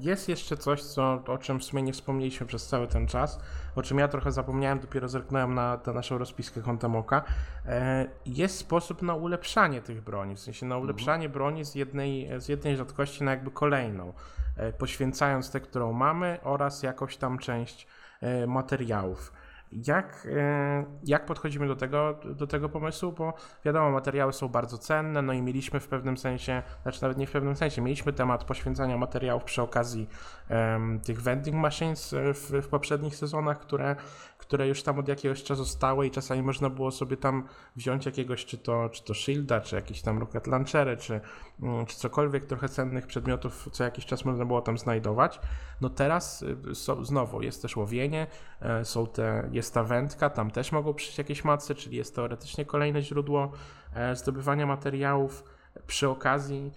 [0.00, 3.40] jest jeszcze coś, co, o czym w sumie nie wspomnieliśmy przez cały ten czas,
[3.76, 7.22] o czym ja trochę zapomniałem, dopiero zerknąłem na tę naszą rozpiskę kątem oka.
[7.66, 12.48] E, Jest sposób na ulepszanie tych broni, w sensie na ulepszanie broni z jednej, z
[12.48, 14.12] jednej rzadkości na jakby kolejną,
[14.56, 17.86] e, poświęcając tę, którą mamy oraz jakąś tam część
[18.20, 19.32] e, materiałów.
[19.72, 23.12] Jak, e, jak podchodzimy do tego, do tego pomysłu?
[23.12, 27.26] Bo wiadomo, materiały są bardzo cenne, no i mieliśmy w pewnym sensie, znaczy nawet nie
[27.26, 30.08] w pewnym sensie, mieliśmy temat poświęcania materiałów przy okazji
[30.48, 33.96] em, tych vending machines e, w, w poprzednich sezonach, które,
[34.38, 38.44] które już tam od jakiegoś czasu stały i czasami można było sobie tam wziąć jakiegoś,
[38.46, 41.20] czy to, czy to shielda, czy jakieś tam rocket launchery, czy,
[41.62, 45.40] mm, czy cokolwiek trochę cennych przedmiotów, co jakiś czas można było tam znajdować.
[45.80, 48.26] No teraz y, so, znowu jest też łowienie,
[48.60, 52.64] e, są te, jest ta wędka, tam też mogą przyjść jakieś macy, czyli jest teoretycznie
[52.64, 53.52] kolejne źródło
[53.94, 55.44] e, zdobywania materiałów
[55.86, 56.72] przy okazji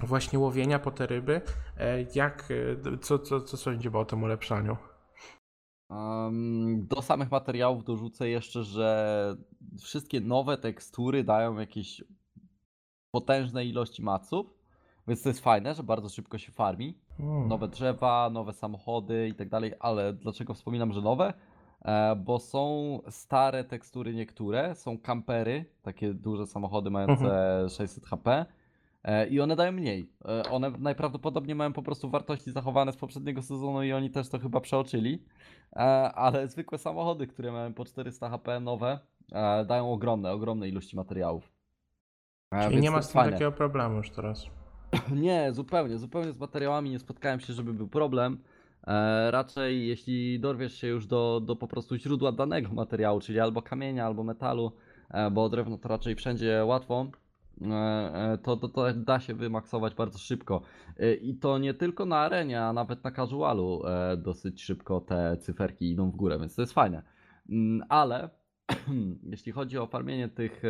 [0.00, 1.40] właśnie łowienia po te ryby.
[1.76, 2.48] E, Jak,
[2.92, 4.76] e, co, co, co sądzicie o tym ulepszaniu?
[6.76, 9.36] Do samych materiałów dorzucę jeszcze, że
[9.82, 12.04] wszystkie nowe tekstury dają jakieś
[13.10, 14.46] potężne ilości maców,
[15.08, 16.98] więc to jest fajne, że bardzo szybko się farmi.
[17.20, 17.48] Hmm.
[17.48, 21.32] Nowe drzewa, nowe samochody i tak dalej, ale dlaczego wspominam, że nowe?
[21.84, 28.46] E, bo są stare tekstury niektóre, są kampery, takie duże samochody mające 600 HP
[29.04, 30.12] e, i one dają mniej.
[30.24, 34.38] E, one najprawdopodobniej mają po prostu wartości zachowane z poprzedniego sezonu i oni też to
[34.38, 35.24] chyba przeoczyli,
[36.14, 38.98] ale zwykłe samochody, które mają po 400 HP nowe,
[39.66, 41.52] dają ogromne, ogromne ilości materiałów.
[42.62, 43.32] Czyli nie ma z tym fajne.
[43.32, 44.46] takiego problemu już teraz.
[45.26, 48.38] Nie, zupełnie, zupełnie z materiałami nie spotkałem się, żeby był problem.
[48.86, 53.62] E, raczej jeśli dorwiesz się już do, do po prostu źródła danego materiału, czyli albo
[53.62, 54.72] kamienia, albo metalu,
[55.10, 57.06] e, bo drewno to raczej wszędzie łatwo,
[57.62, 57.74] e,
[58.32, 60.62] e, to, to, to da się wymaksować bardzo szybko.
[60.96, 65.36] E, I to nie tylko na arenie, a nawet na casualu e, dosyć szybko te
[65.36, 67.02] cyferki idą w górę, więc to jest fajne.
[67.48, 68.30] Mm, Ale
[69.32, 70.62] jeśli chodzi o farmienie tych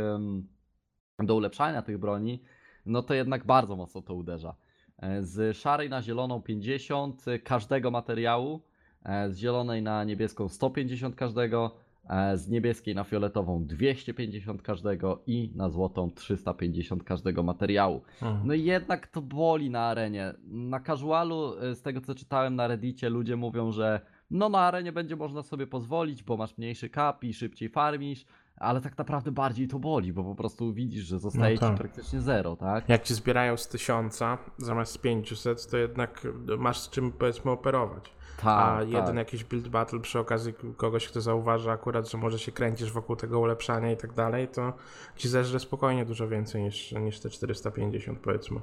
[1.19, 2.43] do ulepszania tych broni,
[2.87, 4.55] no to jednak bardzo mocno to uderza.
[4.99, 8.61] E, Z szarej na zieloną 50 każdego materiału,
[9.05, 11.77] e, z zielonej na niebieską 150 każdego,
[12.09, 18.03] e, z niebieskiej na fioletową 250 każdego i na złotą 350 każdego materiału.
[18.23, 18.47] Mhm.
[18.47, 20.35] No i jednak to boli na arenie.
[20.45, 24.01] Na casualu, e, z tego co czytałem na reddicie, ludzie mówią, że
[24.31, 28.25] no na arenie będzie można sobie pozwolić, bo masz mniejszy cap i szybciej farmisz,
[28.61, 31.71] ale tak naprawdę bardziej to boli, bo po prostu widzisz, że zostaje tak.
[31.71, 32.89] ci praktycznie zero, tak?
[32.89, 36.27] Jak ci zbierają z tysiąca zamiast z 500, to jednak
[36.59, 38.13] masz z czym powiedzmy operować.
[38.39, 39.17] A Tak, jeden tak.
[39.17, 43.41] jakiś build battle przy okazji kogoś, kto zauważy akurat, że może się kręcisz wokół tego
[43.41, 44.73] ulepszania i tak dalej, to
[45.17, 48.61] ci zeżre spokojnie dużo więcej niż, niż te 450 powiedzmy.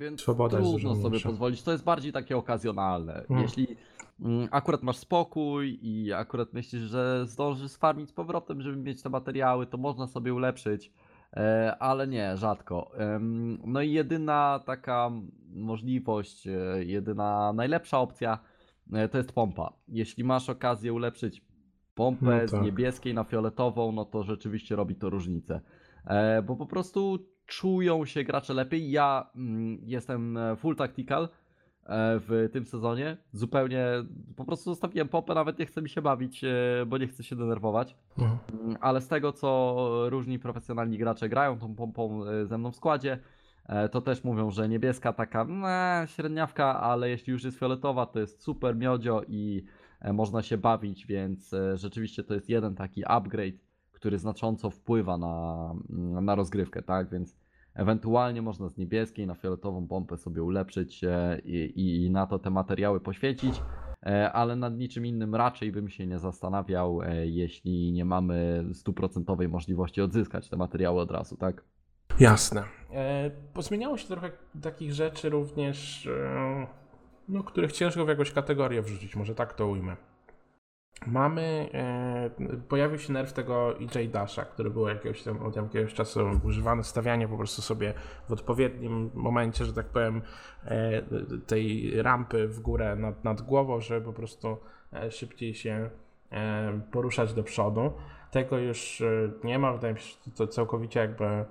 [0.00, 1.28] Więc Swoboda trudno sobie mniejsza.
[1.28, 1.62] pozwolić.
[1.62, 3.14] To jest bardziej takie okazjonalne.
[3.14, 3.40] Mhm.
[3.42, 3.76] Jeśli
[4.50, 9.66] akurat masz spokój i akurat myślisz, że zdążysz sfarmić z powrotem, żeby mieć te materiały,
[9.66, 10.92] to można sobie ulepszyć,
[11.36, 12.90] e, ale nie, rzadko.
[13.64, 15.10] No i jedyna taka
[15.54, 18.38] możliwość, e, jedyna najlepsza opcja
[18.92, 19.72] e, to jest pompa.
[19.88, 21.44] Jeśli masz okazję ulepszyć
[21.94, 22.62] pompę No z tak.
[22.62, 25.60] niebieskiej na fioletową, no to rzeczywiście robi to różnicę.
[26.46, 28.90] Bo po prostu czują się gracze lepiej.
[28.90, 31.28] Ja mm, jestem full tactical
[31.90, 33.16] w tym sezonie.
[33.32, 33.86] Zupełnie
[34.36, 36.48] po prostu zostawiłem pompę, nawet nie chce mi się bawić, e,
[36.86, 37.96] bo nie chcę się denerwować.
[38.18, 38.76] Mhm.
[38.80, 39.76] Ale z tego, co
[40.08, 43.18] różni profesjonalni gracze grają tą pompą e, ze mną w składzie,
[43.66, 48.20] e, to też mówią, że niebieska taka ne, średniawka, ale jeśli już jest fioletowa, to
[48.20, 49.64] jest super miodzio i
[50.00, 53.58] e, można się bawić, więc e, rzeczywiście to jest jeden taki upgrade,
[53.92, 55.74] który znacząco wpływa na,
[56.22, 57.10] na rozgrywkę, tak?
[57.10, 57.36] Więc
[57.78, 62.50] ewentualnie można z niebieskiej na fioletową pompę sobie ulepszyć e, i, i na to te
[62.50, 63.62] materiały poświęcić.
[64.06, 69.48] E, ale nad niczym innym raczej bym się nie zastanawiał, e, jeśli nie mamy stuprocentowej
[69.48, 71.64] możliwości odzyskać te materiały od razu, tak?
[72.20, 72.64] Jasne.
[72.90, 74.30] E, pozmieniało się trochę
[74.62, 76.66] takich rzeczy również, e,
[77.28, 79.96] no, których ciężko w jakąś kategorię wrzucić, może tak to ujmę.
[81.06, 82.30] Mamy, e,
[82.68, 87.28] pojawił się nerw tego EJ Dasha, który był jakiegoś tam, od jakiegoś czasu używany, stawianie
[87.28, 87.94] po prostu sobie
[88.28, 90.22] w odpowiednim momencie, że tak powiem,
[90.64, 91.02] e,
[91.46, 94.56] tej rampy w górę nad, nad głową, żeby po prostu
[94.92, 95.90] e, szybciej się
[96.92, 97.92] poruszać do przodu.
[98.30, 99.02] Tego już
[99.44, 101.44] nie ma, wydaje mi się, że to całkowicie jakby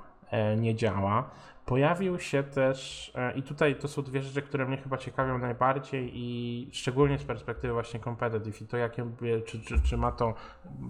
[0.57, 1.29] nie działa.
[1.67, 6.11] Pojawił się też, e, i tutaj to są dwie rzeczy, które mnie chyba ciekawią najbardziej
[6.13, 9.05] i szczególnie z perspektywy właśnie competitive i to jakie,
[9.45, 10.33] czy, czy, czy ma to,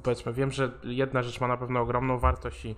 [0.04, 2.76] powiedzmy, wiem, że jedna rzecz ma na pewno ogromną wartość i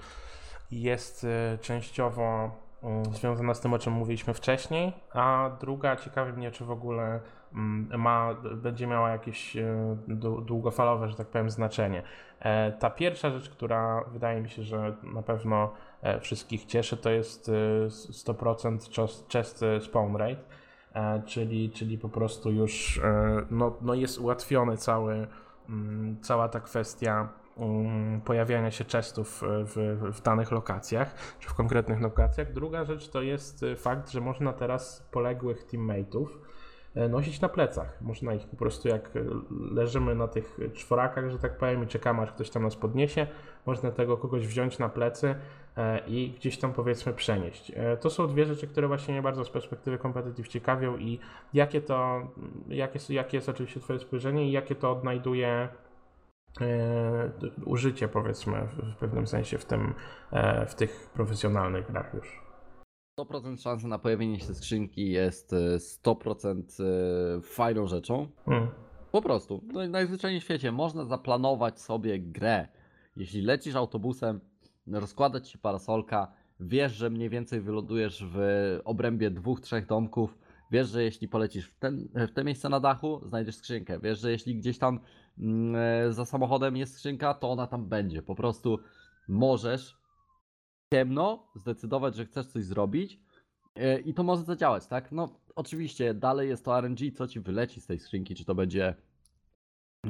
[0.72, 2.52] jest e, częściowo
[2.84, 7.20] mm, związana z tym, o czym mówiliśmy wcześniej, a druga ciekawi mnie, czy w ogóle
[7.54, 12.04] mm, ma, będzie miała jakieś e, dłu- długofalowe, że tak powiem, znaczenie.
[12.80, 15.74] Ta pierwsza rzecz, która wydaje mi się, że na pewno
[16.22, 17.52] wszystkich cieszy, to jest e,
[17.90, 20.42] 100% czas- chest spawn rate,
[20.94, 25.28] e, czyli, czyli po prostu już e, no, no jest ułatwiony cały,
[25.70, 32.02] mm, cała ta kwestia mm, pojawiania się chestów w, w danych lokacjach, czy w konkretnych
[32.02, 32.54] lokacjach.
[32.54, 36.40] Druga rzecz to jest e, fakt, że można teraz poległych teammateów
[36.96, 38.02] e, nosić na plecach.
[38.02, 39.20] Można ich po prostu jak e,
[39.72, 43.28] leżymy na tych czworakach, że tak powiem, i czekamy aż ktoś tam nas podniesie,
[43.70, 45.36] można tego kogoś wziąć na plecy
[45.78, 47.72] e, i gdzieś tam powiedzmy przenieść.
[47.76, 51.20] E, To są dwie rzeczy, które właśnie mnie bardzo z perspektywy competitive ciekawią i
[51.54, 52.28] jakie to,
[52.68, 55.70] jakie, jakie jest oczywiście twoje spojrzenie i jakie to odnajduje
[56.62, 57.32] e,
[57.66, 59.94] użycie powiedzmy w, pewnym sensie w tym,
[60.68, 62.50] w tych profesjonalnych grach już.
[63.20, 68.28] 100% szansy na pojawienie się skrzynki jest e, 100% e, fajną rzeczą.
[68.48, 68.68] Mm.
[69.12, 72.68] Po prostu, no, najzwyczajniej w świecie można zaplanować sobie grę.
[73.20, 74.40] Jeśli lecisz autobusem,
[74.88, 78.40] rozkładać ci parasolka, wiesz, że mniej więcej wylądujesz w
[78.86, 80.38] obrębie dwóch, trzech domków,
[80.72, 84.32] wiesz, że jeśli polecisz w, ten, w te miejsce na dachu, znajdziesz skrzynkę, wiesz, że
[84.32, 85.00] jeśli gdzieś tam
[85.40, 88.22] mm, e, za samochodem jest skrzynka, to ona tam będzie.
[88.22, 88.80] Po prostu
[89.28, 89.98] możesz
[90.94, 93.20] ciemno zdecydować, że chcesz coś zrobić
[93.76, 95.12] e, i to może zadziałać, tak?
[95.12, 98.96] No, oczywiście dalej jest to RNG, co ci wyleci z tej skrzynki, czy to będzie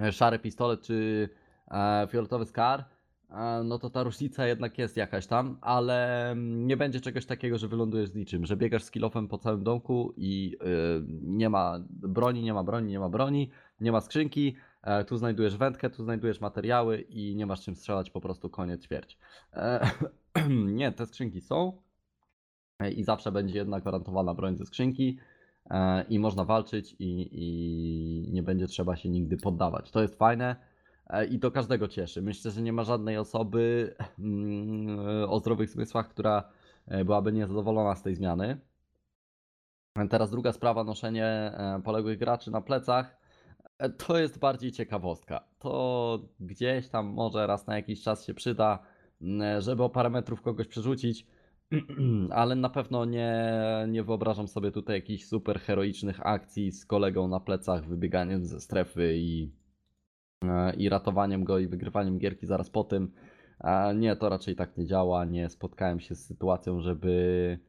[0.02, 1.30] e, szary pistolet, czy
[1.72, 2.99] e, fioletowy skar,
[3.64, 7.68] no to ta różnica jednak jest jakaś tam, ale mm, nie będzie czegoś takiego, że
[7.68, 10.66] wylądujesz z niczym, że biegasz z kilofem po całym domku i e,
[11.22, 13.50] nie ma broni, nie ma broni, nie ma broni,
[13.82, 18.10] nie ma skrzynki, e, tu znajdujesz wędkę, tu znajdujesz materiały i nie masz czym strzelać,
[18.10, 19.18] po prostu koniec ćwierć.
[19.54, 19.90] E,
[20.80, 21.82] nie, te skrzynki są
[22.80, 25.18] e, i zawsze będzie jedna gwarantowana broń ze skrzynki
[26.10, 29.92] i można walczyć i, i nie będzie trzeba się nigdy poddawać.
[29.92, 30.56] To jest fajne
[31.30, 32.22] i to każdego cieszy.
[32.22, 35.00] Myślę, że nie ma żadnej osoby mm,
[35.30, 36.52] o zdrowych zmysłach, która
[36.88, 38.62] e, byłaby niezadowolona z tej zmiany.
[39.96, 43.18] E, Teraz druga sprawa, noszenie e, poległych graczy na plecach.
[43.78, 45.44] E, To jest bardziej ciekawostka.
[45.60, 48.80] To gdzieś tam może raz na jakiś czas się przyda,
[49.22, 51.28] mm, żeby o parę metrów kogoś przerzucić,
[52.32, 53.44] ale na pewno nie,
[53.88, 59.18] nie wyobrażam sobie tutaj jakichś super heroicznych akcji z kolegą na plecach, wybieganiem ze strefy
[59.18, 59.69] i, e,
[60.78, 63.12] i ratowaniem go i wygrywaniem gierki zaraz po tym.
[63.96, 65.26] Nie, to raczej tak nie działa.
[65.26, 67.60] Nie spotkałem się z sytuacją, żeby,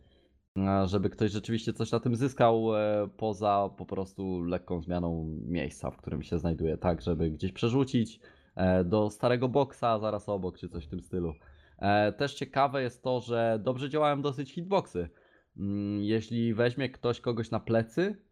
[0.58, 5.90] e, żeby ktoś rzeczywiście coś na tym zyskał, e, poza po prostu lekką zmianą miejsca,
[5.90, 8.20] w którym się znajduje, tak, żeby gdzieś przerzucić
[8.56, 11.34] e, do starego boksa zaraz obok, czy coś w tym stylu.
[11.78, 15.08] E, Też ciekawe jest to, że dobrze działają dosyć hitboxy.
[15.56, 18.29] Mm, Jeśli weźmie ktoś kogoś na plecy, e,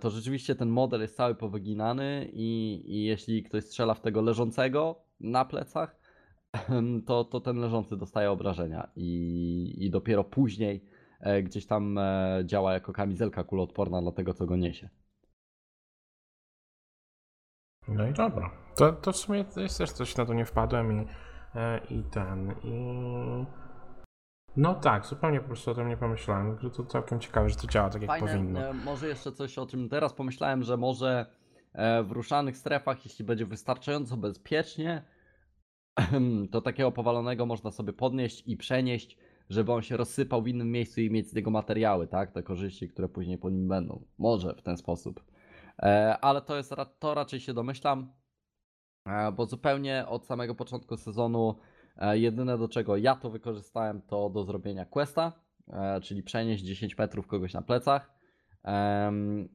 [0.00, 5.04] to rzeczywiście ten model jest cały powyginany i, i jeśli ktoś strzela w tego leżącego
[5.20, 6.00] na plecach,
[7.06, 10.84] to, to ten leżący dostaje obrażenia i, i dopiero później
[11.20, 14.88] e, gdzieś tam e, działa jako kamizelka kuloodporna dla tego, co go niesie.
[17.88, 18.50] No i dobra.
[18.76, 21.06] To, to w sumie jest też coś, na to nie wpadłem i,
[21.54, 23.59] e, i ten, i...
[24.56, 27.66] No tak, zupełnie po prostu o tym nie pomyślałem, że to całkiem ciekawe, że to
[27.66, 28.60] działa tak jak powinno.
[28.60, 31.26] e, może jeszcze coś o czym teraz pomyślałem, że może
[31.72, 35.02] e, w ruszanych strefach, jeśli będzie wystarczająco bezpiecznie,
[36.52, 39.18] to takiego powalonego można sobie podnieść i przenieść,
[39.50, 42.32] żeby on się rozsypał w innym miejscu i mieć z niego materiały, tak?
[42.32, 44.04] Te korzyści, które później po nim będą.
[44.18, 45.24] Może w ten sposób.
[45.82, 48.12] E, ale to jest to raczej się domyślam,
[49.36, 51.58] bo zupełnie od samego początku sezonu
[52.12, 55.32] jedyne do czego ja to wykorzystałem to do zrobienia questa,
[55.68, 58.20] e, czyli przenieść 10 metrów kogoś na plecach.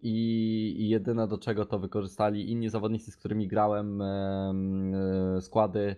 [0.01, 5.95] I, jedyne do czego to wykorzystali inni zawodnicy, z którymi grałem em, e, składy,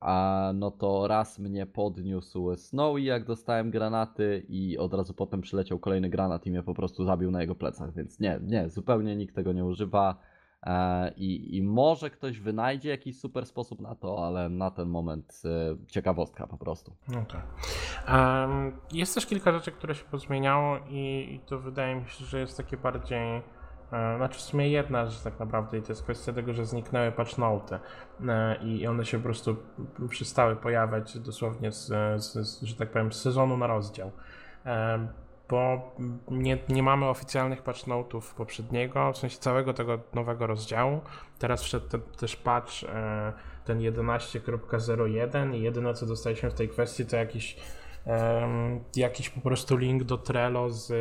[0.00, 5.78] a no to raz mnie podniósł Snowy, jak dostałem granaty, i od razu potem przyleciał
[5.78, 7.94] kolejny granat i mnie po prostu zabił na jego plecach.
[7.94, 10.16] Więc nie, nie, zupełnie nikt tego nie używa.
[10.66, 15.42] E, I, I może ktoś wynajdzie jakiś super sposób na to, ale na ten moment
[15.44, 16.96] e, ciekawostka po prostu.
[17.28, 17.46] Tak.
[18.08, 22.40] Um, jest też kilka rzeczy, które się pozmieniało i, i to wydaje mi się, że
[22.40, 23.42] jest takie bardziej e,
[24.16, 27.36] znaczy w sumie jedna rzecz tak naprawdę i to jest kwestia tego, że zniknęły patch
[28.62, 29.56] i one się po prostu
[30.08, 31.86] przestały pojawiać dosłownie z,
[32.22, 34.10] z, z że tak powiem z sezonu na rozdział
[35.48, 35.90] bo
[36.30, 41.00] nie, nie mamy oficjalnych patch note'ów poprzedniego, w sensie całego tego nowego rozdziału.
[41.38, 43.32] Teraz wszedł ten, też patch e,
[43.64, 47.56] ten 11.01 i jedyne co dostaliśmy w tej kwestii to jakiś
[48.96, 50.92] jakiś po prostu link do Trello z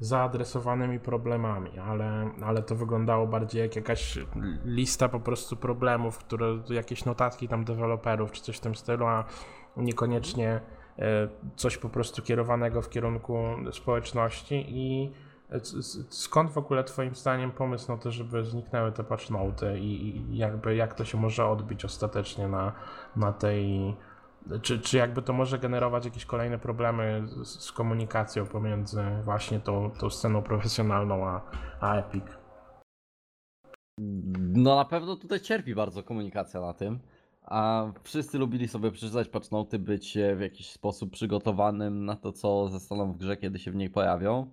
[0.00, 4.18] zaadresowanymi problemami, ale, ale to wyglądało bardziej jak jakaś
[4.64, 9.24] lista po prostu problemów, które jakieś notatki tam deweloperów czy coś w tym stylu, a
[9.76, 10.60] niekoniecznie
[11.56, 13.36] coś po prostu kierowanego w kierunku
[13.72, 15.12] społeczności i
[16.08, 20.76] skąd w ogóle twoim zdaniem pomysł na to, żeby zniknęły te patch note i jakby
[20.76, 22.72] jak to się może odbić ostatecznie na,
[23.16, 23.96] na tej
[24.62, 29.90] czy, czy jakby to może generować jakieś kolejne problemy z, z komunikacją pomiędzy właśnie tą,
[29.90, 31.40] tą sceną profesjonalną a,
[31.80, 32.24] a Epic?
[34.52, 37.00] No na pewno tutaj cierpi bardzo komunikacja na tym.
[37.46, 43.12] A wszyscy lubili sobie przeczytać patchnoty, być w jakiś sposób przygotowanym na to, co zostaną
[43.12, 44.50] w grze, kiedy się w niej pojawią.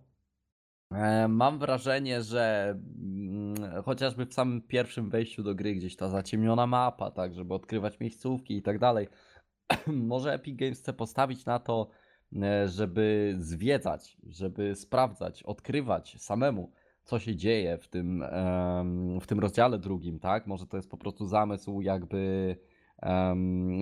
[0.92, 6.68] E, mam wrażenie, że mm, chociażby w samym pierwszym wejściu do gry gdzieś ta zaciemniona
[6.68, 9.08] mapa, tak, żeby odkrywać miejscówki i tak dalej,
[9.88, 11.90] może Epic Games chce postawić na to,
[12.42, 16.72] e, żeby zwiedzać, żeby sprawdzać, odkrywać samemu,
[17.04, 18.24] co się dzieje w tym,
[19.22, 20.48] w tym rozdziale drugim, tak?
[20.48, 22.58] Może to jest po prostu zamysł jakby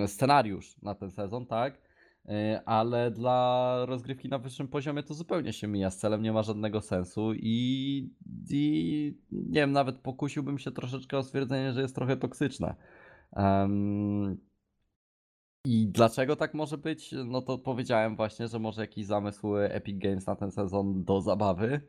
[0.07, 1.81] scenariusz na ten sezon, tak?
[2.25, 6.43] E, ale dla rozgrywki na wyższym poziomie to zupełnie się mija z celem, nie ma
[6.43, 8.09] żadnego sensu i,
[8.49, 12.75] i nie wiem, nawet pokusiłbym się troszeczkę o stwierdzenie, że jest trochę toksyczne.
[13.35, 14.37] Um,
[15.65, 17.15] I dlaczego tak może być?
[17.25, 21.81] No to powiedziałem właśnie, że może jakiś zamysł Epic Games na ten sezon do zabawy,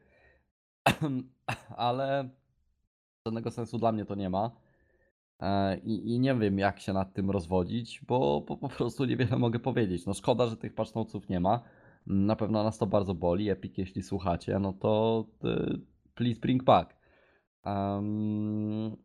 [1.77, 2.29] ale
[3.27, 4.51] żadnego sensu dla mnie to nie ma.
[5.43, 9.39] E, I, I nie wiem, jak się nad tym rozwodzić, bo, bo po prostu niewiele
[9.47, 10.07] mogę powiedzieć.
[10.07, 11.63] No szkoda, że tych patchnotesów nie ma.
[12.07, 13.51] Na pewno nas to bardzo boli.
[13.51, 15.81] Epic, jeśli słuchacie, no to y,
[16.15, 16.97] please bring back.
[17.65, 18.97] Um,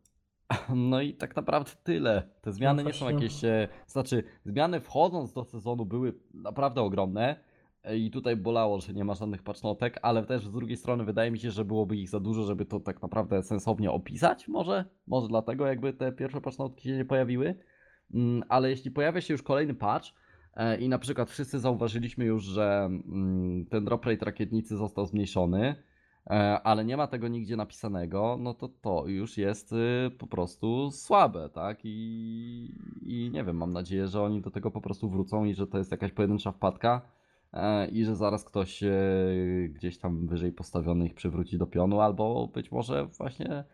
[0.90, 2.22] no i tak naprawdę tyle.
[2.40, 3.44] Te zmiany nie są jakieś.
[3.44, 7.47] E, znaczy, zmiany wchodząc do sezonu były naprawdę ogromne.
[7.96, 11.38] I tutaj bolało, że nie ma żadnych patchnotek, ale też z drugiej strony wydaje mi
[11.38, 14.48] się, że byłoby ich za dużo, żeby to tak naprawdę sensownie opisać.
[14.48, 17.54] Może, może dlatego jakby te pierwsze patchnotki się nie pojawiły.
[18.14, 20.08] Mm, ale jeśli pojawia się już kolejny patch
[20.54, 25.74] e, i na przykład wszyscy zauważyliśmy już, że mm, ten drop rate rakietnicy został zmniejszony,
[26.26, 30.90] e, ale nie ma tego nigdzie napisanego, no to to już jest y, po prostu
[30.90, 31.78] słabe, tak?
[31.84, 35.66] I, I nie wiem, mam nadzieję, że oni do tego po prostu wrócą i że
[35.66, 37.17] to jest jakaś pojedyncza wpadka
[37.92, 38.90] i że zaraz ktoś e,
[39.68, 43.64] gdzieś tam wyżej postawiony ich przywróci do pionu, albo być może właśnie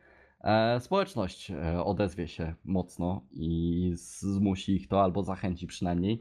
[0.40, 1.52] e, społeczność
[1.84, 6.18] odezwie się mocno i zmusi ich to, albo zachęci przynajmniej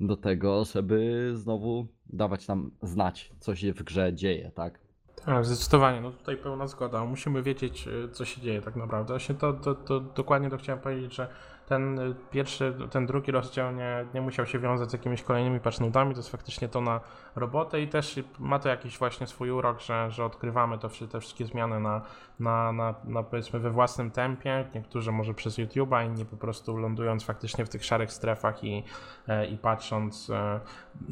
[0.00, 4.86] do tego, żeby znowu dawać nam znać, co się w grze dzieje, tak?
[5.24, 6.00] Tak, zdecydowanie.
[6.00, 7.04] No tutaj pełna zgoda.
[7.04, 9.12] Musimy wiedzieć, co się dzieje tak naprawdę.
[9.12, 11.28] Właśnie to, to, to dokładnie to chciałem powiedzieć, że
[11.66, 16.18] ten pierwszy, ten drugi rozdział nie, nie musiał się wiązać z jakimiś kolejnymi patchnotami, to
[16.18, 17.00] jest faktycznie to na
[17.36, 21.46] robotę i też ma to jakiś właśnie swój urok, że, że odkrywamy to, te wszystkie
[21.46, 22.02] zmiany na,
[22.40, 27.24] na, na, na powiedzmy we własnym tempie, niektórzy może przez YouTube'a, inni po prostu lądując
[27.24, 28.84] faktycznie w tych szarych strefach i,
[29.28, 30.60] e, i patrząc e,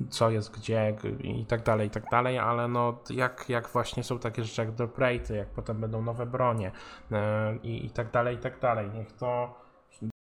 [0.09, 4.19] co jest gdzie i tak dalej, i tak dalej, ale no jak, jak właśnie są
[4.19, 6.73] takie rzeczy jak drop rate, jak potem będą nowe bronie
[7.13, 9.64] e, i, i tak dalej, i tak dalej, niech to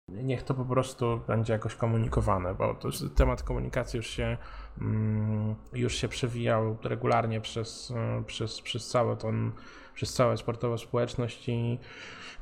[0.08, 4.36] niech to po prostu będzie jakoś komunikowane, bo to temat komunikacji już się,
[4.80, 7.92] mm, już się przewijał regularnie przez,
[8.26, 9.52] przez, przez całe ten,
[9.94, 11.78] przez całą sportową społeczność i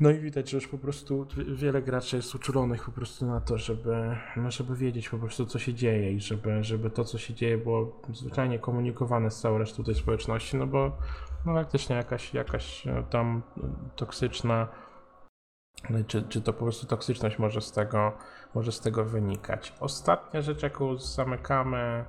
[0.01, 3.59] no i widać, że już po prostu wiele graczy jest uczulonych po prostu na to,
[3.59, 7.35] żeby, no żeby wiedzieć po prostu co się dzieje i żeby, żeby to co się
[7.35, 10.99] dzieje było zwyczajnie komunikowane z całą resztą tej społeczności, no bo
[11.47, 13.43] no faktycznie jakaś, jakaś tam
[13.97, 14.69] toksyczna
[16.07, 18.13] czy, czy to po prostu toksyczność może z tego,
[18.55, 19.73] może z tego wynikać.
[19.81, 22.05] Ostatnia rzecz, jaką zamykamy,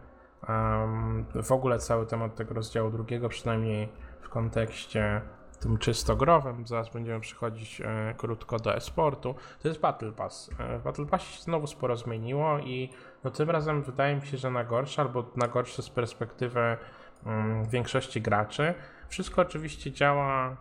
[0.50, 3.90] um, w ogóle cały temat tego rozdziału drugiego, przynajmniej
[4.22, 5.22] w kontekście
[5.60, 10.50] tym czysto growym, zaraz będziemy przechodzić e, krótko do e-sportu, to jest Battle Pass.
[10.60, 12.90] E, Battle Passie się znowu sporo zmieniło i
[13.24, 16.78] no, tym razem wydaje mi się, że na gorsze albo na gorsze z perspektywy
[17.26, 18.74] um, większości graczy.
[19.10, 20.58] Wszystko oczywiście działa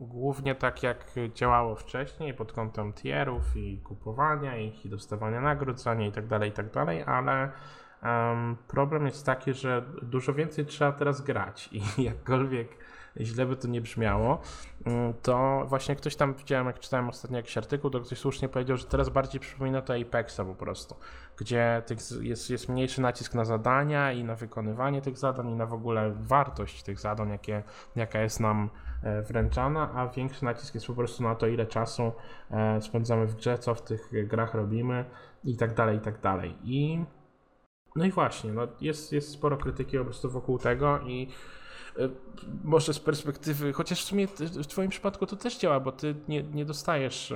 [0.00, 5.94] głównie tak jak działało wcześniej pod kątem tierów i kupowania ich i dostawania nagród za
[5.94, 7.52] nie i tak tak dalej, ale
[8.02, 11.68] um, problem jest taki, że dużo więcej trzeba teraz grać.
[11.72, 12.68] I jakkolwiek
[13.20, 14.40] źle by to nie brzmiało,
[14.86, 18.76] mm, to właśnie ktoś tam, widziałem jak czytałem ostatnio jakiś artykuł, to ktoś słusznie powiedział,
[18.76, 20.96] że teraz bardziej przypomina to Apexa po prostu,
[21.36, 21.82] gdzie
[22.20, 26.12] jest, jest mniejszy nacisk na zadania i na wykonywanie tych zadań i na w ogóle
[26.20, 27.62] wartość tych zadań, jakie,
[27.96, 28.70] jaka jest nam
[29.22, 32.12] wręczana, a większy nacisk jest po prostu na to, ile czasu
[32.50, 35.04] e, spędzamy w grze, co w tych grach robimy
[35.44, 36.56] i tak dalej, i tak dalej.
[36.64, 37.04] I
[37.96, 41.28] no i właśnie, no jest, jest sporo krytyki po prostu wokół tego i
[41.98, 42.08] E,
[42.64, 44.26] może z perspektywy, chociaż w sumie
[44.62, 47.34] w Twoim przypadku to też działa, bo Ty nie, nie dostajesz.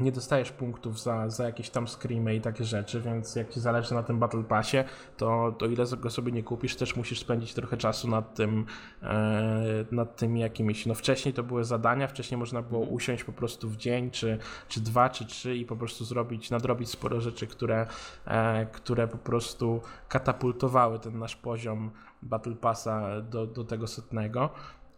[0.00, 3.94] Nie dostajesz punktów za, za jakieś tam screamy i takie rzeczy, więc jak ci zależy
[3.94, 4.76] na tym Battle Passie,
[5.16, 8.66] to, to ile go sobie nie kupisz, też musisz spędzić trochę czasu nad tym,
[9.02, 13.68] e, nad tymi jakimiś, no wcześniej to były zadania, wcześniej można było usiąść po prostu
[13.68, 14.38] w dzień, czy,
[14.68, 17.86] czy dwa, czy trzy i po prostu zrobić, nadrobić sporo rzeczy, które,
[18.26, 21.90] e, które po prostu katapultowały ten nasz poziom
[22.22, 24.50] Battle Passa do, do tego setnego.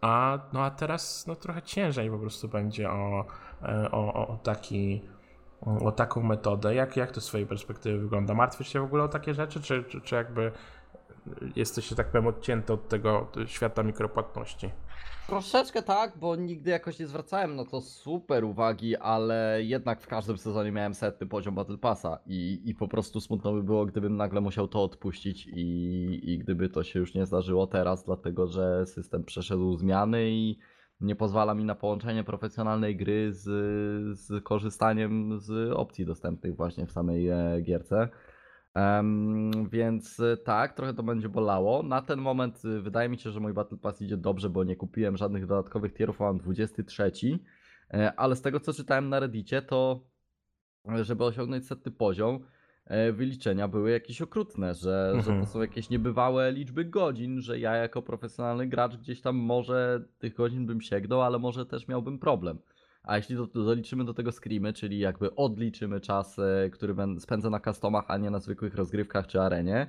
[0.03, 3.25] A, no a teraz no, trochę ciężej po prostu będzie o,
[3.91, 5.01] o, o, taki,
[5.61, 6.75] o taką metodę.
[6.75, 8.33] Jak, jak to z swojej perspektywy wygląda?
[8.33, 10.51] Martwisz się w ogóle o takie rzeczy, czy, czy, czy jakby
[11.55, 14.69] jesteś, tak powiem, odcięty od tego świata mikropłatności?
[15.27, 20.37] Troszeczkę tak, bo nigdy jakoś nie zwracałem na to super uwagi, ale jednak w każdym
[20.37, 24.41] sezonie miałem setny poziom Battle Passa i, i po prostu smutno by było, gdybym nagle
[24.41, 29.23] musiał to odpuścić i, i gdyby to się już nie zdarzyło teraz, dlatego że system
[29.23, 30.59] przeszedł zmiany i
[31.03, 33.43] nie pozwala mi na połączenie profesjonalnej gry z,
[34.19, 38.09] z korzystaniem z opcji dostępnych właśnie w samej e, gierce.
[38.75, 41.83] Um, więc y, tak, trochę to będzie bolało.
[41.83, 44.75] Na ten moment y, wydaje mi się, że mój Battle Pass idzie dobrze, bo nie
[44.75, 47.11] kupiłem żadnych dodatkowych tierów, mam 23.
[47.93, 50.07] E, ale z tego co czytałem na Reddicie, to
[50.89, 52.39] e, żeby osiągnąć setny poziom, e,
[53.13, 55.21] wyliczenia były jakieś okrutne, że, mhm.
[55.21, 55.45] że to mhm.
[55.45, 60.65] są jakieś niebywałe liczby godzin, że ja jako profesjonalny gracz gdzieś tam może tych godzin
[60.65, 62.59] bym sięgnął, ale może też miałbym problem.
[63.03, 67.59] A jeśli do, doliczymy do tego screamy, czyli jakby odliczymy czas, e, który spędzę na
[67.59, 69.87] customach, a nie na zwykłych rozgrywkach czy arenie,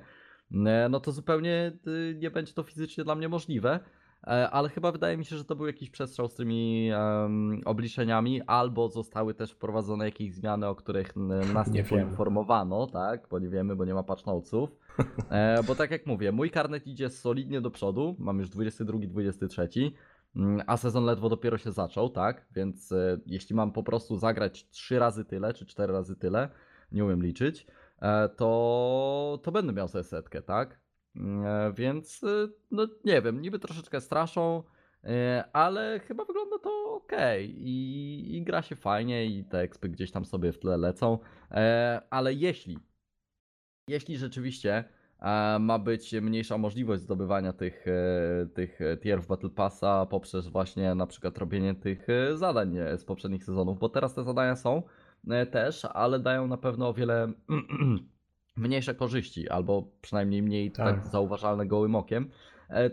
[0.65, 1.71] e, no to zupełnie
[2.15, 3.79] nie będzie to fizycznie dla mnie możliwe.
[4.27, 8.41] E, ale chyba wydaje mi się, że to był jakiś przestrzał z tymi um, obliczeniami,
[8.41, 11.13] albo zostały też wprowadzone jakieś zmiany, o których
[11.53, 13.27] nas nie, nie poinformowano, tak?
[13.29, 14.69] Bo nie wiemy, bo nie ma patch notesów.
[15.29, 19.69] E, bo tak jak mówię, mój karnet idzie solidnie do przodu, mam już 22, 23.
[20.35, 22.45] Mm, a sezon ledwo dopiero się zaczął, tak?
[22.51, 26.49] Więc e, jeśli mam po prostu zagrać 3 razy tyle, czy 4 razy tyle,
[26.91, 27.67] nie umiem liczyć,
[28.01, 30.79] e, to, to będę miał sobie setkę, tak?
[31.17, 32.21] E, więc
[32.71, 34.63] no nie wiem, niby troszeczkę straszą,
[35.53, 37.11] ale chyba wygląda to ok
[37.41, 41.19] I, i gra się fajnie i te expy gdzieś tam sobie w tle lecą,
[42.09, 42.79] ale jeśli
[43.87, 44.83] jeśli rzeczywiście
[45.59, 51.37] ma być mniejsza możliwość zdobywania tych, e, tych tierów Battle Passa poprzez właśnie na przykład
[51.37, 54.83] robienie tych e, zadań e, z poprzednich sezonów, bo teraz te zadania są
[55.51, 57.31] też, ale dają na pewno o wiele
[58.57, 60.95] mniejsze korzyści, albo przynajmniej mniej tak.
[60.95, 62.29] tak zauważalne gołym okiem,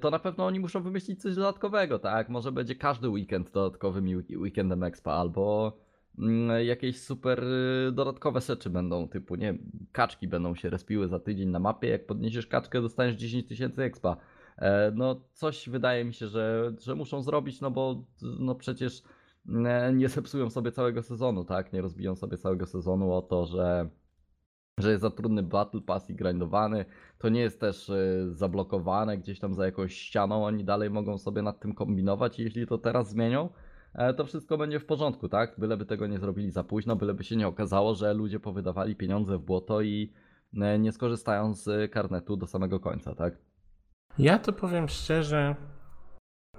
[0.01, 2.29] to na pewno oni muszą wymyślić coś dodatkowego, tak?
[2.29, 5.73] Może będzie każdy weekend dodatkowym weekendem expa, albo
[6.19, 9.59] Mm, jakieś super y, dodatkowe rzeczy będą, typu nie
[9.93, 14.17] kaczki będą się respiły za tydzień na mapie, jak podniesiesz kaczkę dostaniesz 10 tysięcy expa.
[14.59, 19.03] E, no coś wydaje mi się, że, że muszą zrobić, no bo no przecież
[19.49, 21.73] mm, nie zepsują sobie całego sezonu, tak?
[21.73, 23.89] Nie rozbiją sobie całego sezonu o to, że
[24.83, 26.85] że jest za trudny battle pass i grindowany,
[27.18, 31.43] to nie jest też y, zablokowane gdzieś tam za jakąś ścianą, oni dalej mogą sobie
[31.43, 33.49] nad tym kombinować i jeśli to teraz zmienią,
[33.95, 35.55] E, to wszystko będzie w porządku, tak?
[35.59, 39.43] Byleby tego nie zrobili za późno, byleby się nie okazało, że ludzie powydawali pieniądze w
[39.43, 40.12] błoto i
[40.61, 43.35] e, nie skorzystają z karnetu do samego końca, tak?
[44.18, 45.57] Ja to powiem szczerze,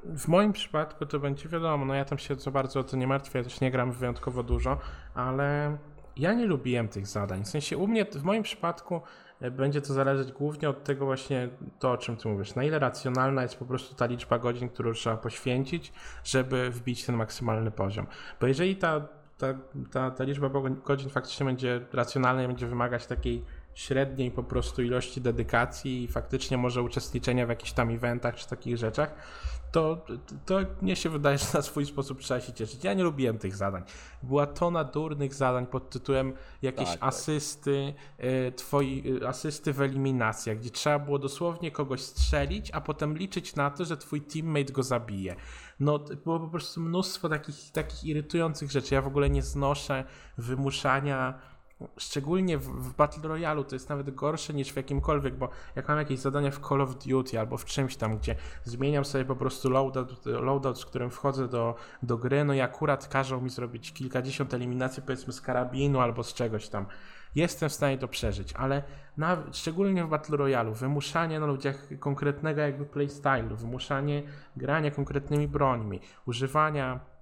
[0.03, 3.07] w moim przypadku to będzie wiadomo, no ja tam się za bardzo o to nie
[3.07, 4.77] martwię, ja też nie gram wyjątkowo dużo,
[5.13, 5.77] ale
[6.17, 7.43] ja nie lubiłem tych zadań.
[7.43, 9.01] W sensie u mnie, w moim przypadku
[9.43, 11.49] E, będzie to zależeć głównie od tego właśnie
[11.79, 12.55] to, o czym ty mówisz.
[12.55, 15.93] Na ile racjonalna jest po prostu ta liczba godzin, którą trzeba poświęcić,
[16.23, 18.07] żeby wbić ten maksymalny poziom.
[18.41, 19.07] Bo jeżeli ta,
[19.37, 19.47] ta,
[19.91, 20.49] ta, ta liczba
[20.85, 23.43] godzin faktycznie będzie racjonalna i będzie wymagać takiej
[23.73, 28.77] średniej po prostu ilości dedykacji i faktycznie może uczestniczenia w jakichś tam eventach czy takich
[28.77, 29.15] rzeczach,
[29.73, 30.05] to,
[30.45, 32.83] to mnie się wydaje, że na swój sposób trzeba się cieszyć.
[32.83, 33.83] Ja nie lubiłem tych zadań.
[34.23, 37.09] Była tona durnych zadań pod tytułem jakieś Tak, tak.
[37.09, 37.93] asysty,
[38.47, 43.55] y, twoi, y, asysty w eliminacjach, gdzie trzeba było dosłownie kogoś strzelić, a potem liczyć
[43.55, 45.35] na to, że twój teammate go zabije.
[45.79, 48.95] No, było po prostu mnóstwo takich, takich irytujących rzeczy.
[48.95, 50.03] Ja w ogóle nie znoszę
[50.37, 51.39] wymuszania
[51.97, 55.97] Szczególnie w, w Battle Royale to jest nawet gorsze niż w jakimkolwiek, bo jak mam
[55.97, 59.69] jakieś zadania w Call of Duty albo w czymś tam, gdzie zmieniam sobie po prostu
[59.69, 64.53] loadout, loadout z którym wchodzę do, do gry, no i akurat każą mi zrobić kilkadziesiąt
[64.53, 66.85] eliminacji powiedzmy z karabinu albo z czegoś tam.
[67.35, 68.83] Jestem w stanie to przeżyć, ale
[69.17, 74.23] nawet, szczególnie w Battle Royale, wymuszanie na ludziach konkretnego jakby playstylu, wymuszanie
[74.57, 77.12] grania konkretnymi brońmi, używania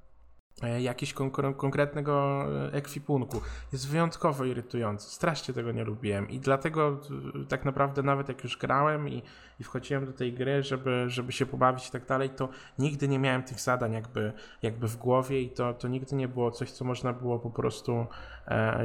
[0.80, 3.41] jakiegoś konkre- konkretnego e, ekwipunku
[3.72, 5.10] jest wyjątkowo irytujący.
[5.10, 6.99] Strasznie tego nie lubiłem i dlatego
[7.43, 9.24] y, tak naprawdę nawet jak już grałem i,
[9.60, 12.49] i wchodziłem do tej gry, żeby, żeby się pobawić i tak dalej, to
[12.80, 16.52] nigdy nie miałem tych zadań jakby, jakby w głowie i to, to nigdy nie było
[16.52, 18.06] coś, co można było po prostu e,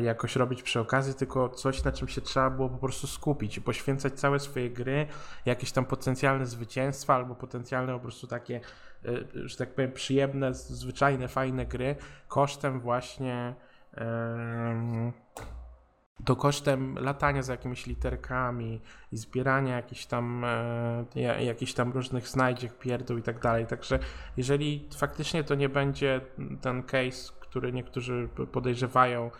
[0.03, 3.63] jakoś robić przy okazji, tylko coś, na czym się trzeba było po prostu skupić i
[3.63, 5.07] poświęcać całe swoje gry,
[5.47, 8.61] jakieś tam potencjalne zwycięstwa albo potencjalne po prostu takie,
[9.05, 9.11] e,
[9.49, 11.97] że tak powiem, przyjemne, zwyczajne, fajne gry
[12.29, 13.55] kosztem właśnie
[16.25, 18.81] to kosztem latania za jakimiś literkami
[19.13, 23.67] i zbierania jakichś tam, e, ja- jakichś tam różnych znajdziek, pierdół i tak dalej.
[23.67, 23.99] Także
[24.37, 26.21] jeżeli faktycznie to nie będzie
[26.61, 29.31] ten case, który niektórzy podejrzewają, e,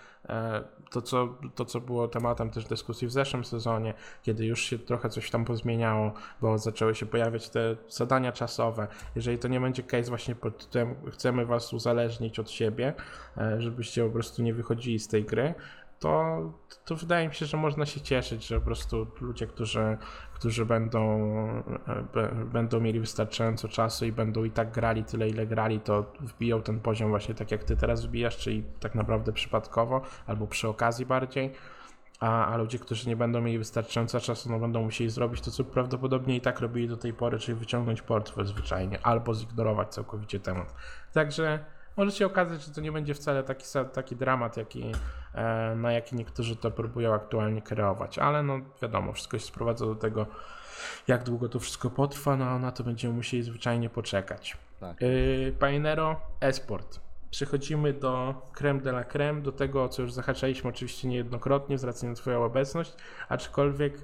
[0.91, 5.09] to co, to co było tematem też dyskusji w zeszłym sezonie, kiedy już się trochę
[5.09, 8.87] coś tam pozmieniało, bo zaczęły się pojawiać te zadania czasowe.
[9.17, 12.95] Jeżeli to nie będzie case właśnie pod tytułem chcemy was uzależnić od siebie,
[13.37, 15.55] e, żebyście po prostu nie wychodzili z tej gry,
[15.99, 16.41] to,
[16.85, 19.99] to wydaje mi się, że można się cieszyć, że po prostu ludzie, którzy,
[20.35, 21.29] którzy będą,
[22.17, 26.63] e, będą mieli wystarczająco czasu i będą i tak grali tyle, ile grali, to wbiją
[26.63, 31.07] ten poziom właśnie tak jak ty teraz wbijasz, czyli tak naprawdę przypadkowo albo przy okazji
[31.07, 31.53] bardziej.
[32.21, 35.65] A, a ludzie, którzy nie będą mieli wystarczająco czasu, no będą musieli zrobić to, co
[35.65, 40.75] prawdopodobnie i tak robili do tej pory, czyli wyciągnąć portfel zwyczajnie, albo zignorować całkowicie temat.
[41.13, 41.65] Także
[41.97, 44.93] może się okazać, że to nie będzie wcale taki, taki dramat, jaki,
[45.35, 49.95] e, na jaki niektórzy to próbują aktualnie kreować, ale no wiadomo, wszystko się sprowadza do
[49.95, 50.27] tego,
[51.09, 54.57] jak długo to wszystko potrwa, no na to będziemy musieli zwyczajnie poczekać.
[54.81, 55.01] Tak.
[55.01, 57.01] Yy, Painero, esport.
[57.31, 61.85] Przechodzimy do creme de la creme, do tego, o co już zahaczaliśmy oczywiście niejednokrotnie z
[61.85, 62.95] racji na Twoją obecność,
[63.29, 63.99] aczkolwiek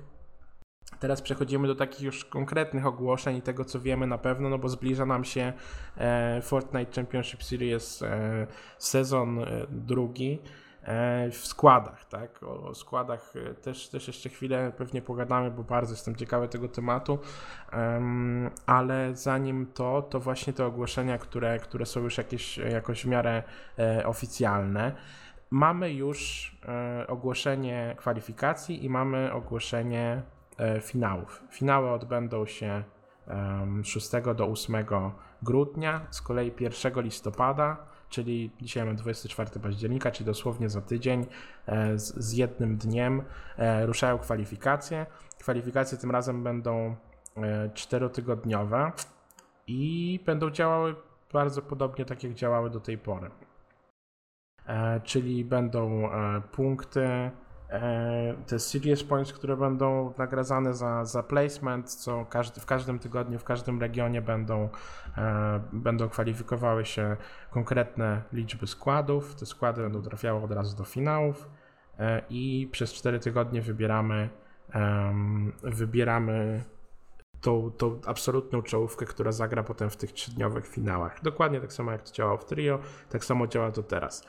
[1.01, 4.68] teraz przechodzimy do takich już konkretnych ogłoszeń i tego, co wiemy na pewno, no bo
[4.68, 5.53] zbliża nam się
[5.97, 8.47] e, Fortnite Championship Series e,
[8.78, 10.39] sezon e, drugi
[11.30, 12.43] w składach, tak?
[12.43, 17.18] O, składach też, też jeszcze chwilę pewnie pogadamy, bo bardzo jestem ciekawy tego tematu.
[17.72, 23.07] Em, ale zanim to, to właśnie te ogłoszenia, które, które są już jakieś, jakoś w
[23.07, 23.43] miarę
[23.78, 24.93] e, oficjalne.
[25.51, 30.22] Mamy już e, ogłoszenie kwalifikacji i mamy ogłoszenie
[30.81, 31.43] finałów.
[31.51, 32.85] Finały odbędą się
[33.27, 34.77] em, 6 do 8
[35.43, 37.77] grudnia, z kolei 1 listopada,
[38.09, 41.27] czyli dzisiaj mamy 24 października, czyli dosłownie za tydzień,
[41.67, 43.23] e, z, z jednym dniem
[43.57, 45.07] e, ruszają kwalifikacje.
[45.41, 46.97] Kwalifikacje tym razem będą
[47.37, 48.93] e, czterotygodniowe
[49.67, 50.95] i będą działały
[51.33, 53.31] bardzo podobnie tak jak działały do tej pory.
[54.67, 57.31] E, czyli będą e, punkty, e,
[58.47, 63.45] te serious points, które będą nagradzane za, za placement, co każdy, w każdym tygodniu, w
[63.45, 64.68] każdym regionie będą,
[65.18, 67.16] e, będą kwalifikowały się
[67.51, 69.35] konkretne liczby składów.
[69.35, 71.49] Te składy będą trafiały od razu do finałów
[71.99, 74.29] e, i przez 4 tygodnie wybieramy,
[74.73, 76.64] em, wybieramy
[77.41, 81.23] tą, tą absolutną czołówkę, która zagra potem w tych trzydniowych finałach.
[81.23, 84.27] Dokładnie tak samo jak to działało w trio, tak samo działa to teraz.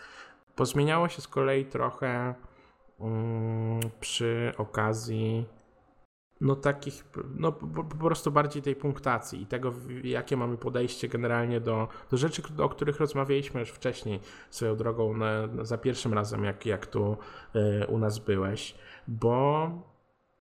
[0.56, 2.36] Pozmieniało się z kolei trochę
[4.00, 5.46] przy okazji
[6.44, 9.74] no takich, no po, po prostu bardziej tej punktacji i tego,
[10.04, 15.48] jakie mamy podejście generalnie do, do rzeczy, o których rozmawialiśmy już wcześniej swoją drogą na,
[15.48, 17.18] na, za pierwszym razem, jak, jak tu
[17.56, 18.76] y, u nas byłeś,
[19.07, 19.70] bo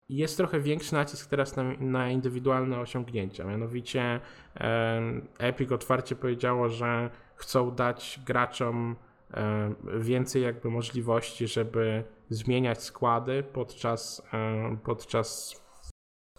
[0.09, 3.45] jest trochę większy nacisk teraz na, na indywidualne osiągnięcia.
[3.45, 4.21] Mianowicie
[4.55, 8.97] em, Epic otwarcie powiedziało, że chcą dać graczom
[9.31, 15.63] em, więcej jakby możliwości, żeby zmieniać składy podczas, em, podczas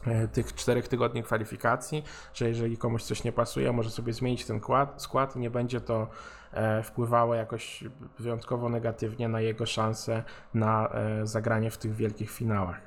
[0.05, 2.03] e, tych czterech tygodni kwalifikacji,
[2.33, 5.81] że jeżeli komuś coś nie pasuje, może sobie zmienić ten kład, skład i nie będzie
[5.81, 6.07] to
[6.53, 7.83] e, wpływało jakoś
[8.19, 12.81] wyjątkowo negatywnie na jego szanse na e, zagranie w tych wielkich finałach.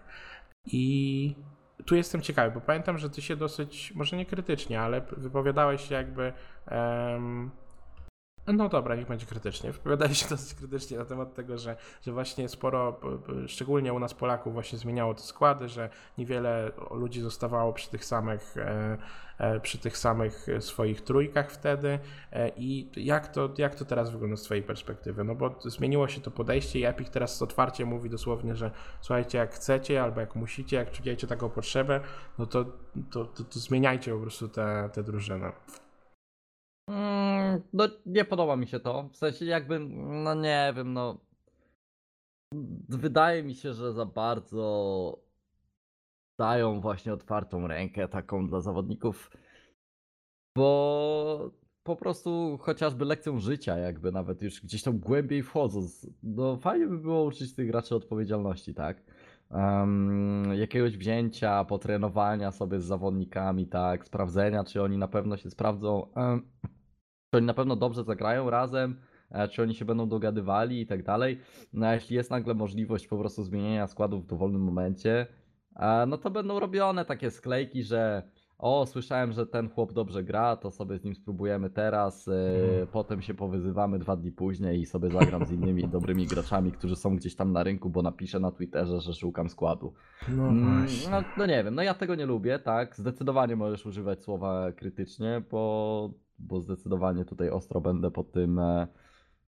[0.66, 1.36] I
[1.86, 5.94] tu jestem ciekawy, bo pamiętam, że ty się dosyć, może nie krytycznie, ale wypowiadałeś się
[5.94, 6.32] jakby.
[6.66, 7.50] em,
[8.52, 9.73] no dobra, niech będzie krytycznie.
[9.73, 13.01] Wypowiadałeś się dosyć krytycznie na temat tego, że, że właśnie sporo,
[13.47, 18.56] szczególnie u nas Polaków, właśnie zmieniało te składy, że niewiele ludzi zostawało przy tych samych,
[18.56, 18.98] e,
[19.39, 21.98] e, przy tych samych swoich trójkach wtedy.
[22.32, 25.24] E, I jak to, jak to teraz wygląda z Twojej perspektywy?
[25.24, 28.70] No bo zmieniło się to podejście i Epic teraz otwarcie mówi dosłownie, że
[29.01, 32.01] słuchajcie, jak chcecie albo jak musicie, jak czujecie taką potrzebę,
[32.39, 32.64] no to,
[33.10, 34.48] to, to, to zmieniajcie po prostu
[34.93, 35.52] te drużyny.
[36.88, 39.08] Mm, no nie podoba mi się to.
[39.12, 39.78] W sensie jakby,
[40.24, 41.20] no nie wiem, no.
[42.88, 45.26] Wydaje mi się, że za bardzo
[46.38, 49.30] dają właśnie otwartą rękę taką dla zawodników,
[50.56, 51.50] bo
[51.82, 56.98] po prostu chociażby lekcją życia, jakby nawet już gdzieś tam głębiej wchodząc, no fajnie by
[56.98, 59.02] było uczyć tych graczy odpowiedzialności, tak?
[59.50, 64.06] Em, jakiegoś wzięcia, potrenowania sobie z zawodnikami, tak?
[64.06, 66.12] Sprawdzenia, czy oni na pewno się sprawdzą.
[66.14, 66.50] Em,
[67.36, 68.96] czy oni na pewno dobrze zagrają razem,
[69.30, 71.40] e, czy oni się będą dogadywali i tak dalej.
[71.72, 75.26] No a jeśli jest nagle możliwość po prostu zmienienia składów w dowolnym momencie,
[75.76, 78.22] e, no to będą robione takie sklejki, że
[78.58, 82.32] o, słyszałem, że ten chłop dobrze gra, to sobie z nim spróbujemy teraz, e,
[82.64, 82.86] Mhm.
[82.86, 87.16] potem się powyzywamy dwa dni później i sobie zagram z innymi dobrymi graczami, którzy są
[87.16, 89.92] gdzieś tam na rynku, bo napiszę na Twitterze, że szukam składu.
[90.28, 91.10] No Mm, właśnie.
[91.10, 92.96] No, no nie wiem, no ja tego nie lubię, tak.
[92.96, 98.86] Zdecydowanie możesz używać słowa krytycznie, bo, bo zdecydowanie tutaj ostro będę po tym, e,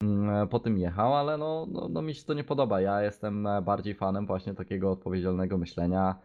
[0.02, 2.82] mm, po tym jechał, ale no, no, no mi się to nie podoba.
[2.82, 6.16] Ja jestem e, bardziej fanem właśnie takiego odpowiedzialnego myślenia,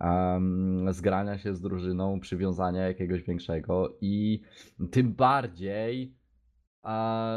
[0.00, 4.42] em, zgrania się z drużyną, przywiązania jakiegoś większego i
[4.90, 6.14] tym bardziej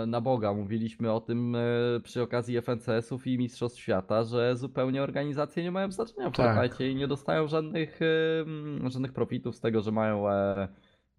[0.08, 1.60] na Boga, mówiliśmy o tym e,
[2.04, 6.80] przy okazji FNCS-ów i Mistrzostw Świata, że zupełnie organizacje nie mają znaczenia w Tak.
[6.80, 8.00] I nie dostają żadnych,
[8.86, 10.68] e, żadnych profitów z tego, że mają e,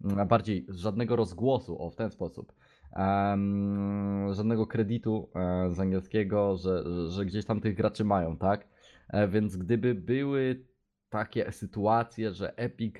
[0.01, 2.53] bardziej żadnego rozgłosu, o w ten sposób.
[2.93, 8.67] Em, żadnego kredytu e, z angielskiego, że, że gdzieś tam tych graczy mają, tak?
[9.09, 10.65] E, więc gdyby były
[11.09, 12.95] takie sytuacje, że Epic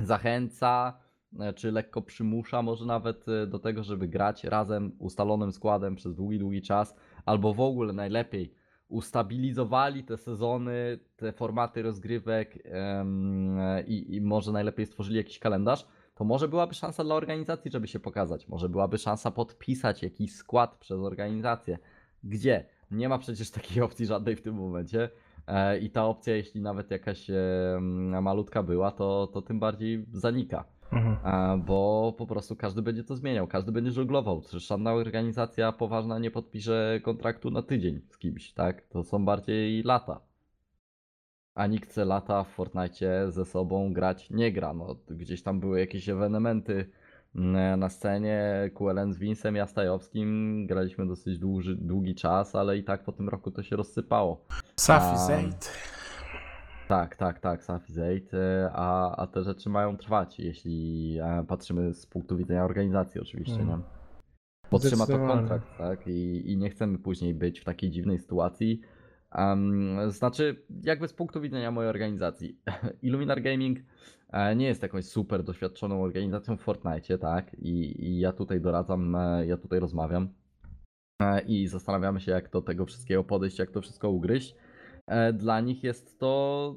[0.00, 0.98] zachęca,
[1.40, 6.38] e, czy lekko przymusza może nawet do tego, żeby grać razem ustalonym składem przez długi,
[6.38, 8.54] długi czas, albo w ogóle najlepiej
[8.88, 12.58] ustabilizowali te sezony, te formaty rozgrywek
[13.86, 15.86] i może najlepiej stworzyli jakiś kalendarz,
[16.18, 18.48] to może byłaby szansa dla organizacji, żeby się pokazać.
[18.48, 21.78] Może byłaby szansa podpisać jakiś skład przez organizację.
[22.24, 22.64] Gdzie?
[22.90, 25.10] Nie ma przecież takiej opcji żadnej w tym momencie.
[25.46, 30.64] E, I ta opcja, jeśli nawet jakaś em, malutka była, to, to tym bardziej zanika.
[30.92, 31.16] Mhm.
[31.24, 34.42] E, Bo po prostu każdy będzie to zmieniał, każdy będzie żonglował.
[34.52, 38.82] Żadna organizacja poważna nie podpisze kontraktu na tydzień z kimś, tak?
[38.82, 40.27] To są bardziej lata.
[41.58, 44.74] A nikt chce lata w Fortnite ze sobą grać nie gra.
[44.74, 46.90] No, gdzieś tam były jakieś ewenementy
[47.34, 48.70] mm, na scenie.
[48.74, 53.50] QLN z Winsem Jastajowskim graliśmy dosyć dłuży, długi czas, ale i tak po tym roku
[53.50, 54.44] to się rozsypało.
[54.76, 55.72] Safi Zaid.
[56.88, 58.20] Tak, tak, tak, Safi 8,
[58.72, 63.68] a, a te rzeczy mają trwać, jeśli e, patrzymy z punktu widzenia organizacji oczywiście, Mm.
[63.68, 63.78] nie?
[64.70, 66.06] Bo trzyma to kontrakt, tak?
[66.06, 68.80] I, I nie chcemy później być w takiej dziwnej sytuacji.
[69.32, 72.60] Em, znaczy, jakby z punktu widzenia mojej organizacji,
[73.02, 73.78] Illuminar Gaming
[74.30, 77.54] e, nie jest jakąś super doświadczoną organizacją w Fortnite, tak?
[77.54, 80.28] I, I ja tutaj doradzam, e, ja tutaj rozmawiam
[81.22, 84.54] e, i zastanawiamy się, jak do tego wszystkiego podejść, jak to wszystko ugryźć.
[85.34, 86.74] Dla nich jest to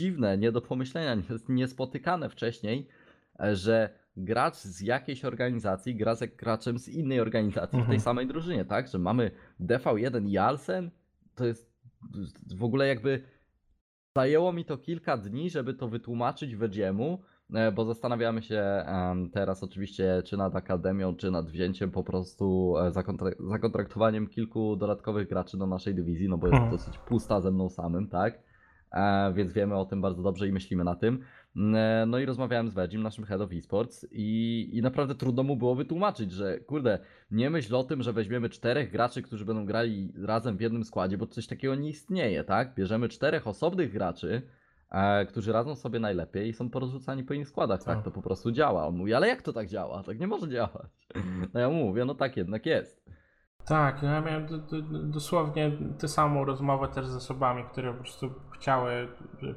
[0.00, 2.88] dziwne, nie do pomyślenia, niespotykane wcześniej,
[3.52, 8.00] że gracz z jakiejś organizacji gra z graczem z innej organizacji w tej Mhm.
[8.00, 8.88] samej drużynie, tak?
[8.88, 10.90] Że mamy DV1 i Alsen,
[11.34, 11.67] to jest
[12.56, 13.22] w ogóle jakby
[14.16, 17.22] zajęło mi to kilka dni, żeby to wytłumaczyć Wedziemu,
[17.54, 18.84] e, bo zastanawiamy się
[19.32, 25.28] teraz oczywiście czy nad Akademią, czy nad wzięciem po prostu e, zakontra- zakontraktowaniem kilku dodatkowych
[25.28, 28.47] graczy do naszej dywizji, no bo jest dosyć pusta ze mną samym, tak?
[28.92, 31.20] E, więc wiemy o tym bardzo dobrze i myślimy na tym.
[31.56, 35.42] Mm, e, No i rozmawiałem z Wedzim, naszym head of esports i, i naprawdę trudno
[35.42, 36.98] mu było wytłumaczyć, że kurde,
[37.30, 41.18] nie myśl o tym, że weźmiemy czterech graczy, którzy będą grali razem w jednym składzie,
[41.18, 42.74] bo coś takiego nie istnieje, tak?
[42.74, 44.42] Bierzemy czterech osobnych graczy,
[44.90, 47.96] e, którzy radzą sobie najlepiej i są porozrzucani po innych składach, tak?
[47.96, 48.04] Tak.
[48.04, 48.86] To po prostu działa.
[48.86, 50.02] On mówi, ale jak to tak działa?
[50.02, 51.08] Tak nie może działać.
[51.54, 53.17] No ja mu mówię, no tak jednak jest.
[53.68, 54.46] Tak, ja miałem
[55.10, 59.08] dosłownie tę samą rozmowę też z osobami, które po prostu chciały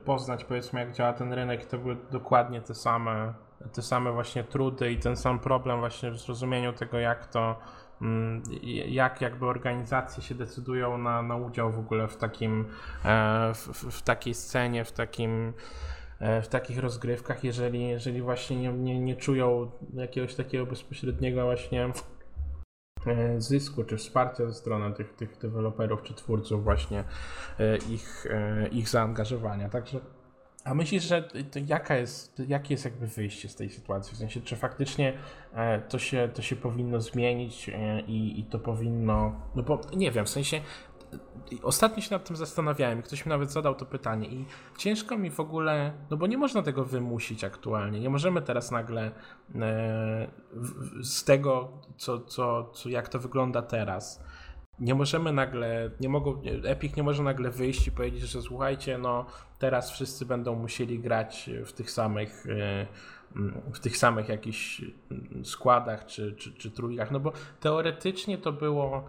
[0.06, 1.66] poznać powiedzmy jak działa ten rynek.
[1.66, 3.34] To były dokładnie te same,
[3.74, 7.60] te same właśnie trudy i ten sam problem właśnie w zrozumieniu tego jak to,
[8.02, 8.44] mm,
[8.88, 12.66] jak jakby organizacje się decydują na, na udział w ogóle w takim,
[13.06, 13.68] e, w,
[13.98, 15.54] w, takiej scenie, w takim
[16.20, 21.86] e, w takich rozgrywkach, jeżeli, jeżeli właśnie nie, nie, nie czują jakiegoś takiego bezpośredniego właśnie
[21.86, 21.92] e,
[23.38, 27.04] zysku czy wsparcia ze strony tych, tych deweloperów czy twórców właśnie
[27.60, 29.70] e, ich, e, ich zaangażowania.
[29.70, 30.00] Także
[30.64, 31.30] a myślisz, że
[31.68, 34.16] jaka jest, jakie jest jakby wyjście z tej sytuacji?
[34.16, 35.14] W sensie, czy faktycznie
[35.54, 39.36] e, to się, to się powinno zmienić e, i, i to powinno.
[39.56, 40.62] No bo nie wiem, w sensie.
[41.64, 44.46] Ostatnio się nad tym zastanawiałem, ktoś mi nawet zadał to pytanie i
[44.78, 48.00] ciężko mi w ogóle, no bo nie można tego wymusić aktualnie.
[48.00, 49.12] Nie możemy teraz nagle
[49.56, 50.28] e,
[51.02, 54.24] z tego, co, co, co, jak to wygląda teraz,
[54.80, 59.26] nie możemy nagle, nie mogą, Epic nie może nagle wyjść i powiedzieć, że słuchajcie, no
[59.60, 62.88] teraz wszyscy będą musieli grać w tych samych, e,
[63.74, 64.82] w tych samych jakichś
[65.44, 69.04] składach czy, czy, czy trójkach, no bo teoretycznie to było,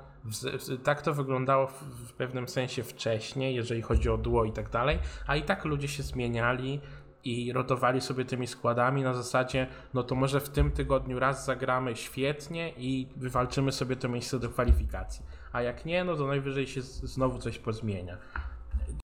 [0.85, 5.37] tak to wyglądało w, pewnym sensie wcześniej, jeżeli chodzi o duo i tak dalej, a
[5.37, 6.81] i tak ludzie się zmieniali
[7.25, 11.97] i rotowali sobie tymi składami na zasadzie, no to może w tym tygodniu raz zagramy
[11.97, 15.25] świetnie i wywalczymy sobie to miejsce do kwalifikacji.
[15.53, 18.19] A jak nie, no to najwyżej się znowu coś pozmienia.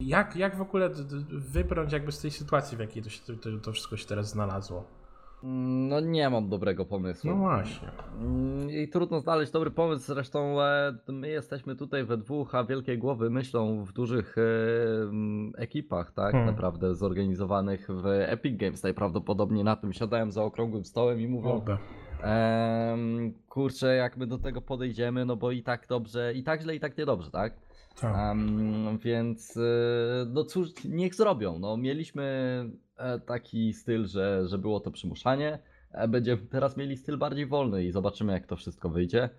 [0.01, 0.91] Jak, jak w ogóle
[1.29, 4.98] wybrnąć jakby z tej sytuacji, w jakiej to, się, to, to wszystko się teraz znalazło?
[5.43, 7.31] No nie mam dobrego pomysłu.
[7.31, 7.89] No właśnie.
[8.21, 12.99] Mm, I trudno znaleźć dobry pomysł, zresztą e, my jesteśmy tutaj we dwóch, a wielkie
[12.99, 14.43] głowy myślą w dużych e,
[15.63, 16.47] ekipach, tak Hmm.
[16.55, 18.83] naprawdę zorganizowanych w Epic Games.
[18.83, 21.77] Najprawdopodobniej na tym siadają za okrągłym stołem i mówią, Oby.
[22.23, 26.75] em, kurczę, jak my do tego podejdziemy, no bo i tak dobrze, i tak źle,
[26.77, 27.53] i tak niedobrze, tak?
[28.01, 28.17] Tak.
[28.33, 29.61] Em, więc e,
[30.29, 31.59] no cóż, niech zrobią.
[31.59, 32.23] No, mieliśmy
[32.97, 35.59] e, taki styl, że, że było to przymuszanie.
[35.93, 39.31] e, Będziemy teraz mieli styl bardziej wolny i zobaczymy, jak to wszystko wyjdzie.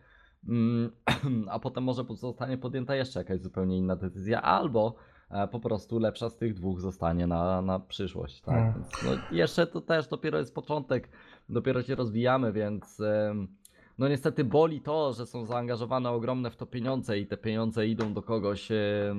[0.48, 0.91] Mm,
[1.52, 4.95] A potem może zostanie podjęta jeszcze jakaś zupełnie inna decyzja, albo
[5.31, 8.41] e, po prostu lepsza z tych dwóch zostanie na, na przyszłość.
[8.41, 8.73] Tak?
[8.76, 11.10] Więc, no, jeszcze to też dopiero jest początek,
[11.49, 12.99] dopiero się rozwijamy, więc.
[12.99, 13.59] em,
[13.99, 18.13] no niestety boli to, że są zaangażowane ogromne w to pieniądze i te pieniądze idą
[18.13, 19.15] do kogoś e,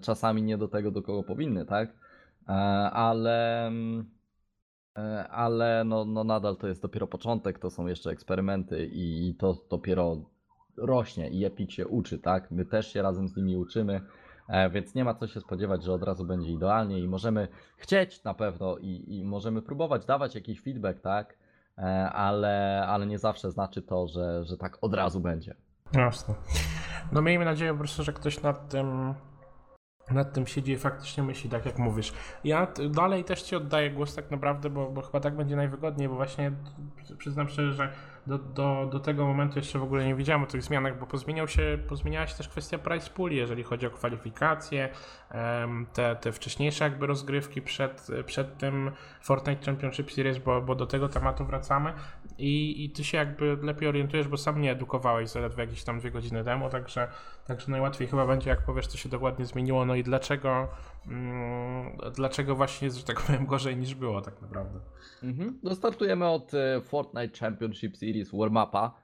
[0.00, 1.88] czasami nie do tego, do kogo powinny, tak?
[2.48, 2.52] E,
[2.90, 3.70] ale
[4.96, 9.66] e, ale no, no nadal to jest dopiero początek, to są jeszcze eksperymenty i, to
[9.70, 10.16] dopiero
[10.76, 12.50] rośnie i Epic się uczy, tak?
[12.50, 14.00] My też się razem z nimi uczymy,
[14.70, 18.34] więc nie ma co się spodziewać, że od razu będzie idealnie i możemy chcieć na
[18.34, 21.43] pewno i, i możemy próbować dawać jakiś feedback, tak?
[21.78, 25.54] E, ale, ale nie zawsze znaczy to, że, że tak od razu będzie.
[25.92, 26.34] Jasne.
[27.12, 29.14] No miejmy nadzieję po prostu, że ktoś nad tym
[30.10, 32.12] nad tym siedzi i faktycznie myśli, tak jak mówisz.
[32.44, 36.14] Ja dalej też ci oddaję głos tak naprawdę, bo, bo chyba tak będzie najwygodniej, bo
[36.14, 36.52] właśnie
[36.96, 37.92] przy- przyznam szczerze, że
[38.26, 41.48] do, do, do tego momentu jeszcze w ogóle nie wiedziałem o tych zmianach, bo pozmieniał
[41.48, 44.88] się, pozmieniała się też kwestia price pooli, jeżeli chodzi o kwalifikacje,
[45.92, 48.90] te, te wcześniejsze jakby rozgrywki przed, przed tym
[49.20, 51.92] Fortnite Championship Series, bo, bo do tego tematu wracamy
[52.38, 56.10] i, i ty się jakby lepiej orientujesz, bo sam mnie edukowałeś zaledwie jakieś tam dwie
[56.10, 57.08] godziny temu, także,
[57.46, 60.68] także najłatwiej chyba będzie, jak powiesz, co się dokładnie zmieniło, no i dlaczego,
[61.06, 64.80] mm, dlaczego właśnie jest, że tak powiem, gorzej niż było tak naprawdę.
[65.22, 65.58] Mhm.
[65.62, 68.94] No startujemy od e, Fortnite Championship Series Warm-Upa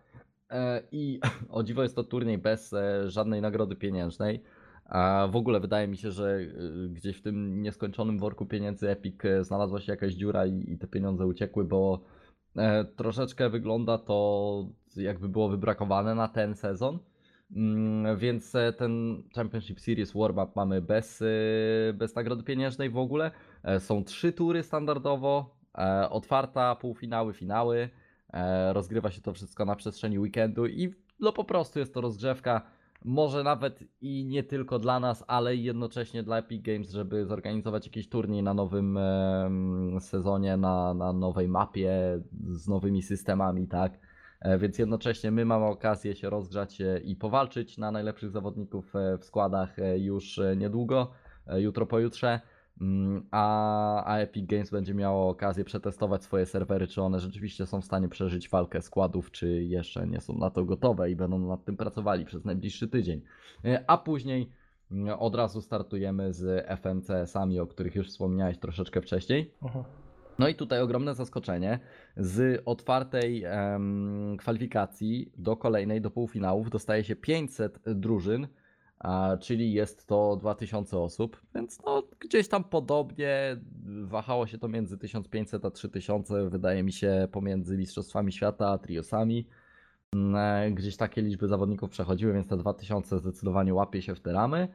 [0.51, 1.21] e, i
[1.51, 4.43] o dziwo jest to turniej bez e, żadnej nagrody pieniężnej.
[4.85, 6.39] A w ogóle wydaje mi się, że
[6.89, 11.65] gdzieś w tym nieskończonym worku pieniędzy Epic znalazła się jakaś dziura i, te pieniądze uciekły,
[11.65, 12.01] bo
[12.97, 14.67] troszeczkę wygląda to
[14.97, 16.99] jakby było wybrakowane na ten sezon.
[17.57, 21.27] Mm, Więc e, ten Championship Series Warm-Up mamy bez, e,
[21.93, 23.31] bez nagrody pieniężnej w ogóle.
[23.63, 27.89] E, Są trzy tury standardowo, e, otwarta, półfinały, finały.
[28.33, 32.63] E, Rozgrywa się to wszystko na przestrzeni weekendu i no po prostu jest to rozgrzewka.
[33.05, 38.09] Może nawet i nie tylko dla nas, ale jednocześnie dla Epic Games, żeby zorganizować jakiś
[38.09, 43.99] turniej na nowym em, sezonie, na, na nowej mapie, z nowymi systemami, tak?
[44.41, 49.19] E, Więc jednocześnie my mamy okazję się rozgrzać e, i powalczyć na najlepszych zawodników e,
[49.19, 51.11] w składach e, już e, niedługo,
[51.47, 52.41] e, jutro, pojutrze.
[52.81, 57.81] Mm, A, a Epic Games będzie miało okazję przetestować swoje serwery, czy one rzeczywiście są
[57.81, 61.65] w stanie przeżyć walkę składów, czy jeszcze nie są na to gotowe i będą nad
[61.65, 63.23] tym pracowali przez najbliższy tydzień.
[63.65, 64.51] E, A później
[64.91, 69.55] mm, od razu startujemy z FNCS-ami, o których już wspomniałeś troszeczkę wcześniej.
[70.39, 71.79] No i tutaj ogromne zaskoczenie
[72.17, 78.49] z otwartej em, kwalifikacji do kolejnej, do półfinałów dostaje się 500 drużyn,
[79.01, 83.57] a, czyli jest to 2000 osób, więc no gdzieś tam podobnie
[84.05, 89.47] wahało się to między 1500 a 3000, wydaje mi się pomiędzy Mistrzostwami Świata a triosami.
[90.13, 94.33] Mm, e, Gdzieś takie liczby zawodników przechodziły, więc te 2000 zdecydowanie łapie się w te
[94.33, 94.69] ramy.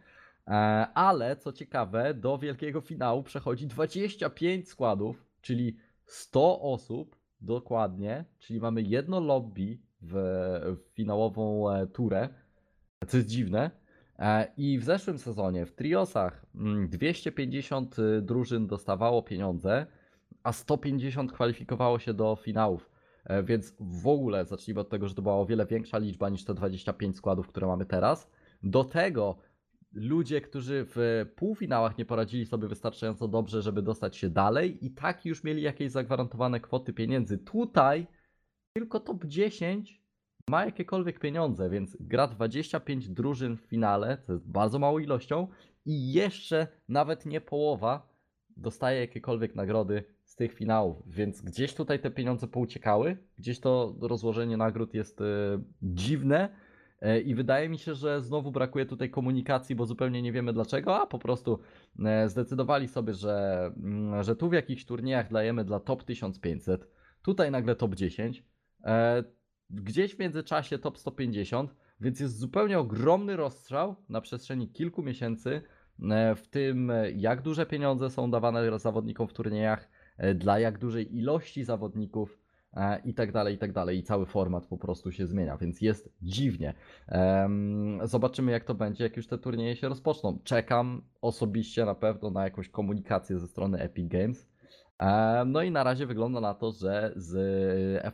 [0.47, 0.51] E,
[0.93, 8.81] Ale co ciekawe, do wielkiego finału przechodzi 25 składów, czyli 100 osób dokładnie, czyli mamy
[8.81, 10.13] jedno lobby w,
[10.77, 12.29] w finałową e, turę,
[13.07, 13.84] co jest dziwne.
[14.19, 19.85] E, I w zeszłym sezonie w triosach mm, 250 drużyn dostawało pieniądze,
[20.43, 22.89] a 150 kwalifikowało się do finałów.
[23.25, 26.45] E, Więc w ogóle zacznijmy od tego, że to była o wiele większa liczba niż
[26.45, 28.31] te 25 składów, które mamy teraz.
[28.63, 29.37] Do tego
[29.93, 35.25] ludzie, którzy w półfinałach nie poradzili sobie wystarczająco dobrze, żeby dostać się dalej, i tak
[35.25, 37.37] już mieli jakieś zagwarantowane kwoty pieniędzy.
[37.37, 38.07] Tutaj
[38.73, 40.04] tylko top 10
[40.49, 45.47] ma jakiekolwiek pieniądze, więc gra 25 drużyn w finale, co jest bardzo małą ilością,
[45.85, 48.07] i jeszcze nawet nie połowa
[48.57, 54.57] dostaje jakiekolwiek nagrody z tych finałów, więc gdzieś tutaj te pieniądze pouciekały, gdzieś to rozłożenie
[54.57, 55.25] nagród jest e,
[55.81, 56.49] dziwne
[57.01, 61.01] e, i wydaje mi się, że znowu brakuje tutaj komunikacji, bo zupełnie nie wiemy dlaczego,
[61.01, 61.59] a po prostu
[62.05, 66.87] e, zdecydowali sobie, że, mm, że tu w jakichś turniejach dajemy dla top 1500,
[67.21, 68.43] tutaj nagle top 10,
[68.83, 69.23] e,
[69.69, 75.61] gdzieś w międzyczasie top 150, więc jest zupełnie ogromny rozstrzał na przestrzeni kilku miesięcy
[76.11, 80.77] e, w tym, e, jak duże pieniądze są dawane zawodnikom w turniejach, e, dla jak
[80.77, 82.39] dużej ilości zawodników
[83.05, 83.97] i tak dalej, i tak dalej.
[83.99, 86.73] I cały format po prostu się zmienia, więc jest dziwnie.
[88.03, 90.39] Zobaczymy, jak to będzie, jak już te turnieje się rozpoczną.
[90.43, 94.49] Czekam osobiście na pewno na jakąś komunikację ze strony Epic Games.
[95.45, 97.35] No i na razie wygląda na to, że z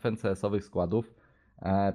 [0.02, 1.14] FNCS-owych składów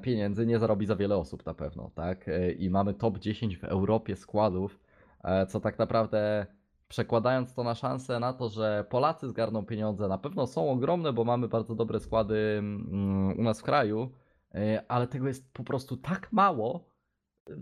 [0.03, 2.29] pieniędzy nie zarobi za wiele osób na pewno, tak?
[2.29, 4.81] E, I mamy top 10 w Europie składów,
[5.25, 6.47] e, co tak naprawdę
[6.89, 11.25] przekładając to na szansę na to, że Polacy zgarną pieniądze, na pewno są ogromne, bo
[11.25, 14.11] mamy bardzo dobre składy mm, u nas w kraju,
[14.55, 16.91] e, ale tego jest po prostu tak mało,
[17.51, 17.55] e,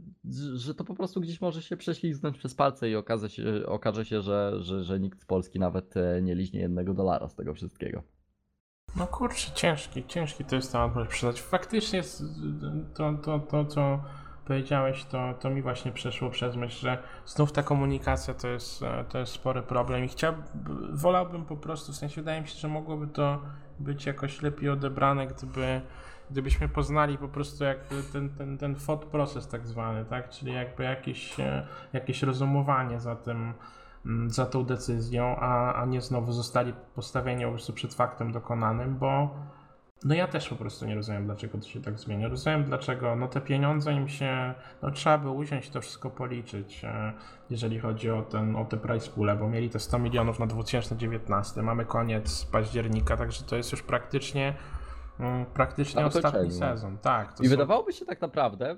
[0.55, 4.21] że- to po prostu gdzieś może się prześlizgnąć przez palce i okaże się, okaże się
[4.21, 8.03] że, że, że nikt z Polski nawet e, nie liźnie jednego dolara z tego wszystkiego.
[8.97, 11.43] No kurczę, ciężki, ciężki to jest temat, muszę przyznać.
[11.43, 12.03] Faktycznie
[12.95, 14.01] to, to, to co
[14.45, 19.05] powiedziałeś, to, to mi właśnie przeszło przez myśl, że znów ta komunikacja to jest, e,
[19.09, 20.43] to jest spory problem i chciałbym,
[20.93, 23.43] wolałbym po prostu, w sensie wydaje mi się, że mogłoby to
[23.79, 25.81] być jakoś lepiej odebrane, gdyby,
[26.31, 30.85] gdybyśmy poznali po prostu jakby ten, ten, ten thought process tak zwany, tak, czyli jakby
[30.85, 33.55] jakieś, e, jakieś rozumowanie za tym,
[34.27, 39.31] za tą decyzją, a, a nie znowu zostali postawieni po prostu przed faktem dokonanym, bo
[40.05, 42.29] no ja też po prostu nie rozumiem, dlaczego to się tak zmienia.
[42.29, 47.13] Rozumiem, dlaczego no te pieniądze im się, no trzeba by usiąść to wszystko policzyć, e,
[47.51, 51.63] jeżeli chodzi o, ten, o te price poole, bo mieli te 100 milionów na 2019,
[51.63, 54.84] mamy koniec października, także to jest już praktycznie mm,
[55.55, 56.59] praktycznie Na ostatni zakończeniu.
[56.61, 57.33] sezon, tak.
[57.41, 58.77] I są- wydawałoby się tak naprawdę, y,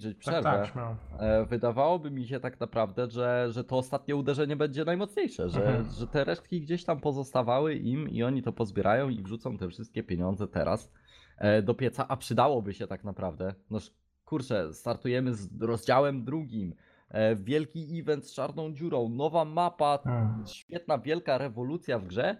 [0.00, 0.96] ci tak, przerwę, tak, śmiało.
[1.18, 5.90] E, Wydawałoby mi się tak naprawdę, że, że to ostatnie uderzenie będzie najmocniejsze, że, Mhm.
[5.90, 10.02] że te resztki gdzieś tam pozostawały im i oni to pozbierają i wrzucą te wszystkie
[10.02, 10.92] pieniądze teraz
[11.38, 13.54] e, do pieca, a przydałoby się tak naprawdę.
[13.70, 13.78] No
[14.24, 16.74] kurczę, startujemy z rozdziałem drugim.
[17.08, 20.44] E, Wielki event z czarną dziurą, nowa mapa, Mm.
[20.46, 22.36] świetna, wielka rewolucja w grze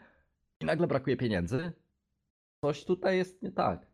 [0.61, 1.73] i nagle brakuje pieniędzy.
[2.61, 3.87] Coś tutaj jest nie tak.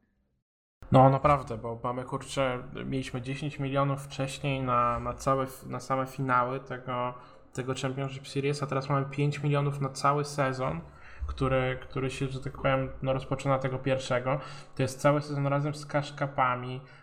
[0.93, 6.61] No naprawdę, bo mamy kurczę, mieliśmy 10 milionów wcześniej na, na całe, na same finały
[6.61, 7.15] tego,
[7.53, 10.81] tego Championship Series, a teraz mamy 5 milionów na cały sezon,
[11.27, 14.41] który, który się, że tak powiem, no rozpoczyna tego pierwszego.
[14.77, 16.15] To jest cały sezon razem z cash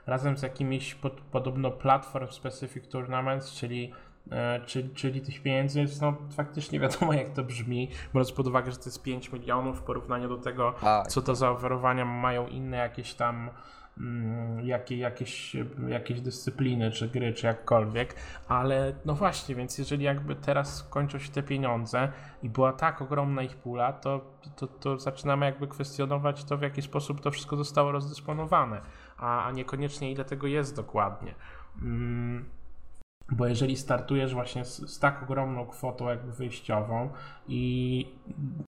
[0.05, 3.93] razem z jakimiś pod, podobno platform specific tournaments, czyli
[4.65, 8.77] Czyli, czyli tych pieniędzy jest no faktycznie wiadomo jak to brzmi, biorąc pod uwagę, że
[8.77, 11.07] to jest 5 milionów w porównaniu do tego, Tak.
[11.07, 13.49] co to za oferowania mają inne jakieś tam
[13.97, 15.55] mm, jakie, jakieś,
[15.87, 18.15] jakieś dyscypliny, czy gry, czy jakkolwiek,
[18.47, 22.11] ale no właśnie, więc jeżeli jakby teraz kończą się te pieniądze
[22.43, 24.21] i była tak ogromna ich pula, to,
[24.55, 28.81] to, to zaczynamy jakby kwestionować to, w jaki sposób to wszystko zostało rozdysponowane,
[29.17, 31.35] a, a niekoniecznie ile tego jest dokładnie.
[31.81, 32.45] Mm,
[33.31, 37.09] bo jeżeli startujesz właśnie z, z tak ogromną kwotą jakby wyjściową
[37.47, 38.05] i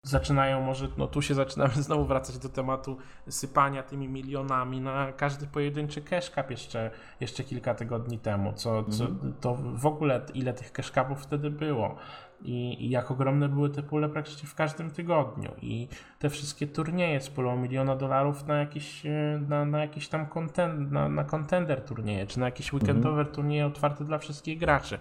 [0.03, 2.97] zaczynają może, no tu się zaczynamy znowu wracać do tematu
[3.29, 9.33] sypania tymi milionami na każdy pojedynczy cash jeszcze, jeszcze kilka tygodni temu, co, co Mhm.
[9.41, 11.95] to w ogóle ile tych cash wtedy było.
[12.41, 15.87] I, i jak ogromne były te pule praktycznie w każdym tygodniu i
[16.19, 20.91] te wszystkie turnieje z pulą miliona dolarów na jakiś, e, na, na jakiś tam content,
[20.91, 24.99] na, na contender turnieje, czy na jakieś weekendowe turnieje otwarte dla wszystkich graczy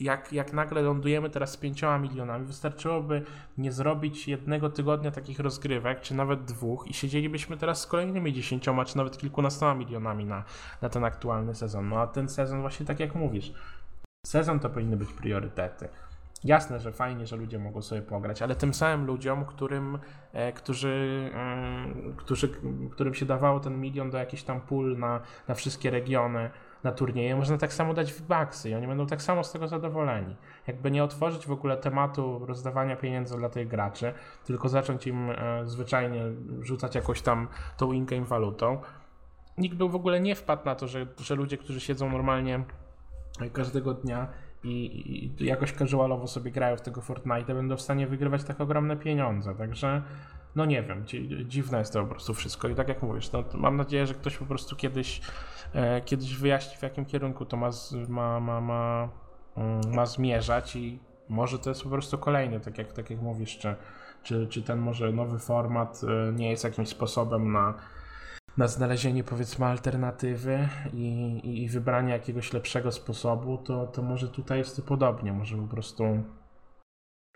[0.00, 3.22] jak, jak nagle lądujemy teraz z pięcioma milionami, wystarczyłoby
[3.58, 8.84] nie zrobić jednego tygodnia takich rozgrywek, czy nawet dwóch, i siedzielibyśmy teraz z kolejnymi dziesięcioma,
[8.84, 10.44] czy nawet kilkunastoma milionami na,
[10.82, 11.88] na ten aktualny sezon.
[11.88, 13.52] No a ten sezon, właśnie tak jak mówisz,
[14.26, 15.88] sezon to powinny być priorytety.
[16.44, 19.98] Jasne, że fajnie, że ludzie mogą sobie pograć, ale tym samym ludziom, którym,
[20.32, 22.48] e, którzy, e, którzy,
[22.90, 26.50] którym się dawało ten milion do jakichś tam pól na, na wszystkie regiony,
[26.84, 29.68] na turnieje, można tak samo dać w baksy i oni będą tak samo z tego
[29.68, 30.36] zadowoleni.
[30.66, 34.12] Jakby nie otworzyć w ogóle tematu rozdawania pieniędzy dla tych graczy,
[34.44, 36.22] tylko zacząć im e, zwyczajnie
[36.60, 38.80] rzucać jakąś tam tą in-game walutą,
[39.58, 42.64] nikt by w ogóle nie wpadł na to, że, że ludzie, którzy siedzą normalnie
[43.52, 44.28] każdego dnia
[44.66, 48.96] i, i jakoś casualowo sobie grają w tego Fortnite, będą w stanie wygrywać tak ogromne
[48.96, 49.54] pieniądze.
[49.54, 50.02] Także
[50.56, 51.04] no nie wiem,
[51.44, 52.68] dziwne jest to po prostu wszystko.
[52.68, 55.20] I tak jak mówisz, no, mam nadzieję, że ktoś po prostu kiedyś,
[55.74, 57.70] e, kiedyś wyjaśni, w jakim kierunku to ma,
[58.08, 59.08] ma, ma, ma,
[59.56, 60.98] mm, ma zmierzać i
[61.28, 63.74] może to jest po prostu kolejny, tak jak, tak jak mówisz, czy,
[64.22, 67.74] czy, czy ten może nowy format e, nie jest jakimś sposobem na,
[68.56, 74.76] na znalezienie powiedzmy alternatywy i, i, wybranie jakiegoś lepszego sposobu, to, to może tutaj jest
[74.76, 76.04] to podobnie, może po prostu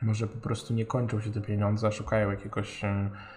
[0.03, 2.83] może po prostu nie kończą się te pieniądze, a szukają jakiegoś,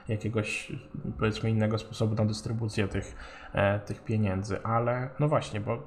[0.07, 0.71] jakiegoś
[1.19, 3.15] powiedzmy innego sposobu na dystrybucję tych,
[3.53, 5.83] e, tych pieniędzy, ale no właśnie, bo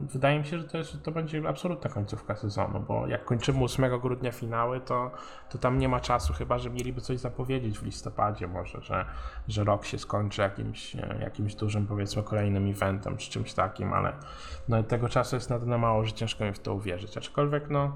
[0.00, 4.00] wydaje mi się, że to, jest, to będzie absolutna końcówka sezonu, bo jak kończymy 8
[4.00, 5.10] grudnia finały, to,
[5.50, 9.04] to tam nie ma czasu, chyba że mieliby coś zapowiedzieć w listopadzie może, że,
[9.48, 14.12] że rok się skończy jakimś, e, jakimś dużym powiedzmy kolejnym eventem czy czymś takim, ale
[14.68, 17.92] no tego czasu jest na tyle mało, że ciężko mi w to uwierzyć, aczkolwiek no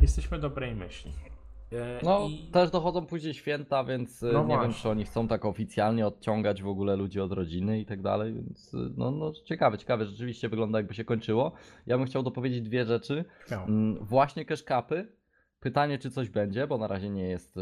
[0.00, 1.27] jesteśmy dobrej myśli.
[1.72, 2.50] E, no, I...
[2.52, 4.62] też dochodzą później święta, więc e, no nie właśnie.
[4.62, 8.34] wiem, czy oni chcą tak oficjalnie odciągać w ogóle ludzi od rodziny i tak dalej,
[8.34, 11.52] więc e, no, no ciekawe, ciekawe, rzeczywiście wygląda jakby się kończyło.
[11.86, 13.24] Ja bym chciał dopowiedzieć dwie rzeczy.
[13.50, 13.66] No.
[14.00, 15.18] Właśnie cash capy.
[15.60, 17.56] Pytanie, czy coś będzie, bo na razie nie jest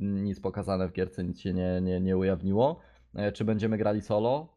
[0.00, 2.80] nic pokazane w gierce, nic się nie, nie, nie ujawniło.
[3.34, 4.55] Czy będziemy grali solo?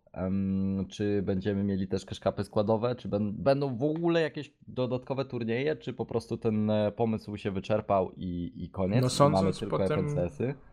[0.89, 2.95] Czy będziemy mieli też kaszkapy składowe?
[2.95, 5.75] Czy będą w ogóle jakieś dodatkowe turnieje?
[5.75, 9.01] Czy po prostu ten e, pomysł się wyczerpał i, i koniec?
[9.01, 10.15] No sądząc po tym,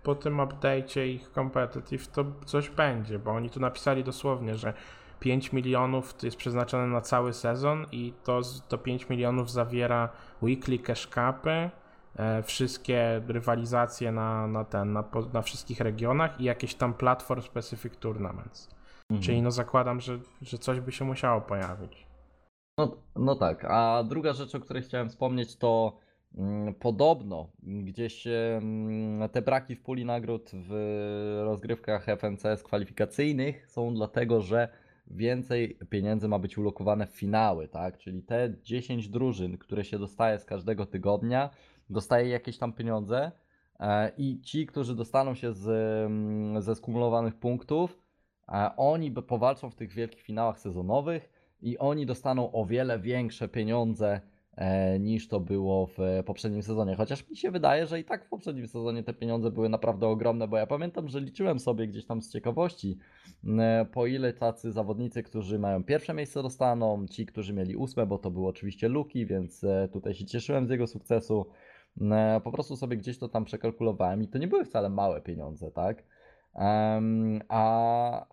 [0.02, 4.74] po tym update'cie ich competitive to coś będzie, bo oni tu napisali dosłownie, że
[5.20, 10.08] 5 milionów jest przeznaczone na cały sezon i to, to 5 milionów zawiera
[10.42, 11.70] weekly cashcapy,
[12.16, 17.96] e, wszystkie rywalizacje na, na, ten, na, na wszystkich regionach i jakieś tam platform specific
[17.96, 18.75] tournaments.
[19.10, 19.22] Mhm.
[19.22, 22.06] Czyli no zakładam, że, że coś by się musiało pojawić.
[22.78, 25.98] No, no tak, a druga rzecz, o której chciałem wspomnieć, to
[26.34, 30.72] mm, podobno gdzieś mm, te braki w puli nagród w
[31.44, 34.68] rozgrywkach FNCS kwalifikacyjnych są dlatego, że
[35.06, 37.98] więcej pieniędzy ma być ulokowane w finały, tak?
[37.98, 41.50] Czyli te 10 drużyn, które się dostaje z każdego tygodnia,
[41.90, 43.32] dostaje jakieś tam pieniądze
[43.80, 45.64] e, i ci, którzy dostaną się z,
[46.64, 48.05] ze skumulowanych punktów,
[48.76, 51.30] oni powalczą w tych wielkich finałach sezonowych
[51.62, 54.20] i oni dostaną o wiele większe pieniądze
[54.56, 56.94] e, niż to było w poprzednim sezonie.
[56.96, 60.48] Chociaż mi się wydaje, że i tak w poprzednim sezonie te pieniądze były naprawdę ogromne,
[60.48, 62.98] bo ja pamiętam, że liczyłem sobie gdzieś tam z ciekawości,
[63.92, 68.30] po ile tacy zawodnicy, którzy mają pierwsze miejsce dostaną, ci, którzy mieli ósme, bo to
[68.30, 71.46] były oczywiście luki, więc e, tutaj się cieszyłem z jego sukcesu.
[72.44, 76.04] Po prostu sobie gdzieś to tam przekalkulowałem i to nie były wcale małe pieniądze, tak?
[77.48, 78.26] a,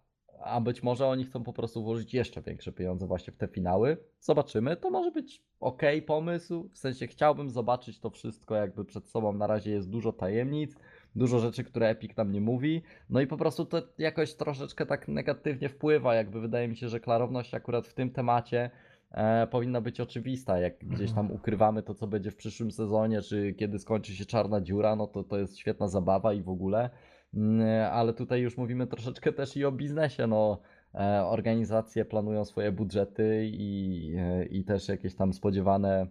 [0.53, 3.97] a być może oni chcą po prostu włożyć jeszcze większe pieniądze właśnie w te finały.
[4.19, 4.77] Zobaczymy.
[4.77, 6.69] To może być ok pomysł.
[6.73, 9.33] W sensie chciałbym zobaczyć to wszystko jakby przed sobą.
[9.33, 10.75] Na razie jest dużo tajemnic,
[11.15, 12.81] dużo rzeczy, które Epic nam nie mówi.
[13.09, 16.15] No i po prostu to jakoś troszeczkę tak negatywnie wpływa.
[16.15, 18.69] Jakby wydaje mi się, że klarowność akurat w tym temacie
[19.11, 20.59] e, powinna być oczywista.
[20.59, 21.39] Jak gdzieś tam mhm.
[21.39, 25.23] ukrywamy to, co będzie w przyszłym sezonie, czy kiedy skończy się czarna dziura, no to
[25.23, 26.89] to jest świetna zabawa i w ogóle.
[27.33, 30.27] Mm, ale tutaj już mówimy troszeczkę też i o biznesie.
[30.27, 30.61] No,
[30.95, 36.07] e, organizacje planują swoje budżety i, e, i też jakieś tam spodziewane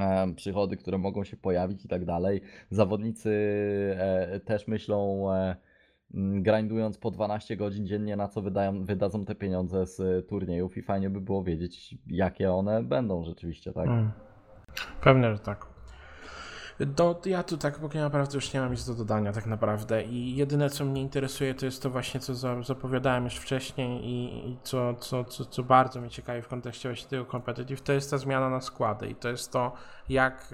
[0.00, 2.40] e, przychody, które mogą się pojawić i tak dalej.
[2.70, 3.30] Zawodnicy
[4.44, 5.26] też myślą,
[6.14, 10.82] mm, grindując po 12 godzin dziennie, na co wydają, wydadzą te pieniądze z turniejów i
[10.82, 13.86] fajnie by było wiedzieć, jakie one będą rzeczywiście, tak?
[13.86, 14.10] Hmm.
[15.00, 15.77] Pewnie, że tak.
[16.80, 20.36] No, ja tu tak póki naprawdę już nie mam nic do dodania tak naprawdę i
[20.36, 24.58] jedyne co mnie interesuje to jest to właśnie co za- zapowiadałem już wcześniej i, i
[24.62, 28.18] co, co, co, co bardzo mnie ciekawi w kontekście właśnie tego competitive to jest ta
[28.18, 29.72] zmiana na składy i to jest to
[30.08, 30.48] jak,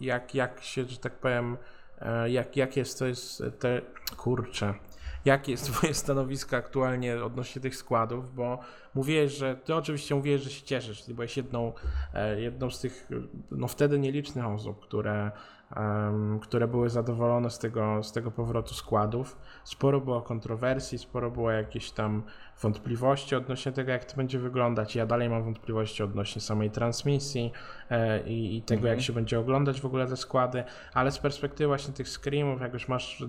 [0.00, 1.56] jak, jak się, że tak powiem
[2.00, 3.80] e, jak, jak jest to jest te,
[4.16, 4.74] kurczę
[5.24, 8.58] jakie jest twoje stanowisko aktualnie odnośnie tych składów, bo
[8.94, 11.72] mówiłeś, że ty oczywiście mówiłeś, że się cieszysz, ty byłeś jedną,
[12.14, 13.08] e, jedną z tych,
[13.50, 15.30] no wtedy nielicznych osób, które,
[15.76, 19.38] em, które były zadowolone z tego, z tego powrotu składów.
[19.64, 22.22] Sporo było kontrowersji, sporo było jakichś tam
[22.62, 24.96] wątpliwości odnośnie tego, jak to będzie wyglądać.
[24.96, 27.52] Ja dalej mam wątpliwości odnośnie samej transmisji
[27.90, 28.94] e, i, i tego, Mhm.
[28.96, 32.72] jak się będzie oglądać w ogóle te składy, ale z perspektywy właśnie tych screamów, jak
[32.72, 33.24] już masz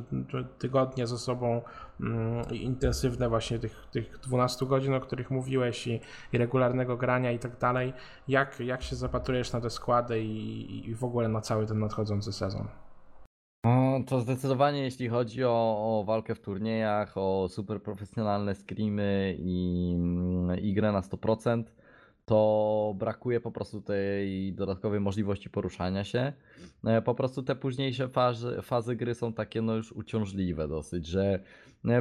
[0.60, 1.62] tygodnie ze sobą
[2.52, 6.02] intensywne właśnie tych, tych 12 godzin, o których mówiłeś i,
[6.34, 7.94] i regularnego grania i tak dalej,
[8.28, 12.34] jak, jak się zapatrujesz na te składy i, i w ogóle na cały ten nadchodzący
[12.34, 12.68] sezon?
[13.66, 19.92] No, to zdecydowanie jeśli chodzi o, o walkę w turniejach, o super profesjonalne screamy i,
[19.96, 21.64] mm, i grę na 100%,
[22.26, 26.34] to brakuje po prostu tej dodatkowej możliwości poruszania się.
[26.86, 31.40] E, Po prostu te późniejsze fazy, fazy gry są takie no już uciążliwe dosyć, że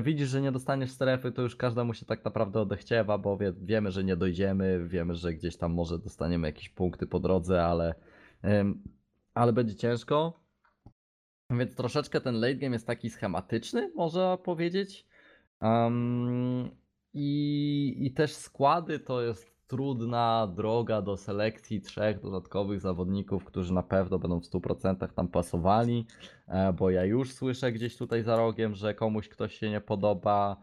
[0.03, 3.91] widzisz, że nie dostaniesz strefy, to już każdemu się tak naprawdę odechciewa, bo wie, wiemy,
[3.91, 7.95] że nie dojdziemy, wiemy, że gdzieś tam może dostaniemy jakieś punkty po drodze, ale,
[9.35, 10.43] ale będzie ciężko.
[11.51, 15.07] Więc troszeczkę ten late game jest taki schematyczny, można powiedzieć.
[15.61, 16.71] Em,
[17.15, 23.83] i, I też składy to jest trudna droga do selekcji trzech dodatkowych zawodników, którzy na
[23.83, 26.07] pewno będą w 100% tam pasowali,
[26.49, 30.57] e, bo ja już słyszę gdzieś tutaj za rogiem, że komuś ktoś się nie podoba,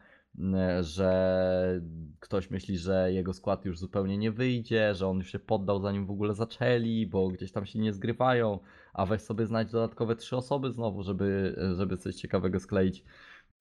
[0.82, 1.82] że
[2.20, 6.06] ktoś myśli, że jego skład już zupełnie nie wyjdzie, że on już się poddał zanim
[6.06, 8.60] w ogóle zaczęli, bo gdzieś tam się nie zgrywają,
[8.94, 13.04] a weź sobie znać dodatkowe trzy osoby znowu, żeby, żeby coś ciekawego skleić.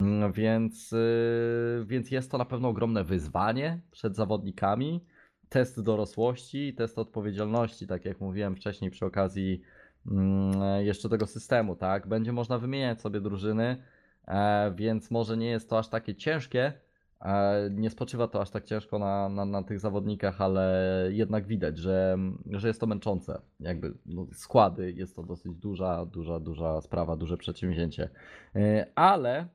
[0.01, 5.05] Mm, Więc, yy, więc jest to na pewno ogromne wyzwanie przed zawodnikami.
[5.49, 9.63] Test dorosłości, test odpowiedzialności, tak jak mówiłem wcześniej przy okazji
[10.07, 12.07] mm, jeszcze tego systemu, tak?
[12.07, 13.83] Będzie można wymieniać sobie drużyny,
[14.27, 16.73] e, więc może nie jest to aż takie ciężkie,
[17.21, 21.79] e, nie spoczywa to aż tak ciężko na, na, na tych zawodnikach, ale jednak widać,
[21.79, 22.19] że,
[22.51, 23.41] że jest to męczące.
[23.61, 28.09] Jakby no, składy, jest to dosyć duża, duża, duża sprawa, duże przedsięwzięcie.
[28.57, 29.49] E, Ale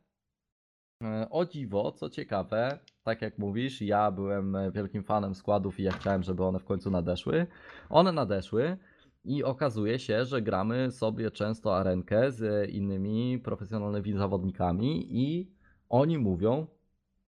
[1.04, 5.84] E, O dziwo, co ciekawe, tak jak mówisz, ja byłem e, wielkim fanem składów i
[5.84, 7.48] ja chciałem, żeby one w końcu nadeszły.
[7.90, 8.78] One nadeszły
[9.26, 15.52] i okazuje się, że gramy sobie często arenkę z innymi profesjonalnymi zawodnikami i
[15.90, 16.68] oni mówią,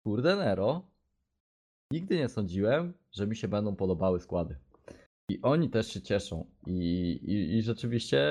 [0.03, 0.81] kurde Nero,
[1.91, 4.55] nigdy nie sądziłem, że mi się będą podobały składy.
[5.29, 8.21] I oni też się cieszą i, i, i rzeczywiście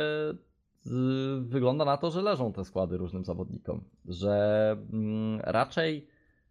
[1.41, 6.10] wygląda na to, że leżą te składy różnym zawodnikom, że mm, raczej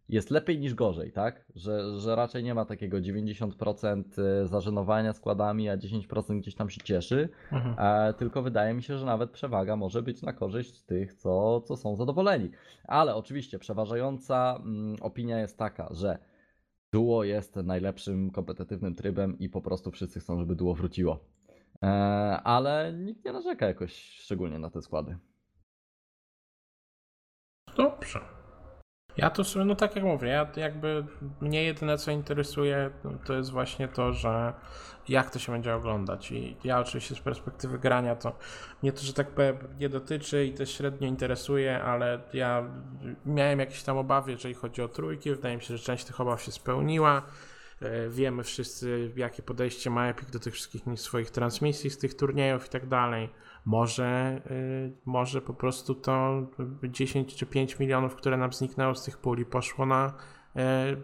[0.09, 1.45] jest lepiej niż gorzej, tak?
[1.55, 4.03] Że, że raczej nie ma takiego 90%
[4.45, 7.75] zażenowania składami, a 10% gdzieś tam się cieszy, Mhm.
[8.09, 11.77] e, tylko wydaje mi się, że nawet przewaga może być na korzyść tych, co, co
[11.77, 12.51] są zadowoleni.
[12.83, 16.17] Ale oczywiście przeważająca mm, opinia jest taka, że
[16.91, 21.19] duo jest najlepszym kompetytywnym trybem i po prostu wszyscy chcą, żeby duo wróciło.
[21.83, 21.87] E,
[22.43, 25.17] ale nikt nie narzeka jakoś szczególnie na te składy.
[27.77, 28.38] Dobrze.
[29.19, 31.05] Ja to sobie, no tak jak mówię, ja jakby
[31.41, 34.53] mnie jedyne co interesuje no, to jest właśnie to, że
[35.09, 38.35] jak to się będzie oglądać i ja oczywiście z perspektywy grania to
[38.83, 42.63] mnie to, że tak powiem, nie dotyczy i też średnio interesuje, ale ja
[43.25, 46.41] miałem jakieś tam obawy, jeżeli chodzi o trójki, wydaje mi się, że część tych obaw
[46.41, 47.21] się spełniła.
[47.81, 52.65] E, Wiemy wszyscy, jakie podejście ma Epic do tych wszystkich swoich transmisji z tych turniejów
[52.65, 53.29] i tak dalej.
[53.65, 56.41] Może, y, może po prostu to
[56.83, 60.13] 10 czy 5 milionów, które nam zniknęło z tych puli, poszło na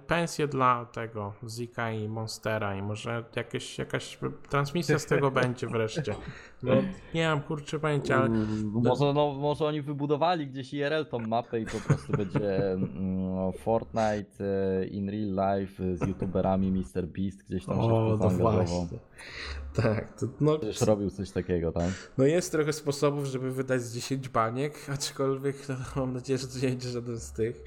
[0.07, 4.19] pensję dla tego Zika i Monstera i może jakieś, jakaś
[4.49, 6.15] transmisja z tego będzie wreszcie.
[6.63, 6.73] No,
[7.13, 11.59] nie mam kurczę pojęcia, ale Mm, Może, no, może oni wybudowali gdzieś IRL tą mapę
[11.59, 14.45] i po prostu będzie mm, Fortnite
[14.81, 17.07] e, in real life e, z youtuberami Mr.
[17.07, 18.53] Beast gdzieś tam o, to zaangażował.
[18.53, 18.99] właśnie.
[19.73, 21.91] Tak, to, no, Przecież robił coś takiego, tak?
[22.17, 26.59] no jest trochę sposobów, żeby wydać z 10 baniek, aczkolwiek no, mam nadzieję, że to
[26.59, 27.63] nie będzie żaden z tych.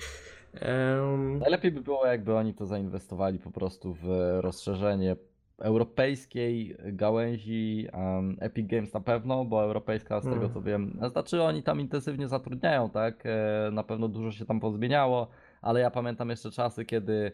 [1.41, 4.07] Najlepiej by było, jakby oni to zainwestowali po prostu w
[4.41, 5.17] rozszerzenie
[5.59, 10.53] europejskiej gałęzi um, Epic Games na pewno, bo europejska z tego Hmm.
[10.55, 13.23] co wiem, znaczy oni tam intensywnie zatrudniają, tak?
[13.27, 15.29] E, Na pewno dużo się tam pozmieniało,
[15.63, 17.33] ale ja pamiętam jeszcze czasy, kiedy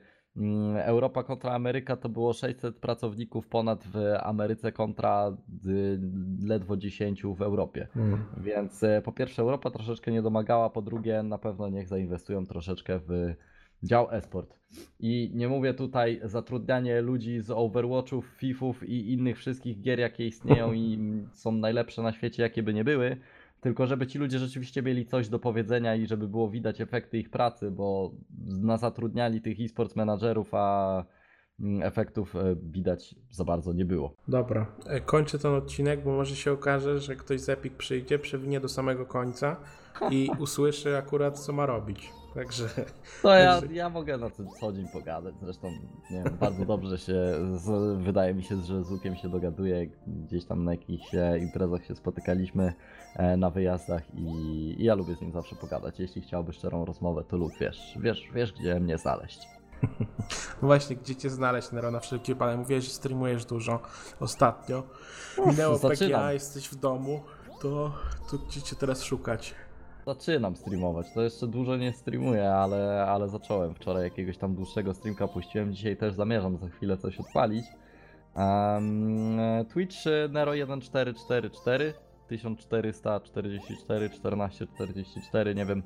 [0.85, 5.37] Europa kontra Ameryka to było 600 pracowników ponad w Ameryce kontra
[5.67, 6.01] y,
[6.47, 7.89] ledwo 10 w Europie.
[7.97, 8.25] Mm.
[8.37, 12.99] Więc e, po pierwsze Europa troszeczkę nie domagała, po drugie na pewno niech zainwestują troszeczkę
[12.99, 13.35] w
[13.83, 14.59] dział esport.
[15.01, 20.73] I nie mówię tutaj zatrudnianie ludzi z Overwatchów, Fifów i innych wszystkich gier, jakie istnieją
[20.73, 20.99] i
[21.43, 23.17] są najlepsze na świecie, jakie by nie były,
[23.65, 27.31] tylko żeby ci ludzie rzeczywiście mieli coś do powiedzenia i żeby było widać efekty ich
[27.31, 28.13] pracy, bo
[28.47, 31.05] na zatrudniali tych e-sports menadżerów, a
[31.61, 34.15] mm, efektów e, widać za bardzo nie było.
[34.29, 38.61] Dobra, e, kończę ten odcinek, bo może się okaże, że ktoś z Epic przyjdzie, przewinie
[38.61, 39.57] do samego końca
[40.11, 42.13] i usłyszy akurat co ma robić.
[42.35, 42.69] Także
[43.23, 45.35] To ja, ja mogę na tym co dzień pogadać.
[45.43, 45.71] Zresztą
[46.11, 47.15] nie wiem, bardzo dobrze się,
[47.57, 49.87] z, wydaje mi się, że z Łukiem się dogaduję.
[50.07, 52.73] Gdzieś tam na jakichś e, imprezach się spotykaliśmy
[53.17, 54.27] e, na wyjazdach i,
[54.79, 56.01] i ja lubię z nim zawsze pogadać.
[56.01, 59.49] Jeśli chciałby szczerą rozmowę, to Luk, wiesz, wiesz, wiesz gdzie mnie znaleźć.
[60.63, 62.59] no właśnie, gdzie cię znaleźć, Nero, na wszelki wypadek?
[62.59, 63.83] Mówiłeś, że streamujesz dużo
[64.21, 64.83] ostatnio.
[65.47, 66.21] Minęło zaczynam.
[66.21, 67.23] PGA, jesteś w domu,
[67.61, 67.93] to,
[68.31, 69.55] to gdzie cię teraz szukać?
[70.07, 71.07] Zaczynam streamować.
[71.15, 73.75] To jeszcze dużo nie streamuję, ale, ale zacząłem.
[73.75, 75.75] Wczoraj jakiegoś tam dłuższego streamka puściłem.
[75.75, 77.65] Dzisiaj też zamierzam za chwilę coś odpalić.
[78.37, 79.39] Um,
[79.73, 81.93] Twitch e, Nero1444
[82.29, 85.83] 1444 1444 nie wiem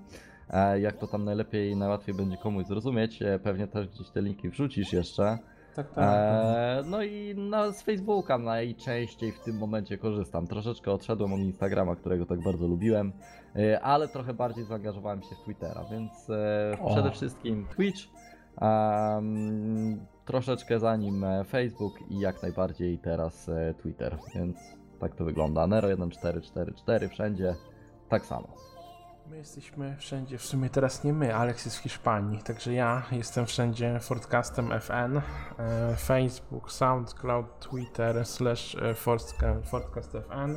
[0.50, 3.22] e, jak to tam najlepiej i najłatwiej będzie komuś zrozumieć.
[3.22, 5.38] E, Pewnie też gdzieś te linki wrzucisz jeszcze.
[5.78, 6.04] Tak, tak.
[6.04, 10.46] E, no i na, z Facebooka najczęściej w tym momencie korzystam.
[10.46, 13.12] Troszeczkę odszedłem od Instagrama, którego tak bardzo lubiłem,
[13.56, 18.00] e, ale trochę bardziej zaangażowałem się w Twittera, więc e, przede wszystkim Twitch,
[20.24, 24.56] troszeczkę za nim e, Facebook i jak najbardziej teraz e, Twitter, więc
[25.00, 25.62] tak to wygląda.
[25.62, 27.54] Nero1444 wszędzie,
[28.08, 28.48] tak samo.
[29.30, 33.46] My jesteśmy wszędzie, w sumie teraz nie my, Alex jest w Hiszpanii, także ja jestem
[33.46, 35.20] wszędzie Fordcastem FN,
[35.58, 40.54] e, Facebook, SoundCloud, Twitter, slash e, Fordca- Fordcast FN.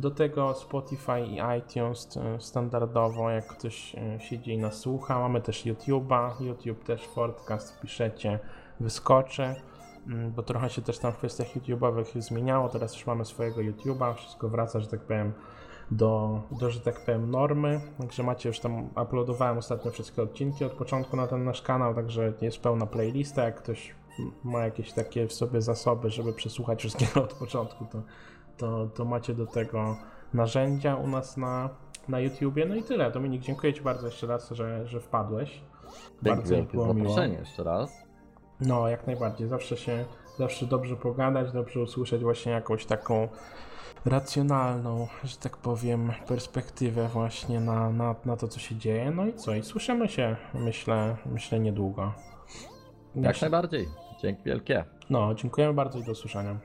[0.00, 5.18] Do tego Spotify i iTunes e, standardowo, jak ktoś siedzi i nas słucha.
[5.18, 8.38] Mamy też YouTube'a, YouTube też Fordcast piszecie,
[8.80, 9.54] wyskoczy,
[10.06, 12.68] mm, bo trochę się też tam w kwestiach YouTube'owych zmieniało.
[12.68, 15.32] Teraz już mamy swojego YouTube'a, wszystko wraca, że tak powiem,
[15.90, 17.80] do, do, że tak powiem, normy.
[17.98, 22.32] Także macie już tam, uploadowałem ostatnio wszystkie odcinki od początku na ten nasz kanał, także
[22.40, 23.44] jest pełna playlista.
[23.44, 23.94] Jak ktoś
[24.44, 28.02] ma jakieś takie w sobie zasoby, żeby przesłuchać wszystkiego od początku, to,
[28.56, 29.96] to, to macie do tego
[30.34, 31.70] narzędzia u nas na,
[32.08, 32.66] na YouTubie.
[32.66, 33.10] No i tyle.
[33.10, 35.50] Dominik, dziękuję Ci bardzo jeszcze raz, że, że wpadłeś.
[35.50, 37.20] Dzięki Bardzo mi wielkie było miło.
[37.20, 38.06] jeszcze raz.
[38.60, 39.48] No, jak najbardziej.
[39.48, 40.04] Zawsze się,
[40.38, 43.28] zawsze dobrze pogadać, dobrze usłyszeć właśnie jakąś taką
[44.06, 49.10] racjonalną, że tak powiem, perspektywę właśnie na, na, na to, co się dzieje.
[49.10, 49.54] No i co?
[49.54, 52.12] I słyszymy się, myślę, myślę niedługo.
[53.16, 53.88] Jak najbardziej.
[54.22, 54.84] Dzięki wielkie.
[55.10, 56.56] No, dziękujemy bardzo i do usłyszenia.